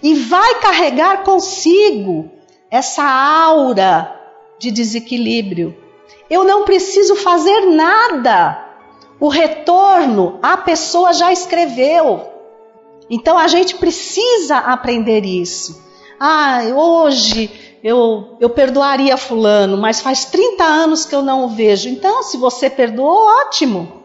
E 0.00 0.14
vai 0.14 0.60
carregar 0.60 1.24
consigo 1.24 2.30
essa 2.70 3.02
aura 3.02 4.16
de 4.60 4.70
desequilíbrio. 4.70 5.81
Eu 6.32 6.44
não 6.44 6.64
preciso 6.64 7.14
fazer 7.14 7.66
nada. 7.66 8.66
O 9.20 9.28
retorno 9.28 10.38
a 10.42 10.56
pessoa 10.56 11.12
já 11.12 11.30
escreveu. 11.30 12.22
Então 13.10 13.36
a 13.36 13.46
gente 13.46 13.74
precisa 13.76 14.56
aprender 14.56 15.26
isso. 15.26 15.84
Ah, 16.18 16.62
hoje 16.74 17.78
eu, 17.84 18.38
eu 18.40 18.48
perdoaria 18.48 19.18
Fulano, 19.18 19.76
mas 19.76 20.00
faz 20.00 20.24
30 20.24 20.64
anos 20.64 21.04
que 21.04 21.14
eu 21.14 21.20
não 21.20 21.44
o 21.44 21.48
vejo. 21.48 21.90
Então, 21.90 22.22
se 22.22 22.38
você 22.38 22.70
perdoou, 22.70 23.26
ótimo. 23.42 24.02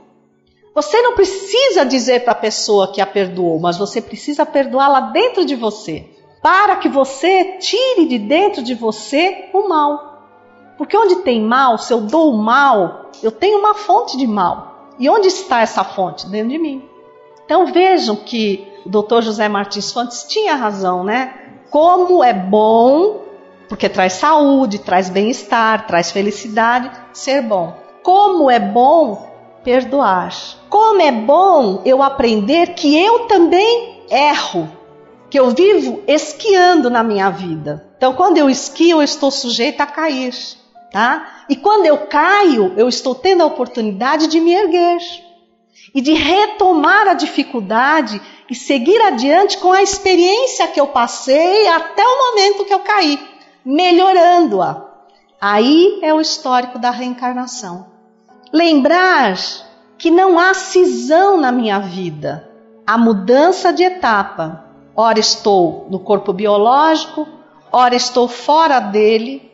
Você 0.75 1.01
não 1.01 1.15
precisa 1.15 1.85
dizer 1.85 2.25
para 2.25 2.33
a 2.33 2.35
pessoa 2.35 2.91
que 2.91 2.99
a 2.99 3.05
perdoou, 3.05 3.57
mas 3.57 3.77
você 3.77 4.01
precisa 4.01 4.45
perdoá-la 4.45 4.99
dentro 4.99 5.45
de 5.45 5.55
você, 5.55 6.09
para 6.43 6.75
que 6.75 6.89
você 6.89 7.57
tire 7.57 8.05
de 8.05 8.19
dentro 8.19 8.61
de 8.61 8.75
você 8.75 9.45
o 9.53 9.69
mal. 9.69 10.16
Porque 10.77 10.95
onde 10.95 11.17
tem 11.17 11.41
mal, 11.41 11.77
se 11.77 11.91
eu 11.91 12.01
dou 12.01 12.33
o 12.33 12.37
mal, 12.37 13.09
eu 13.23 13.31
tenho 13.31 13.59
uma 13.59 13.73
fonte 13.73 14.15
de 14.15 14.27
mal. 14.27 14.91
E 14.99 15.09
onde 15.09 15.27
está 15.27 15.61
essa 15.61 15.83
fonte? 15.83 16.27
Dentro 16.27 16.49
de 16.49 16.59
mim. 16.59 16.87
Então 17.45 17.65
vejam 17.67 18.15
que 18.15 18.67
o 18.85 18.89
Dr. 18.89 19.21
José 19.21 19.49
Martins 19.49 19.91
Fontes 19.91 20.23
tinha 20.23 20.55
razão, 20.55 21.03
né? 21.03 21.33
Como 21.69 22.23
é 22.23 22.33
bom, 22.33 23.21
porque 23.67 23.89
traz 23.89 24.13
saúde, 24.13 24.79
traz 24.79 25.09
bem-estar, 25.09 25.87
traz 25.87 26.11
felicidade, 26.11 26.91
ser 27.13 27.41
bom. 27.41 27.73
Como 28.03 28.49
é 28.49 28.59
bom 28.59 29.27
perdoar. 29.63 30.33
Como 30.69 31.01
é 31.01 31.11
bom 31.11 31.81
eu 31.85 32.01
aprender 32.01 32.73
que 32.73 32.97
eu 32.97 33.27
também 33.27 34.03
erro, 34.09 34.69
que 35.29 35.39
eu 35.39 35.49
vivo 35.49 36.01
esquiando 36.07 36.89
na 36.89 37.03
minha 37.03 37.29
vida. 37.29 37.85
Então, 37.97 38.13
quando 38.13 38.37
eu 38.37 38.49
esquio, 38.49 38.97
eu 38.97 39.03
estou 39.03 39.31
sujeita 39.31 39.83
a 39.83 39.87
cair 39.87 40.33
tá? 40.97 41.43
E 41.47 41.55
quando 41.55 41.85
eu 41.85 42.07
caio, 42.07 42.73
eu 42.75 42.89
estou 42.89 43.13
tendo 43.13 43.43
a 43.43 43.45
oportunidade 43.45 44.25
de 44.25 44.39
me 44.39 44.51
erguer 44.51 44.97
e 45.93 46.01
de 46.01 46.13
retomar 46.13 47.07
a 47.07 47.13
dificuldade 47.13 48.19
e 48.49 48.55
seguir 48.55 48.99
adiante 49.03 49.59
com 49.59 49.71
a 49.71 49.83
experiência 49.83 50.67
que 50.67 50.81
eu 50.81 50.87
passei 50.87 51.67
até 51.67 52.03
o 52.03 52.17
momento 52.17 52.65
que 52.65 52.73
eu 52.73 52.79
caí, 52.79 53.19
melhorando-a. 53.63 54.87
Aí 55.39 55.99
é 56.01 56.11
o 56.11 56.19
histórico 56.19 56.79
da 56.79 56.89
reencarnação. 56.89 57.85
Lembrar 58.51 59.37
que 59.99 60.09
não 60.09 60.39
há 60.39 60.55
cisão 60.55 61.37
na 61.37 61.51
minha 61.51 61.77
vida, 61.77 62.49
há 62.87 62.97
mudança 62.97 63.71
de 63.71 63.83
etapa. 63.83 64.65
Ora 64.95 65.19
estou 65.19 65.85
no 65.91 65.99
corpo 65.99 66.33
biológico, 66.33 67.27
ora 67.71 67.93
estou 67.93 68.27
fora 68.27 68.79
dele, 68.79 69.46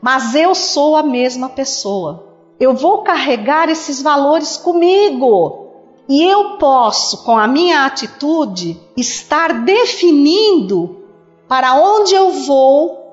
mas 0.00 0.34
eu 0.34 0.54
sou 0.54 0.96
a 0.96 1.02
mesma 1.02 1.48
pessoa. 1.48 2.26
Eu 2.58 2.74
vou 2.74 3.02
carregar 3.02 3.68
esses 3.68 4.02
valores 4.02 4.56
comigo. 4.56 5.68
E 6.08 6.22
eu 6.22 6.58
posso, 6.58 7.24
com 7.24 7.38
a 7.38 7.46
minha 7.46 7.86
atitude, 7.86 8.80
estar 8.96 9.64
definindo 9.64 11.04
para 11.46 11.74
onde 11.74 12.14
eu 12.14 12.30
vou 12.30 13.12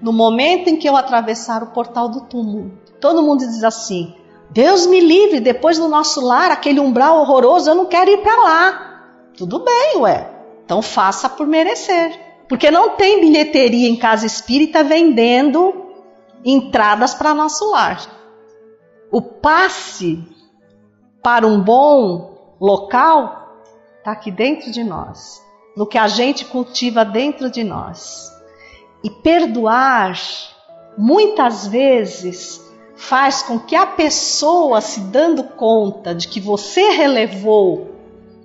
no 0.00 0.12
momento 0.12 0.68
em 0.68 0.76
que 0.76 0.88
eu 0.88 0.96
atravessar 0.96 1.62
o 1.62 1.68
portal 1.68 2.08
do 2.08 2.22
túmulo. 2.22 2.72
Todo 3.00 3.22
mundo 3.22 3.40
diz 3.40 3.64
assim: 3.64 4.14
Deus 4.50 4.86
me 4.86 5.00
livre, 5.00 5.40
depois 5.40 5.78
do 5.78 5.88
nosso 5.88 6.20
lar, 6.20 6.50
aquele 6.50 6.80
umbral 6.80 7.20
horroroso, 7.20 7.70
eu 7.70 7.74
não 7.74 7.86
quero 7.86 8.10
ir 8.10 8.18
para 8.18 8.36
lá. 8.40 9.02
Tudo 9.36 9.58
bem, 9.58 9.98
ué. 9.98 10.30
Então 10.64 10.80
faça 10.80 11.28
por 11.28 11.46
merecer. 11.46 12.18
Porque 12.48 12.70
não 12.70 12.90
tem 12.90 13.20
bilheteria 13.20 13.88
em 13.88 13.96
casa 13.96 14.24
espírita 14.24 14.84
vendendo 14.84 15.85
entradas 16.46 17.12
para 17.12 17.34
nosso 17.34 17.72
lar. 17.72 18.06
O 19.10 19.20
passe 19.20 20.24
para 21.22 21.44
um 21.44 21.60
bom 21.60 22.54
local 22.60 23.64
está 23.98 24.12
aqui 24.12 24.30
dentro 24.30 24.70
de 24.70 24.84
nós, 24.84 25.42
no 25.76 25.84
que 25.84 25.98
a 25.98 26.06
gente 26.06 26.44
cultiva 26.44 27.04
dentro 27.04 27.50
de 27.50 27.64
nós. 27.64 28.30
E 29.02 29.10
perdoar, 29.10 30.16
muitas 30.96 31.66
vezes, 31.66 32.64
faz 32.94 33.42
com 33.42 33.58
que 33.58 33.74
a 33.74 33.86
pessoa, 33.86 34.80
se 34.80 35.00
dando 35.00 35.42
conta 35.42 36.14
de 36.14 36.28
que 36.28 36.40
você 36.40 36.90
relevou 36.90 37.90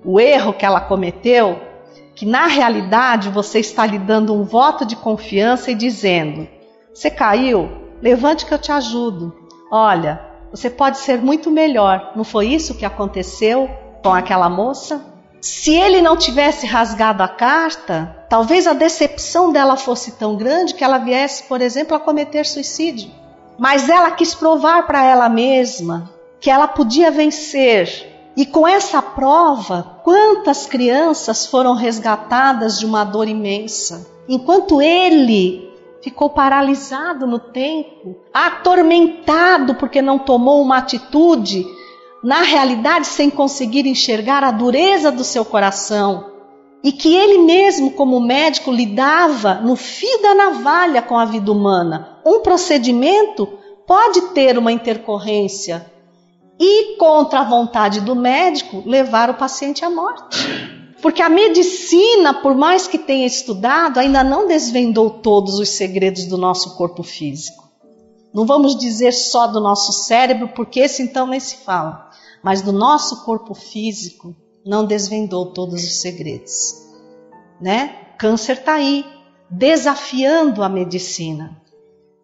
o 0.04 0.20
erro 0.20 0.54
que 0.54 0.66
ela 0.66 0.82
cometeu, 0.82 1.62
que 2.16 2.26
na 2.26 2.48
realidade 2.48 3.30
você 3.30 3.60
está 3.60 3.86
lhe 3.86 4.00
dando 4.00 4.34
um 4.34 4.44
voto 4.44 4.86
de 4.86 4.96
confiança 4.96 5.72
e 5.72 5.76
dizendo: 5.76 6.48
Você 6.94 7.10
caiu? 7.12 7.81
Levante 8.02 8.46
que 8.46 8.54
eu 8.54 8.58
te 8.58 8.72
ajudo. 8.72 9.34
Olha, 9.72 10.20
você 10.52 10.70
pode 10.70 10.98
ser 10.98 11.22
muito 11.22 11.52
melhor. 11.52 12.12
Não 12.16 12.24
foi 12.24 12.48
isso 12.48 12.76
que 12.76 12.86
aconteceu 12.86 13.70
com 14.04 14.14
aquela 14.14 14.50
moça? 14.50 15.06
Se 15.40 15.74
ele 15.74 16.02
não 16.02 16.18
tivesse 16.18 16.68
rasgado 16.68 17.24
a 17.24 17.28
carta, 17.28 18.26
talvez 18.30 18.68
a 18.68 18.74
decepção 18.74 19.52
dela 19.52 19.76
fosse 19.76 20.12
tão 20.12 20.36
grande 20.36 20.74
que 20.76 20.84
ela 20.84 20.98
viesse, 20.98 21.44
por 21.44 21.62
exemplo, 21.62 21.96
a 21.96 22.00
cometer 22.00 22.46
suicídio. 22.46 23.10
Mas 23.58 23.90
ela 23.90 24.12
quis 24.12 24.36
provar 24.36 24.86
para 24.86 25.04
ela 25.04 25.30
mesma 25.30 26.12
que 26.40 26.50
ela 26.50 26.68
podia 26.68 27.10
vencer. 27.10 28.32
E 28.36 28.46
com 28.46 28.68
essa 28.68 29.02
prova, 29.02 30.00
quantas 30.04 30.66
crianças 30.66 31.46
foram 31.46 31.76
resgatadas 31.76 32.80
de 32.80 32.86
uma 32.86 33.04
dor 33.04 33.28
imensa, 33.28 34.08
enquanto 34.28 34.82
ele 34.82 35.71
ficou 36.02 36.30
paralisado 36.30 37.28
no 37.28 37.40
tempo, 37.40 38.18
atormentado 38.34 39.76
porque 39.76 40.02
não 40.02 40.18
tomou 40.20 40.62
uma 40.62 40.78
atitude, 40.78 41.66
na 42.24 42.42
realidade 42.42 43.08
sem 43.08 43.30
conseguir 43.30 43.86
enxergar 43.86 44.44
a 44.44 44.52
dureza 44.52 45.12
do 45.12 45.24
seu 45.24 45.46
coração. 45.46 46.32
E 46.84 46.92
que 46.92 47.16
ele 47.16 47.38
mesmo, 47.40 47.92
como 47.92 48.20
médico, 48.20 48.72
lidava 48.72 49.56
no 49.56 49.76
fio 49.76 50.22
da 50.22 50.34
navalha 50.34 51.02
com 51.02 51.18
a 51.18 51.26
vida 51.26 51.52
humana. 51.52 52.20
Um 52.26 52.40
procedimento 52.40 53.48
pode 53.86 54.22
ter 54.30 54.58
uma 54.58 54.72
intercorrência 54.72 55.86
e, 56.60 56.96
contra 56.98 57.42
a 57.42 57.44
vontade 57.44 58.02
do 58.02 58.16
médico, 58.16 58.82
levar 58.86 59.30
o 59.30 59.36
paciente 59.36 59.86
à 59.86 59.92
morte. 59.92 60.81
Porque 61.02 61.22
a 61.22 61.30
medicina, 61.30 62.34
por 62.34 62.56
mais 62.56 62.86
que 62.88 62.98
tenha 62.98 63.26
estudado, 63.26 63.98
ainda 64.00 64.24
não 64.24 64.48
desvendou 64.48 65.10
todos 65.10 65.58
os 65.60 65.70
segredos 65.70 66.26
do 66.26 66.38
nosso 66.38 66.76
corpo 66.76 67.02
físico. 67.02 67.70
Não 68.34 68.46
vamos 68.46 68.78
dizer 68.78 69.12
só 69.12 69.48
do 69.48 69.60
nosso 69.60 69.92
cérebro, 69.92 70.50
porque 70.50 70.80
esse 70.80 71.02
então 71.02 71.28
nem 71.28 71.40
se 71.40 71.58
fala, 71.58 72.10
mas 72.44 72.62
do 72.62 72.72
nosso 72.72 73.26
corpo 73.26 73.54
físico 73.54 74.36
não 74.66 74.86
desvendou 74.86 75.48
todos 75.48 75.84
os 75.84 75.96
segredos. 76.00 76.76
Né? 77.60 77.96
Câncer 78.18 78.58
está 78.58 78.76
aí, 78.76 79.04
desafiando 79.50 80.64
a 80.64 80.70
medicina, 80.70 81.60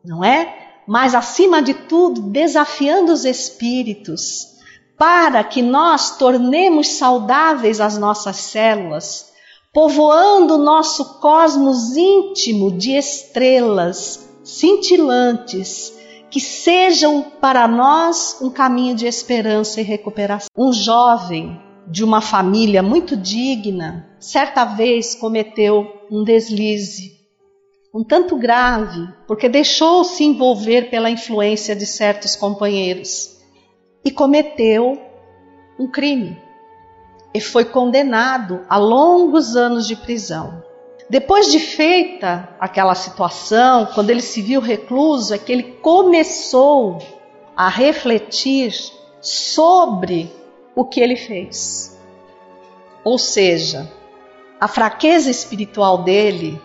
não 0.05 0.23
é? 0.23 0.55
Mas 0.87 1.13
acima 1.13 1.61
de 1.61 1.73
tudo, 1.73 2.21
desafiando 2.21 3.11
os 3.11 3.25
espíritos 3.25 4.56
para 4.97 5.43
que 5.43 5.61
nós 5.61 6.17
tornemos 6.17 6.89
saudáveis 6.97 7.79
as 7.79 7.97
nossas 7.97 8.37
células, 8.37 9.31
povoando 9.71 10.55
o 10.55 10.63
nosso 10.63 11.19
cosmos 11.19 11.95
íntimo 11.95 12.71
de 12.71 12.97
estrelas 12.97 14.27
cintilantes, 14.43 15.93
que 16.31 16.41
sejam 16.41 17.21
para 17.21 17.67
nós 17.67 18.37
um 18.41 18.49
caminho 18.49 18.95
de 18.95 19.05
esperança 19.05 19.79
e 19.79 19.83
recuperação. 19.83 20.49
Um 20.57 20.73
jovem 20.73 21.61
de 21.87 22.03
uma 22.03 22.19
família 22.19 22.81
muito 22.81 23.15
digna, 23.15 24.09
certa 24.19 24.65
vez 24.65 25.15
cometeu 25.15 25.85
um 26.11 26.23
deslize, 26.23 27.15
um 27.93 28.03
tanto 28.03 28.35
grave, 28.35 29.07
porque 29.27 29.47
deixou-se 29.47 30.23
envolver 30.23 30.89
pela 30.89 31.09
influência 31.09 31.75
de 31.75 31.85
certos 31.85 32.35
companheiros 32.35 33.36
e 34.07 34.11
cometeu 34.11 34.97
um 35.77 35.85
crime 35.85 36.41
e 37.33 37.41
foi 37.41 37.65
condenado 37.65 38.65
a 38.69 38.77
longos 38.77 39.57
anos 39.57 39.85
de 39.85 39.97
prisão. 39.97 40.63
Depois 41.09 41.51
de 41.51 41.59
feita 41.59 42.47
aquela 42.57 42.95
situação, 42.95 43.85
quando 43.93 44.09
ele 44.09 44.21
se 44.21 44.41
viu 44.41 44.61
recluso, 44.61 45.33
é 45.33 45.37
que 45.37 45.51
ele 45.51 45.63
começou 45.81 46.99
a 47.55 47.67
refletir 47.67 48.73
sobre 49.19 50.31
o 50.73 50.85
que 50.85 51.01
ele 51.01 51.17
fez. 51.17 51.99
Ou 53.03 53.17
seja, 53.17 53.91
a 54.59 54.69
fraqueza 54.69 55.29
espiritual 55.29 56.03
dele 56.03 56.61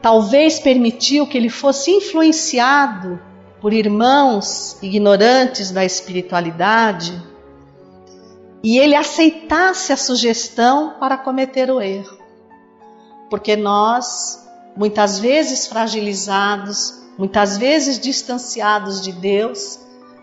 talvez 0.00 0.58
permitiu 0.58 1.26
que 1.26 1.36
ele 1.36 1.50
fosse 1.50 1.90
influenciado 1.90 3.20
por 3.60 3.72
irmãos 3.72 4.78
ignorantes 4.82 5.70
da 5.70 5.84
espiritualidade 5.84 7.20
e 8.62 8.78
ele 8.78 8.94
aceitasse 8.94 9.92
a 9.92 9.96
sugestão 9.96 10.94
para 10.98 11.16
cometer 11.16 11.70
o 11.70 11.80
erro. 11.80 12.18
Porque 13.28 13.56
nós, 13.56 14.46
muitas 14.76 15.18
vezes 15.18 15.66
fragilizados, 15.66 17.00
muitas 17.18 17.56
vezes 17.56 17.98
distanciados 17.98 19.00
de 19.00 19.12
Deus, 19.12 19.78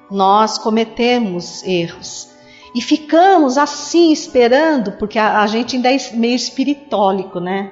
nós 0.09 0.57
cometemos 0.57 1.63
erros. 1.63 2.29
E 2.75 2.81
ficamos 2.81 3.57
assim 3.57 4.11
esperando, 4.11 4.91
porque 4.93 5.17
a, 5.17 5.41
a 5.41 5.47
gente 5.47 5.75
ainda 5.75 5.91
é 5.91 5.97
meio 6.13 6.35
espiritólico, 6.35 7.39
né? 7.39 7.71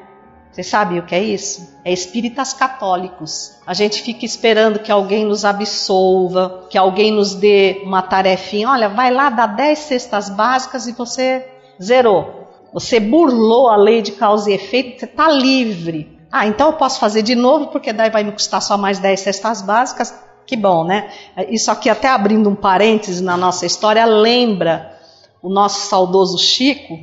Você 0.56 0.64
sabe 0.64 0.98
o 1.00 1.04
que 1.04 1.14
é 1.14 1.22
isso? 1.22 1.78
É 1.84 1.92
espíritas 1.92 2.54
católicos. 2.54 3.58
A 3.68 3.74
gente 3.74 4.02
fica 4.02 4.24
esperando 4.24 4.80
que 4.80 4.90
alguém 4.90 5.26
nos 5.26 5.44
absolva, 5.44 6.66
que 6.70 6.78
alguém 6.78 7.12
nos 7.12 7.36
dê 7.36 7.82
uma 7.84 8.02
tarefinha. 8.02 8.70
Olha, 8.70 8.88
vai 8.88 9.12
lá, 9.12 9.30
dá 9.30 9.48
10 9.48 9.78
cestas 9.78 10.30
básicas 10.30 10.88
e 10.88 10.94
você 10.94 11.46
zerou. 11.84 12.48
Você 12.74 13.02
burlou 13.02 13.68
a 13.68 13.76
lei 13.76 14.02
de 14.02 14.14
causa 14.14 14.50
e 14.50 14.54
efeito, 14.54 15.02
você 15.02 15.06
está 15.06 15.28
livre. 15.28 16.18
Ah, 16.32 16.48
então 16.48 16.68
eu 16.68 16.74
posso 16.78 17.02
fazer 17.02 17.22
de 17.22 17.36
novo, 17.36 17.68
porque 17.68 17.92
daí 17.92 18.10
vai 18.10 18.24
me 18.24 18.32
custar 18.32 18.62
só 18.62 18.78
mais 18.78 18.98
10 18.98 19.20
cestas 19.20 19.62
básicas. 19.62 20.18
Que 20.48 20.56
bom, 20.56 20.86
né? 20.86 21.12
Isso 21.50 21.70
aqui, 21.70 21.90
até 21.90 22.08
abrindo 22.08 22.50
um 22.50 22.56
parêntese 22.56 23.22
na 23.22 23.36
nossa 23.36 23.66
história, 23.66 24.06
lembra 24.06 24.98
o 25.42 25.50
nosso 25.50 25.90
saudoso 25.90 26.38
Chico, 26.38 26.98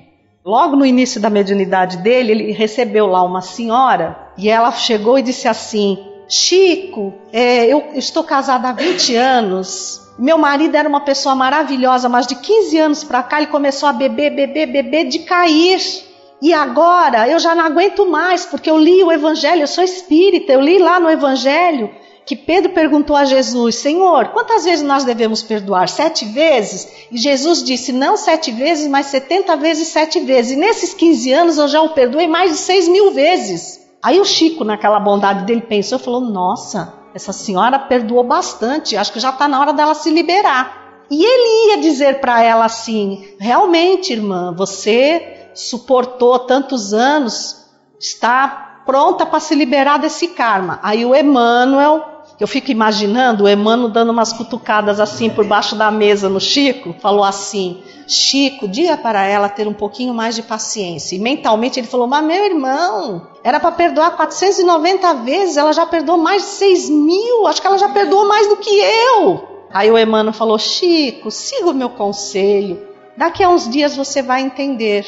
Logo 0.45 0.74
no 0.74 0.84
início 0.84 1.20
da 1.20 1.30
mediunidade 1.30 1.99
dele, 1.99 2.32
ele 2.32 2.53
recebeu 2.53 3.07
lá 3.07 3.22
uma 3.22 3.40
senhora 3.40 4.32
e 4.36 4.49
ela 4.49 4.72
chegou 4.72 5.16
e 5.16 5.22
disse 5.22 5.47
assim: 5.47 5.97
Chico, 6.28 7.14
é, 7.32 7.66
eu 7.66 7.90
estou 7.95 8.24
casada 8.24 8.68
há 8.68 8.72
20 8.72 9.14
anos. 9.14 10.01
Meu 10.18 10.36
marido 10.36 10.76
era 10.76 10.88
uma 10.88 11.01
pessoa 11.01 11.34
maravilhosa, 11.34 12.09
mas 12.09 12.26
de 12.26 12.34
15 12.34 12.78
anos 12.78 13.05
para 13.05 13.22
cá 13.22 13.38
ele 13.38 13.47
começou 13.47 13.88
a 13.88 13.93
beber, 13.93 14.34
beber, 14.34 14.66
beber, 14.66 15.09
de 15.09 15.20
cair. 15.20 15.80
E 16.40 16.53
agora 16.53 17.28
eu 17.28 17.38
já 17.38 17.55
não 17.55 17.64
aguento 17.64 18.05
mais, 18.05 18.45
porque 18.45 18.68
eu 18.68 18.76
li 18.76 19.03
o 19.05 19.12
Evangelho, 19.12 19.62
eu 19.62 19.68
sou 19.68 19.84
espírita, 19.84 20.53
eu 20.53 20.61
li 20.61 20.78
lá 20.78 20.99
no 20.99 21.09
Evangelho 21.09 21.88
que 22.25 22.37
Pedro 22.37 22.73
perguntou 22.73 23.16
a 23.16 23.25
Jesus: 23.25 23.77
Senhor, 23.77 24.29
quantas 24.29 24.64
vezes 24.64 24.85
nós 24.85 25.05
devemos 25.05 25.43
perdoar? 25.43 25.89
Sete 25.89 26.25
vezes? 26.27 27.07
E 27.11 27.18
Jesus 27.18 27.62
disse: 27.62 27.93
Não 27.93 28.16
sete 28.16 28.51
vezes, 28.51 28.89
mas 28.89 29.07
setenta 29.07 29.57
vezes 29.57 29.89
sete 29.89 30.20
vezes. 30.20 30.53
E 30.53 30.57
nesses 30.57 30.95
15 30.95 31.33
anos 31.33 31.59
eu 31.59 31.68
já 31.68 31.83
o 31.83 31.91
perdoei 31.91 32.29
mais 32.29 32.53
de 32.53 32.59
seis 32.59 32.89
mil 32.89 33.12
vezes. 33.12 33.81
Aí 34.03 34.20
o 34.20 34.25
Chico, 34.25 34.64
naquela 34.64 35.01
bondade 35.01 35.45
dele, 35.45 35.62
pensou 35.62 35.99
e 35.99 36.03
falou: 36.03 36.20
Nossa, 36.20 36.95
essa 37.14 37.33
senhora 37.33 37.79
perdoou 37.79 38.25
bastante, 38.25 38.97
acho 38.97 39.12
que 39.12 39.20
já 39.20 39.31
está 39.31 39.49
na 39.49 39.61
hora 39.61 39.73
dela 39.73 39.95
se 39.95 40.11
liberar. 40.11 41.05
E 41.11 41.25
ele 41.25 41.70
ia 41.70 41.79
dizer 41.79 42.20
para 42.20 42.43
ela 42.43 42.64
assim: 42.64 43.35
Realmente, 43.39 44.12
irmã, 44.12 44.55
você 44.57 45.51
suportou 45.55 46.39
tantos 46.39 46.95
anos, 46.95 47.66
está 48.01 48.83
pronta 48.87 49.27
para 49.27 49.41
se 49.41 49.55
liberar 49.55 49.99
desse 49.99 50.29
karma. 50.29 50.81
Aí 50.83 51.05
o 51.05 51.14
Emmanuel 51.14 52.11
eu 52.43 52.49
fico 52.49 52.72
imaginando 52.72 53.45
o 53.45 53.49
Emmanuel 53.49 53.88
dando 53.88 54.11
umas 54.11 54.32
cutucadas 54.32 54.99
assim 54.99 55.30
por 55.30 55.47
baixo 55.47 55.76
da 55.76 55.93
mesa 55.93 56.28
no 56.28 56.40
Chico, 56.40 56.93
falou 56.99 57.22
assim: 57.22 57.80
Chico, 58.09 58.66
diga 58.66 58.97
para 58.97 59.24
ela 59.24 59.49
ter 59.49 59.68
um 59.68 59.72
pouquinho 59.72 60.12
mais 60.12 60.34
de 60.34 60.43
paciência. 60.43 61.14
E 61.14 61.20
mentalmente 61.20 61.78
ele 61.78 61.86
falou: 61.86 62.09
Mas 62.09 62.24
meu 62.24 62.45
irmão, 62.45 63.28
era 63.45 63.61
para 63.61 63.70
perdoar 63.70 64.16
490 64.16 65.14
vezes, 65.22 65.57
ela 65.57 65.72
já 65.72 65.86
perdoou 65.86 66.18
mais 66.18 66.43
de 66.43 66.49
6 66.49 66.90
mil, 66.90 67.47
acho 67.47 67.61
que 67.61 67.66
ela 67.68 67.78
já 67.78 67.88
perdoou 67.90 68.26
mais 68.26 68.49
do 68.49 68.57
que 68.57 68.70
eu. 68.70 69.68
Aí 69.72 69.88
o 69.88 69.97
Emmanuel 69.97 70.34
falou: 70.34 70.59
Chico, 70.59 71.30
siga 71.30 71.70
o 71.70 71.74
meu 71.74 71.90
conselho, 71.90 72.84
daqui 73.16 73.45
a 73.45 73.49
uns 73.49 73.68
dias 73.68 73.95
você 73.95 74.20
vai 74.20 74.43
entender. 74.43 75.07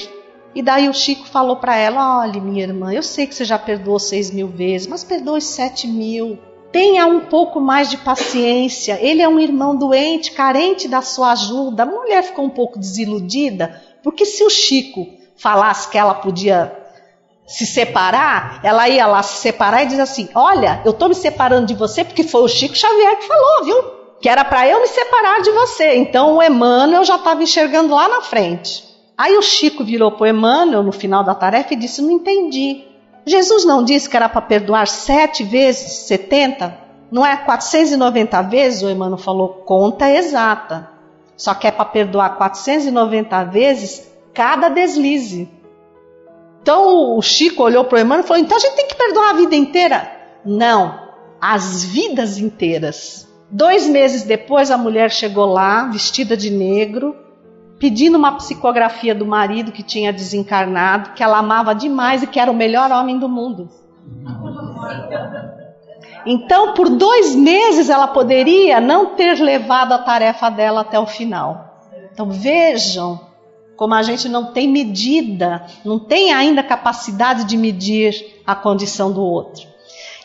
E 0.55 0.63
daí 0.63 0.89
o 0.89 0.95
Chico 0.95 1.27
falou 1.27 1.57
para 1.57 1.77
ela: 1.77 2.21
Olha, 2.21 2.41
minha 2.41 2.63
irmã, 2.63 2.93
eu 2.93 3.03
sei 3.03 3.27
que 3.27 3.35
você 3.35 3.45
já 3.45 3.59
perdoou 3.59 3.99
6 3.99 4.31
mil 4.31 4.47
vezes, 4.47 4.87
mas 4.87 5.03
perdoe 5.03 5.41
7 5.41 5.89
mil. 5.89 6.39
Tenha 6.75 7.07
um 7.07 7.21
pouco 7.21 7.61
mais 7.61 7.89
de 7.89 7.97
paciência. 7.97 8.99
Ele 9.01 9.23
é 9.23 9.29
um 9.29 9.39
irmão 9.39 9.77
doente, 9.77 10.33
carente 10.33 10.89
da 10.89 11.03
sua 11.03 11.31
ajuda. 11.31 11.85
A 11.85 11.87
mulher 11.87 12.25
ficou 12.25 12.45
um 12.45 12.51
pouco 12.51 12.81
desiludida, 12.81 13.81
porque 14.03 14.27
se 14.27 14.43
o 14.43 14.51
Chico 14.51 15.07
falasse 15.37 15.89
que 15.89 15.97
ela 15.97 16.15
podia 16.15 16.77
se 17.47 17.65
separar, 17.65 18.59
ela 18.65 18.89
ia 18.89 19.07
lá 19.07 19.23
se 19.23 19.41
separar 19.41 19.85
e 19.85 19.87
diz 19.87 20.01
assim: 20.01 20.29
Olha, 20.35 20.83
eu 20.85 20.91
estou 20.91 21.09
me 21.09 21.15
separando 21.15 21.67
de 21.67 21.75
você 21.75 22.03
porque 22.03 22.25
foi 22.25 22.43
o 22.43 22.49
Chico 22.49 22.77
Xavier 22.77 23.19
que 23.21 23.29
falou, 23.29 23.65
viu? 23.65 23.83
Que 24.21 24.29
era 24.29 24.45
para 24.45 24.67
eu 24.67 24.81
me 24.81 24.89
separar 24.89 25.43
de 25.43 25.53
você. 25.53 25.95
Então 25.95 26.39
o 26.39 26.43
Emmanuel 26.43 27.05
já 27.05 27.15
estava 27.15 27.41
enxergando 27.41 27.95
lá 27.95 28.09
na 28.09 28.21
frente. 28.21 28.83
Aí 29.17 29.37
o 29.37 29.43
Chico 29.43 29.85
virou 29.85 30.11
para 30.11 30.25
o 30.25 30.27
Emmanuel 30.27 30.83
no 30.83 30.91
final 30.91 31.23
da 31.23 31.37
tarefa 31.37 31.73
e 31.73 31.77
disse: 31.77 32.03
Não 32.03 32.11
entendi. 32.11 32.94
Jesus 33.27 33.65
não 33.65 33.83
disse 33.85 34.09
que 34.09 34.17
era 34.17 34.29
para 34.29 34.43
perdoar 34.43 34.87
sete 34.87 35.43
vezes 35.43 36.07
70? 36.07 36.79
Não 37.11 37.25
é 37.25 37.37
490 37.37 38.43
vezes? 38.43 38.83
O 38.83 38.91
Emmanuel 38.91 39.19
falou 39.19 39.49
conta 39.65 40.11
exata. 40.11 40.91
Só 41.37 41.55
que 41.55 41.67
é 41.67 41.71
para 41.71 41.85
perdoar 41.85 42.37
490 42.37 43.45
vezes 43.45 44.09
cada 44.33 44.69
deslize. 44.69 45.49
Então 46.63 47.17
o 47.17 47.23
Chico 47.23 47.63
olhou 47.63 47.85
para 47.85 47.97
o 47.97 48.01
Emmanuel 48.01 48.25
e 48.25 48.27
falou: 48.27 48.43
então 48.43 48.57
a 48.57 48.61
gente 48.61 48.77
tem 48.77 48.89
que 48.89 48.95
perdoar 48.95 49.31
a 49.31 49.35
vida 49.35 49.55
inteira? 49.55 50.11
Não, 50.45 50.99
as 51.41 51.85
vidas 51.85 52.39
inteiras. 52.39 53.29
Dois 53.51 53.87
meses 53.87 54.23
depois, 54.23 54.71
a 54.71 54.79
mulher 54.79 55.11
chegou 55.11 55.47
lá, 55.47 55.85
vestida 55.85 56.37
de 56.37 56.51
negro, 56.51 57.15
pedindo 57.79 58.17
uma 58.17 58.33
psicografia 58.33 59.15
do 59.15 59.27
marido 59.27 59.73
que 59.73 59.83
tinha 59.83 60.13
desencarnado, 60.13 61.11
que 61.11 61.23
ela 61.23 61.39
amava 61.39 61.75
demais 61.75 62.23
e 62.23 62.27
que 62.27 62.39
era 62.39 62.51
o 62.51 62.55
melhor 62.55 62.91
homem 62.91 63.19
do 63.19 63.29
mundo. 63.29 63.69
Então, 66.27 66.73
por 66.73 66.89
dois 66.89 67.35
meses, 67.35 67.91
ela 67.91 68.07
poderia 68.07 68.81
não 68.81 69.15
ter 69.15 69.39
levado 69.41 69.93
a 69.93 69.99
tarefa 69.99 70.51
dela 70.51 70.81
até 70.81 70.99
o 70.99 71.07
final. 71.07 71.83
Então, 72.13 72.31
vejam 72.31 73.21
como 73.77 73.95
a 73.95 74.03
gente 74.03 74.29
não 74.29 74.53
tem 74.53 74.69
medida, 74.69 75.67
não 75.85 75.99
tem 75.99 76.33
ainda 76.33 76.63
capacidade 76.63 77.45
de 77.45 77.57
medir 77.57 78.41
a 78.47 78.55
condição 78.55 79.13
do 79.13 79.23
outro. 79.23 79.67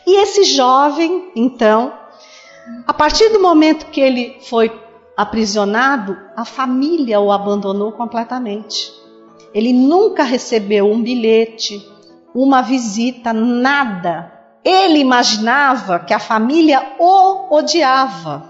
E 0.05 0.21
esse 0.21 0.43
jovem, 0.43 1.31
então, 1.35 1.93
a 2.87 2.93
partir 2.93 3.29
do 3.29 3.41
momento 3.41 3.87
que 3.87 3.99
ele 3.99 4.37
foi 4.41 4.69
aprisionado, 5.19 6.17
a 6.33 6.45
família 6.45 7.19
o 7.19 7.29
abandonou 7.29 7.91
completamente. 7.91 8.89
Ele 9.53 9.73
nunca 9.73 10.23
recebeu 10.23 10.89
um 10.89 11.03
bilhete, 11.03 11.85
uma 12.33 12.61
visita, 12.61 13.33
nada. 13.33 14.31
Ele 14.63 14.99
imaginava 14.99 15.99
que 15.99 16.13
a 16.13 16.19
família 16.19 16.93
o 16.97 17.53
odiava. 17.53 18.49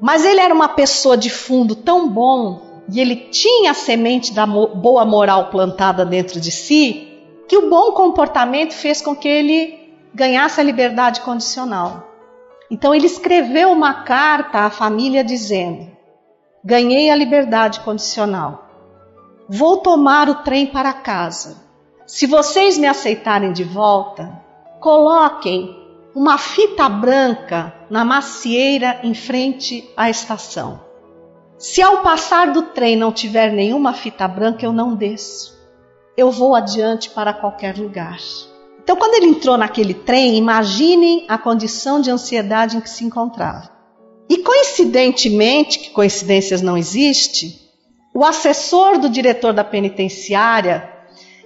Mas 0.00 0.24
ele 0.24 0.38
era 0.38 0.54
uma 0.54 0.68
pessoa 0.68 1.16
de 1.16 1.28
fundo 1.28 1.74
tão 1.74 2.08
bom 2.08 2.84
e 2.88 3.00
ele 3.00 3.16
tinha 3.16 3.72
a 3.72 3.74
semente 3.74 4.32
da 4.32 4.46
boa 4.46 5.04
moral 5.04 5.50
plantada 5.50 6.04
dentro 6.04 6.40
de 6.40 6.52
si, 6.52 7.08
que 7.48 7.56
o 7.56 7.68
bom 7.68 7.90
comportamento 7.90 8.72
fez 8.72 9.02
com 9.02 9.16
que 9.16 9.26
ele 9.26 9.96
ganhasse 10.14 10.60
a 10.60 10.64
liberdade 10.64 11.22
condicional. 11.22 12.11
Então 12.72 12.94
ele 12.94 13.04
escreveu 13.04 13.70
uma 13.70 14.02
carta 14.02 14.60
à 14.60 14.70
família 14.70 15.22
dizendo: 15.22 15.90
Ganhei 16.64 17.10
a 17.10 17.14
liberdade 17.14 17.80
condicional. 17.80 18.66
Vou 19.46 19.76
tomar 19.76 20.30
o 20.30 20.36
trem 20.36 20.66
para 20.66 20.90
casa. 20.94 21.62
Se 22.06 22.26
vocês 22.26 22.78
me 22.78 22.86
aceitarem 22.86 23.52
de 23.52 23.62
volta, 23.62 24.42
coloquem 24.80 25.78
uma 26.14 26.38
fita 26.38 26.88
branca 26.88 27.74
na 27.90 28.06
macieira 28.06 29.00
em 29.02 29.12
frente 29.12 29.86
à 29.94 30.08
estação. 30.08 30.80
Se 31.58 31.82
ao 31.82 31.98
passar 31.98 32.54
do 32.54 32.62
trem 32.62 32.96
não 32.96 33.12
tiver 33.12 33.52
nenhuma 33.52 33.92
fita 33.92 34.26
branca, 34.26 34.64
eu 34.64 34.72
não 34.72 34.96
desço. 34.96 35.60
Eu 36.16 36.30
vou 36.30 36.54
adiante 36.54 37.10
para 37.10 37.34
qualquer 37.34 37.76
lugar. 37.76 38.16
Então, 38.82 38.96
quando 38.96 39.14
ele 39.14 39.26
entrou 39.26 39.56
naquele 39.56 39.94
trem, 39.94 40.36
imaginem 40.36 41.24
a 41.28 41.38
condição 41.38 42.00
de 42.00 42.10
ansiedade 42.10 42.76
em 42.76 42.80
que 42.80 42.90
se 42.90 43.04
encontrava. 43.04 43.70
E 44.28 44.38
coincidentemente, 44.38 45.78
que 45.78 45.90
coincidências 45.90 46.62
não 46.62 46.76
existe, 46.76 47.60
o 48.14 48.24
assessor 48.24 48.98
do 48.98 49.08
diretor 49.08 49.52
da 49.52 49.64
penitenciária, 49.64 50.90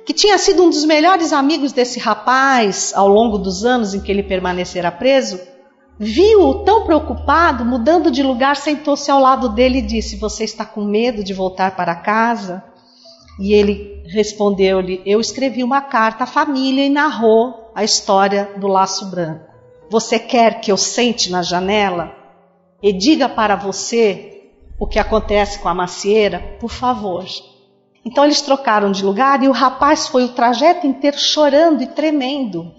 que 0.04 0.12
tinha 0.12 0.38
sido 0.38 0.62
um 0.62 0.70
dos 0.70 0.84
melhores 0.84 1.32
amigos 1.32 1.72
desse 1.72 1.98
rapaz 1.98 2.92
ao 2.94 3.08
longo 3.08 3.38
dos 3.38 3.64
anos 3.64 3.92
em 3.92 4.00
que 4.00 4.10
ele 4.10 4.22
permanecera 4.22 4.90
preso, 4.90 5.38
Viu-o 5.98 6.62
tão 6.62 6.84
preocupado, 6.84 7.64
mudando 7.64 8.10
de 8.10 8.22
lugar, 8.22 8.54
sentou-se 8.56 9.10
ao 9.10 9.18
lado 9.18 9.48
dele 9.48 9.78
e 9.78 9.82
disse: 9.82 10.16
Você 10.16 10.44
está 10.44 10.64
com 10.64 10.84
medo 10.84 11.24
de 11.24 11.32
voltar 11.32 11.74
para 11.74 11.94
casa? 11.94 12.62
E 13.40 13.54
ele 13.54 13.95
respondeu-lhe: 14.08 15.02
Eu 15.04 15.20
escrevi 15.20 15.62
uma 15.62 15.80
carta 15.80 16.24
à 16.24 16.26
família 16.26 16.84
e 16.84 16.90
narrou 16.90 17.70
a 17.74 17.84
história 17.84 18.52
do 18.56 18.66
laço 18.66 19.06
branco. 19.06 19.44
Você 19.90 20.18
quer 20.18 20.60
que 20.60 20.72
eu 20.72 20.76
sente 20.76 21.30
na 21.30 21.42
janela 21.42 22.12
e 22.82 22.92
diga 22.92 23.28
para 23.28 23.56
você 23.56 24.50
o 24.78 24.86
que 24.86 24.98
acontece 24.98 25.58
com 25.58 25.68
a 25.68 25.74
macieira? 25.74 26.56
Por 26.60 26.70
favor. 26.70 27.24
Então 28.04 28.24
eles 28.24 28.40
trocaram 28.40 28.92
de 28.92 29.04
lugar 29.04 29.42
e 29.42 29.48
o 29.48 29.52
rapaz 29.52 30.06
foi 30.06 30.24
o 30.24 30.32
trajeto 30.32 30.86
inteiro 30.86 31.18
chorando 31.18 31.82
e 31.82 31.86
tremendo. 31.86 32.72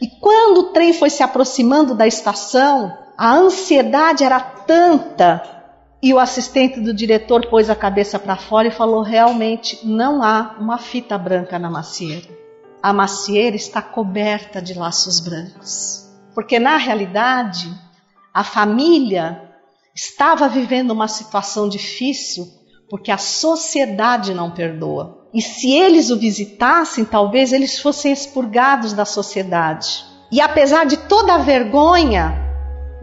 E 0.00 0.08
quando 0.08 0.58
o 0.58 0.72
trem 0.72 0.92
foi 0.92 1.10
se 1.10 1.22
aproximando 1.22 1.94
da 1.94 2.06
estação, 2.06 2.96
a 3.16 3.34
ansiedade 3.34 4.24
era 4.24 4.40
tanta 4.40 5.59
e 6.02 6.14
o 6.14 6.18
assistente 6.18 6.80
do 6.80 6.94
diretor 6.94 7.46
pôs 7.48 7.68
a 7.68 7.76
cabeça 7.76 8.18
para 8.18 8.36
fora 8.36 8.68
e 8.68 8.72
falou: 8.72 9.02
realmente 9.02 9.86
não 9.86 10.22
há 10.22 10.56
uma 10.58 10.78
fita 10.78 11.18
branca 11.18 11.58
na 11.58 11.70
macieira. 11.70 12.28
A 12.82 12.92
macieira 12.92 13.56
está 13.56 13.82
coberta 13.82 14.62
de 14.62 14.72
laços 14.72 15.20
brancos. 15.20 16.08
Porque 16.34 16.58
na 16.58 16.76
realidade, 16.78 17.70
a 18.32 18.42
família 18.42 19.50
estava 19.94 20.48
vivendo 20.48 20.92
uma 20.92 21.08
situação 21.08 21.68
difícil 21.68 22.46
porque 22.88 23.10
a 23.10 23.18
sociedade 23.18 24.32
não 24.32 24.50
perdoa. 24.50 25.28
E 25.32 25.42
se 25.42 25.72
eles 25.72 26.10
o 26.10 26.18
visitassem, 26.18 27.04
talvez 27.04 27.52
eles 27.52 27.78
fossem 27.78 28.10
expurgados 28.10 28.92
da 28.92 29.04
sociedade. 29.04 30.04
E 30.32 30.40
apesar 30.40 30.86
de 30.86 30.96
toda 30.96 31.34
a 31.34 31.38
vergonha, 31.38 32.34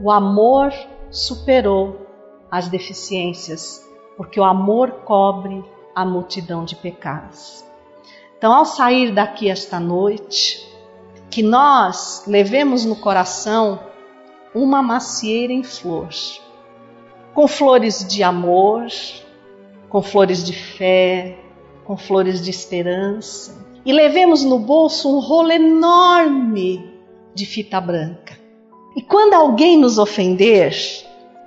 o 0.02 0.12
amor 0.12 0.74
superou 1.10 2.07
as 2.50 2.68
deficiências, 2.68 3.86
porque 4.16 4.40
o 4.40 4.44
amor 4.44 4.92
cobre 5.06 5.64
a 5.96 6.06
multidão 6.06 6.64
de 6.64 6.76
pecados. 6.76 7.64
Então, 8.38 8.54
ao 8.54 8.66
sair 8.66 9.12
daqui 9.12 9.50
esta 9.50 9.80
noite, 9.80 10.66
que 11.30 11.42
nós 11.42 12.24
levemos 12.28 12.86
no 12.86 12.96
coração 12.96 13.80
uma 14.54 14.82
macieira 14.82 15.52
em 15.52 15.64
flor, 15.64 16.10
com 17.34 17.48
flores 17.48 18.08
de 18.08 18.24
amor, 18.24 18.88
com 19.90 20.02
flores 20.02 20.44
de 20.44 20.54
fé, 20.54 21.38
com 21.84 21.96
flores 21.96 22.44
de 22.44 22.50
esperança 22.50 23.66
e 23.88 23.94
levemos 23.94 24.44
no 24.44 24.60
bolso 24.60 25.10
um 25.10 25.20
rolo 25.20 25.50
enorme 25.50 26.94
de 27.34 27.46
fita 27.46 27.80
branca. 27.80 28.38
E 28.98 29.02
quando 29.02 29.34
alguém 29.34 29.78
nos 29.78 29.98
ofender, 29.98 30.76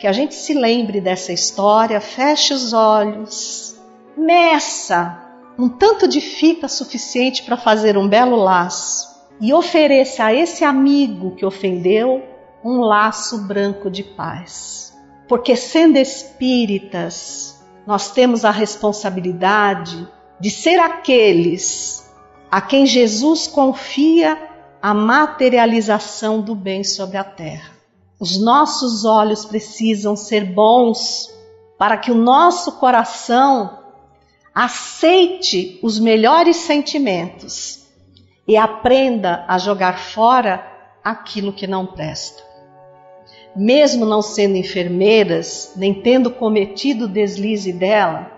que 0.01 0.07
a 0.07 0.13
gente 0.13 0.35
se 0.35 0.55
lembre 0.55 0.99
dessa 0.99 1.31
história, 1.31 2.01
feche 2.01 2.55
os 2.55 2.73
olhos, 2.73 3.77
meça 4.17 5.29
um 5.59 5.69
tanto 5.69 6.09
de 6.09 6.23
fita 6.23 6.69
suficiente 6.69 7.43
para 7.43 7.59
fazer 7.59 7.99
um 7.99 8.09
belo 8.09 8.37
laço 8.37 9.11
e 9.39 9.53
ofereça 9.53 10.25
a 10.25 10.33
esse 10.33 10.65
amigo 10.65 11.37
que 11.37 11.45
ofendeu 11.45 12.25
um 12.65 12.81
laço 12.81 13.47
branco 13.47 13.91
de 13.91 14.03
paz. 14.03 14.99
Porque 15.29 15.55
sendo 15.55 15.99
espíritas, 15.99 17.63
nós 17.87 18.11
temos 18.11 18.43
a 18.43 18.51
responsabilidade 18.51 20.09
de 20.41 20.51
ser 20.51 20.81
aqueles 20.81 22.11
a 22.51 22.63
quem 22.63 22.87
Jesus 22.87 23.47
confia 23.47 24.49
a 24.81 24.95
materialização 24.95 26.41
do 26.41 26.55
bem 26.55 26.83
sobre 26.83 27.19
a 27.19 27.25
terra. 27.25 27.80
Os 28.21 28.39
nossos 28.39 29.07
olhos 29.07 29.47
precisam 29.47 30.15
ser 30.15 30.45
bons 30.45 31.35
para 31.79 31.97
que 31.97 32.11
o 32.11 32.15
nosso 32.15 32.73
coração 32.73 33.79
aceite 34.55 35.81
os 35.83 35.99
melhores 35.99 36.57
sentimentos 36.57 37.87
e 38.47 38.59
aprenda 38.59 39.47
a 39.49 39.57
jogar 39.57 39.99
fora 39.99 40.63
aquilo 41.03 41.51
que 41.51 41.67
não 41.67 41.87
presta. 41.87 42.43
Mesmo 43.57 44.05
não 44.05 44.21
sendo 44.21 44.57
enfermeiras, 44.57 45.73
nem 45.75 45.95
tendo 46.03 46.31
cometido 46.31 47.07
o 47.07 47.09
deslize 47.09 47.73
dela, 47.73 48.31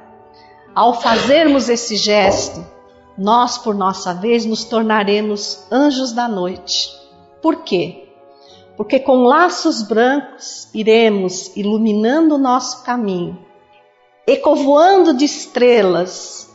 ao 0.72 0.94
fazermos 0.94 1.68
esse 1.68 1.96
gesto, 1.96 2.64
nós, 3.18 3.58
por 3.58 3.74
nossa 3.74 4.14
vez, 4.14 4.46
nos 4.46 4.64
tornaremos 4.64 5.66
anjos 5.72 6.12
da 6.12 6.28
noite. 6.28 6.88
Por 7.42 7.64
quê? 7.64 8.01
Porque 8.82 8.98
com 8.98 9.22
laços 9.22 9.80
brancos 9.80 10.68
iremos 10.74 11.56
iluminando 11.56 12.34
o 12.34 12.38
nosso 12.38 12.82
caminho, 12.82 13.38
ecovoando 14.26 15.14
de 15.14 15.24
estrelas 15.24 16.50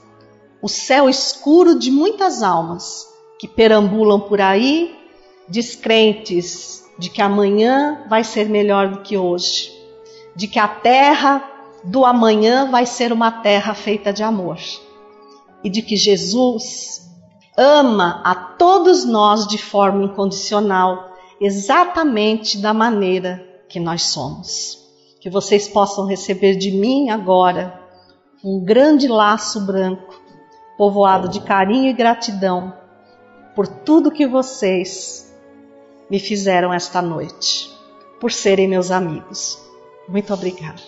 o 0.62 0.68
céu 0.68 1.08
escuro 1.08 1.80
de 1.80 1.90
muitas 1.90 2.44
almas 2.44 3.08
que 3.40 3.48
perambulam 3.48 4.20
por 4.20 4.42
aí, 4.42 4.94
descrentes 5.48 6.84
de 7.00 7.10
que 7.10 7.22
amanhã 7.22 8.04
vai 8.10 8.26
ser 8.26 8.50
melhor 8.50 8.90
do 8.90 9.04
que 9.04 9.18
hoje, 9.18 9.72
de 10.36 10.50
que 10.50 10.60
a 10.60 10.68
terra 10.68 11.42
do 11.82 12.04
amanhã 12.04 12.70
vai 12.70 12.86
ser 12.86 13.14
uma 13.14 13.32
terra 13.32 13.74
feita 13.74 14.12
de 14.12 14.22
amor 14.22 14.60
e 15.64 15.70
de 15.70 15.82
que 15.82 15.96
Jesus 15.96 17.10
ama 17.58 18.22
a 18.26 18.36
todos 18.36 19.06
nós 19.06 19.48
de 19.48 19.58
forma 19.58 20.04
incondicional, 20.04 21.08
exatamente 21.40 22.58
da 22.58 22.74
maneira 22.74 23.44
que 23.70 23.80
nós 23.80 24.04
somos. 24.04 24.86
Que 25.20 25.30
vocês 25.30 25.68
possam 25.68 26.06
receber 26.06 26.56
de 26.56 26.72
mim 26.72 27.10
agora 27.10 27.82
um 28.44 28.64
grande 28.64 29.08
laço 29.08 29.66
branco, 29.66 30.22
povoado 30.78 31.28
de 31.28 31.42
carinho 31.42 31.90
e 31.90 31.94
gratidão 31.94 32.74
por 33.56 33.68
tudo 33.68 34.12
que 34.12 34.28
vocês 34.28 35.34
me 36.10 36.20
fizeram 36.20 36.72
esta 36.72 37.02
noite, 37.02 37.70
por 38.20 38.32
serem 38.32 38.68
meus 38.68 38.92
amigos. 38.92 39.60
Muito 40.08 40.34
obrigada. 40.34 40.82